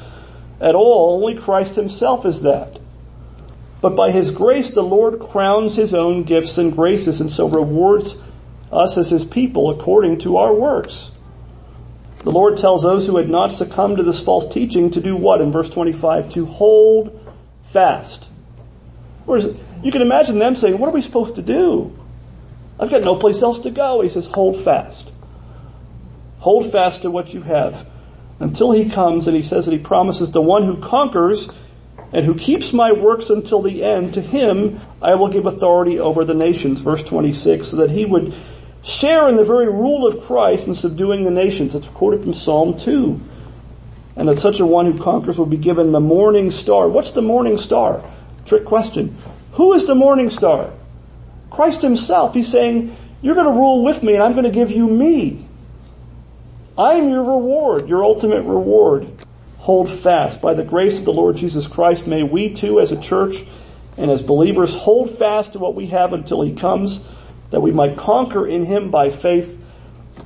at 0.61 0.75
all. 0.75 1.15
Only 1.15 1.35
Christ 1.35 1.75
himself 1.75 2.25
is 2.25 2.43
that. 2.43 2.79
But 3.81 3.95
by 3.95 4.11
his 4.11 4.31
grace, 4.31 4.71
the 4.71 4.83
Lord 4.83 5.19
crowns 5.19 5.75
his 5.75 5.93
own 5.93 6.23
gifts 6.23 6.57
and 6.57 6.73
graces 6.73 7.21
and 7.21 7.31
so 7.31 7.47
rewards 7.47 8.17
us 8.71 8.97
as 8.97 9.09
his 9.09 9.25
people 9.25 9.69
according 9.69 10.19
to 10.19 10.37
our 10.37 10.53
works. 10.53 11.11
The 12.19 12.31
Lord 12.31 12.57
tells 12.57 12.83
those 12.83 13.05
who 13.05 13.17
had 13.17 13.29
not 13.29 13.51
succumbed 13.51 13.97
to 13.97 14.03
this 14.03 14.19
false 14.19 14.51
teaching 14.51 14.89
to 14.91 15.01
do 15.01 15.15
what 15.15 15.41
in 15.41 15.51
verse 15.51 15.69
25? 15.69 16.29
To 16.31 16.45
hold 16.45 17.33
fast. 17.63 18.29
Whereas 19.25 19.55
you 19.83 19.91
can 19.91 20.01
imagine 20.01 20.39
them 20.39 20.55
saying, 20.55 20.77
what 20.77 20.89
are 20.89 20.93
we 20.93 21.01
supposed 21.01 21.35
to 21.35 21.41
do? 21.41 21.97
I've 22.79 22.89
got 22.89 23.01
no 23.01 23.15
place 23.15 23.41
else 23.41 23.59
to 23.59 23.71
go. 23.71 24.01
He 24.01 24.09
says, 24.09 24.27
hold 24.27 24.55
fast. 24.55 25.11
Hold 26.39 26.71
fast 26.71 27.01
to 27.01 27.11
what 27.11 27.33
you 27.33 27.41
have 27.41 27.87
until 28.39 28.71
he 28.71 28.89
comes 28.89 29.27
and 29.27 29.35
he 29.35 29.41
says 29.41 29.65
that 29.65 29.71
he 29.71 29.79
promises 29.79 30.31
the 30.31 30.41
one 30.41 30.63
who 30.63 30.77
conquers 30.77 31.49
and 32.13 32.25
who 32.25 32.35
keeps 32.35 32.71
my 32.71 32.91
works 32.91 33.29
until 33.29 33.61
the 33.61 33.83
end, 33.83 34.13
to 34.13 34.21
him 34.21 34.79
I 35.01 35.15
will 35.15 35.27
give 35.27 35.45
authority 35.45 35.99
over 35.99 36.23
the 36.23 36.33
nations. 36.33 36.79
Verse 36.79 37.03
26, 37.03 37.67
so 37.67 37.77
that 37.77 37.91
he 37.91 38.05
would 38.05 38.33
share 38.83 39.27
in 39.27 39.35
the 39.35 39.43
very 39.43 39.67
rule 39.67 40.07
of 40.07 40.21
Christ 40.21 40.67
in 40.67 40.73
subduing 40.73 41.23
the 41.23 41.31
nations. 41.31 41.75
It's 41.75 41.87
quoted 41.87 42.23
from 42.23 42.33
Psalm 42.33 42.77
2. 42.77 43.21
And 44.15 44.27
that 44.29 44.37
such 44.37 44.59
a 44.59 44.65
one 44.65 44.85
who 44.85 44.97
conquers 44.97 45.37
will 45.37 45.45
be 45.45 45.57
given 45.57 45.91
the 45.91 45.99
morning 45.99 46.49
star. 46.49 46.87
What's 46.87 47.11
the 47.11 47.21
morning 47.21 47.57
star? 47.57 48.01
Trick 48.45 48.65
question. 48.65 49.17
Who 49.53 49.73
is 49.73 49.85
the 49.85 49.95
morning 49.95 50.29
star? 50.29 50.71
Christ 51.49 51.81
himself, 51.81 52.33
he's 52.33 52.51
saying, 52.51 52.95
you're 53.21 53.35
going 53.35 53.47
to 53.47 53.59
rule 53.59 53.83
with 53.83 54.03
me 54.03 54.13
and 54.13 54.23
I'm 54.23 54.33
going 54.33 54.45
to 54.45 54.51
give 54.51 54.71
you 54.71 54.87
me. 54.87 55.47
I'm 56.77 57.09
your 57.09 57.23
reward, 57.23 57.89
your 57.89 58.03
ultimate 58.03 58.43
reward. 58.43 59.09
Hold 59.57 59.89
fast. 59.89 60.41
By 60.41 60.53
the 60.53 60.63
grace 60.63 60.99
of 60.99 61.05
the 61.05 61.13
Lord 61.13 61.35
Jesus 61.35 61.67
Christ, 61.67 62.05
may 62.05 62.23
we 62.23 62.53
too 62.53 62.79
as 62.79 62.91
a 62.91 62.99
church 62.99 63.43
and 63.97 64.11
as 64.11 64.21
believers 64.21 64.75
hold 64.75 65.09
fast 65.09 65.53
to 65.53 65.59
what 65.59 65.73
we 65.73 65.87
have 65.87 66.13
until 66.13 66.41
he 66.41 66.53
comes, 66.53 67.01
that 67.49 67.61
we 67.61 67.71
might 67.71 67.97
conquer 67.97 68.45
in 68.45 68.63
him 68.63 68.91
by 68.91 69.09
faith 69.09 69.59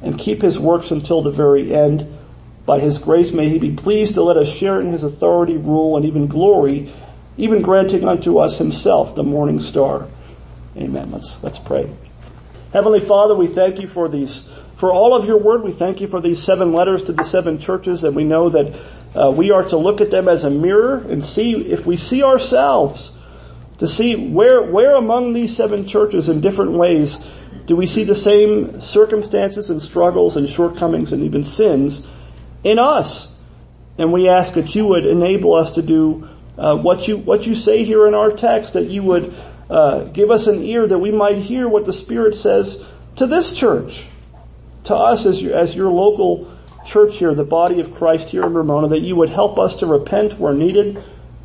and 0.01 0.17
keep 0.17 0.41
his 0.41 0.59
works 0.59 0.91
until 0.91 1.22
the 1.22 1.32
very 1.32 1.74
end. 1.74 2.05
By 2.65 2.80
his 2.80 2.97
grace 2.99 3.32
may 3.32 3.47
he 3.47 3.59
be 3.59 3.72
pleased 3.72 4.15
to 4.15 4.24
let 4.24 4.38
us 4.38 4.49
share 4.53 4.82
in 4.82 4.88
his 4.88 5.03
authority, 5.03 5.57
rule, 5.57 5.95
and 5.95 6.05
even 6.05 6.28
glory, 6.28 6.93
even 7.38 7.61
granting 7.61 8.05
unto 8.05 8.38
us 8.38 8.57
himself 8.57 9.15
the 9.15 9.24
morning 9.24 9.59
star. 9.59 10.07
Amen. 10.78 11.11
Let's, 11.11 11.41
let's 11.43 11.59
pray. 11.59 11.89
Heavenly 12.74 13.01
Father, 13.01 13.36
we 13.36 13.47
thank 13.47 13.82
you 13.82 13.88
for 13.88 14.07
these, 14.07 14.43
for 14.76 14.93
all 14.93 15.13
of 15.13 15.26
your 15.26 15.38
word. 15.38 15.63
We 15.63 15.72
thank 15.72 15.99
you 15.99 16.07
for 16.07 16.22
these 16.22 16.41
seven 16.41 16.72
letters 16.72 17.03
to 17.03 17.13
the 17.13 17.24
seven 17.24 17.57
churches 17.57 18.03
and 18.03 18.15
we 18.15 18.24
know 18.24 18.49
that 18.49 18.80
uh, 19.13 19.32
we 19.32 19.51
are 19.51 19.63
to 19.65 19.78
look 19.78 19.99
at 19.99 20.11
them 20.11 20.30
as 20.30 20.43
a 20.43 20.49
mirror 20.49 20.99
and 21.09 21.24
see 21.24 21.53
if 21.53 21.86
we 21.86 21.97
see 21.97 22.24
ourselves 22.24 23.11
to 23.80 23.88
see 23.88 24.30
where, 24.30 24.61
where 24.61 24.95
among 24.95 25.34
these 25.34 25.55
seven 25.55 25.86
churches 25.86 26.30
in 26.30 26.39
different 26.39 26.74
ways 26.74 27.17
do 27.65 27.76
we 27.76 27.88
see 27.88 28.03
the 28.03 28.15
same 28.15 28.80
circumstances 28.80 29.69
and 29.69 29.82
struggles 29.82 30.38
and 30.38 30.47
shortcomings 30.47 31.11
and 31.11 31.24
even 31.24 31.43
sins 31.43 32.07
in 32.63 32.80
us. 32.80 33.32
And 33.97 34.13
we 34.13 34.30
ask 34.30 34.53
that 34.53 34.76
you 34.76 34.86
would 34.88 35.05
enable 35.05 35.55
us 35.55 35.72
to 35.72 35.82
do 35.82 36.28
uh, 36.57 36.78
what 36.78 37.07
you 37.07 37.17
what 37.17 37.47
you 37.47 37.55
say 37.55 37.84
here 37.84 38.07
in 38.07 38.13
our 38.13 38.32
text, 38.32 38.74
that 38.74 38.86
you 38.86 39.03
would 39.03 39.34
uh, 39.72 40.03
give 40.03 40.30
us 40.30 40.47
an 40.47 40.61
ear 40.61 40.86
that 40.86 40.99
we 40.99 41.11
might 41.11 41.38
hear 41.38 41.67
what 41.67 41.86
the 41.86 41.93
Spirit 41.93 42.36
says 42.36 42.84
to 43.15 43.26
this 43.26 43.53
church, 43.53 44.05
to 44.84 44.95
us 44.95 45.26
as 45.26 45.41
your, 45.41 45.55
as 45.55 45.74
your 45.74 45.89
local 45.89 46.51
church 46.86 47.15
here, 47.15 47.34
the 47.34 47.45
body 47.45 47.80
of 47.80 47.95
Christ 47.95 48.32
here 48.32 48.43
in 48.43 48.53
Ramona, 48.53 48.89
that 48.89 48.99
you 48.99 49.15
would 49.15 49.30
help 49.30 49.57
us 49.57 49.78
to 49.78 49.86
repent 49.86 50.38
where 50.38 50.53
needed, 50.53 51.01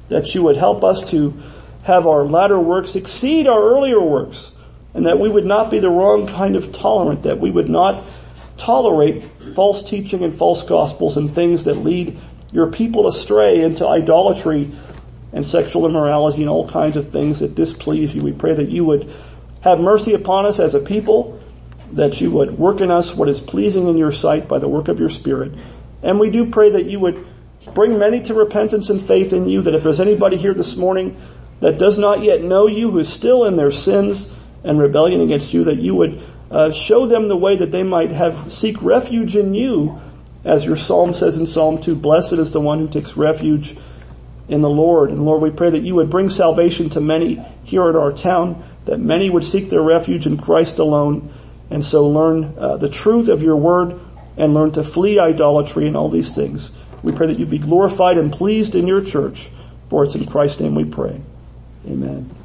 that 0.08 0.34
you 0.34 0.42
would 0.42 0.56
help 0.56 0.82
us 0.82 1.08
to 1.10 1.40
have 1.84 2.08
our 2.08 2.24
latter 2.24 2.58
works 2.58 2.96
exceed 2.96 3.46
our 3.46 3.62
earlier 3.62 4.00
works, 4.00 4.50
and 4.92 5.06
that 5.06 5.20
we 5.20 5.28
would 5.28 5.46
not 5.46 5.70
be 5.70 5.78
the 5.78 5.90
wrong 5.90 6.26
kind 6.26 6.56
of 6.56 6.72
tolerant, 6.72 7.22
that 7.22 7.38
we 7.38 7.52
would 7.52 7.68
not 7.68 8.04
tolerate 8.56 9.22
false 9.54 9.88
teaching 9.88 10.24
and 10.24 10.34
false 10.34 10.64
gospels 10.64 11.16
and 11.16 11.32
things 11.32 11.62
that 11.62 11.74
lead 11.74 12.18
your 12.50 12.72
people 12.72 13.06
astray 13.06 13.62
into 13.62 13.86
idolatry 13.86 14.72
and 15.32 15.44
sexual 15.44 15.86
immorality 15.86 16.42
and 16.42 16.50
all 16.50 16.68
kinds 16.68 16.96
of 16.96 17.10
things 17.10 17.40
that 17.40 17.54
displease 17.54 18.14
you. 18.14 18.22
We 18.22 18.32
pray 18.32 18.54
that 18.54 18.68
you 18.68 18.84
would 18.84 19.12
have 19.62 19.80
mercy 19.80 20.14
upon 20.14 20.46
us 20.46 20.60
as 20.60 20.74
a 20.74 20.80
people, 20.80 21.40
that 21.92 22.20
you 22.20 22.30
would 22.30 22.58
work 22.58 22.80
in 22.80 22.90
us 22.90 23.14
what 23.14 23.28
is 23.28 23.40
pleasing 23.40 23.88
in 23.88 23.96
your 23.96 24.12
sight 24.12 24.48
by 24.48 24.58
the 24.58 24.68
work 24.68 24.88
of 24.88 25.00
your 25.00 25.08
Spirit. 25.08 25.52
And 26.02 26.20
we 26.20 26.30
do 26.30 26.50
pray 26.50 26.70
that 26.70 26.86
you 26.86 27.00
would 27.00 27.26
bring 27.74 27.98
many 27.98 28.20
to 28.22 28.34
repentance 28.34 28.90
and 28.90 29.00
faith 29.00 29.32
in 29.32 29.48
you, 29.48 29.62
that 29.62 29.74
if 29.74 29.82
there's 29.82 30.00
anybody 30.00 30.36
here 30.36 30.54
this 30.54 30.76
morning 30.76 31.20
that 31.60 31.78
does 31.78 31.98
not 31.98 32.22
yet 32.22 32.42
know 32.42 32.66
you, 32.66 32.90
who 32.90 32.98
is 32.98 33.12
still 33.12 33.44
in 33.44 33.56
their 33.56 33.70
sins 33.70 34.30
and 34.62 34.78
rebellion 34.78 35.20
against 35.20 35.52
you, 35.52 35.64
that 35.64 35.78
you 35.78 35.94
would 35.94 36.22
uh, 36.50 36.70
show 36.70 37.06
them 37.06 37.28
the 37.28 37.36
way 37.36 37.56
that 37.56 37.72
they 37.72 37.82
might 37.82 38.12
have 38.12 38.52
seek 38.52 38.80
refuge 38.82 39.36
in 39.36 39.52
you, 39.52 40.00
as 40.44 40.64
your 40.64 40.76
psalm 40.76 41.12
says 41.12 41.36
in 41.36 41.46
Psalm 41.46 41.80
2, 41.80 41.96
blessed 41.96 42.34
is 42.34 42.52
the 42.52 42.60
one 42.60 42.78
who 42.78 42.88
takes 42.88 43.16
refuge 43.16 43.76
in 44.48 44.60
the 44.60 44.70
Lord. 44.70 45.10
And 45.10 45.24
Lord, 45.24 45.42
we 45.42 45.50
pray 45.50 45.70
that 45.70 45.80
you 45.80 45.94
would 45.96 46.10
bring 46.10 46.28
salvation 46.28 46.88
to 46.90 47.00
many 47.00 47.42
here 47.64 47.88
at 47.88 47.96
our 47.96 48.12
town, 48.12 48.62
that 48.84 48.98
many 48.98 49.30
would 49.30 49.44
seek 49.44 49.68
their 49.68 49.82
refuge 49.82 50.26
in 50.26 50.36
Christ 50.36 50.78
alone, 50.78 51.32
and 51.70 51.84
so 51.84 52.08
learn 52.08 52.54
uh, 52.58 52.76
the 52.76 52.88
truth 52.88 53.28
of 53.28 53.42
your 53.42 53.56
word 53.56 53.98
and 54.36 54.54
learn 54.54 54.70
to 54.72 54.84
flee 54.84 55.18
idolatry 55.18 55.86
and 55.86 55.96
all 55.96 56.08
these 56.08 56.34
things. 56.34 56.70
We 57.02 57.12
pray 57.12 57.26
that 57.28 57.38
you 57.38 57.46
be 57.46 57.58
glorified 57.58 58.18
and 58.18 58.32
pleased 58.32 58.74
in 58.74 58.86
your 58.86 59.02
church, 59.02 59.48
for 59.88 60.04
it's 60.04 60.14
in 60.14 60.26
Christ's 60.26 60.60
name 60.60 60.74
we 60.74 60.84
pray. 60.84 61.20
Amen. 61.86 62.35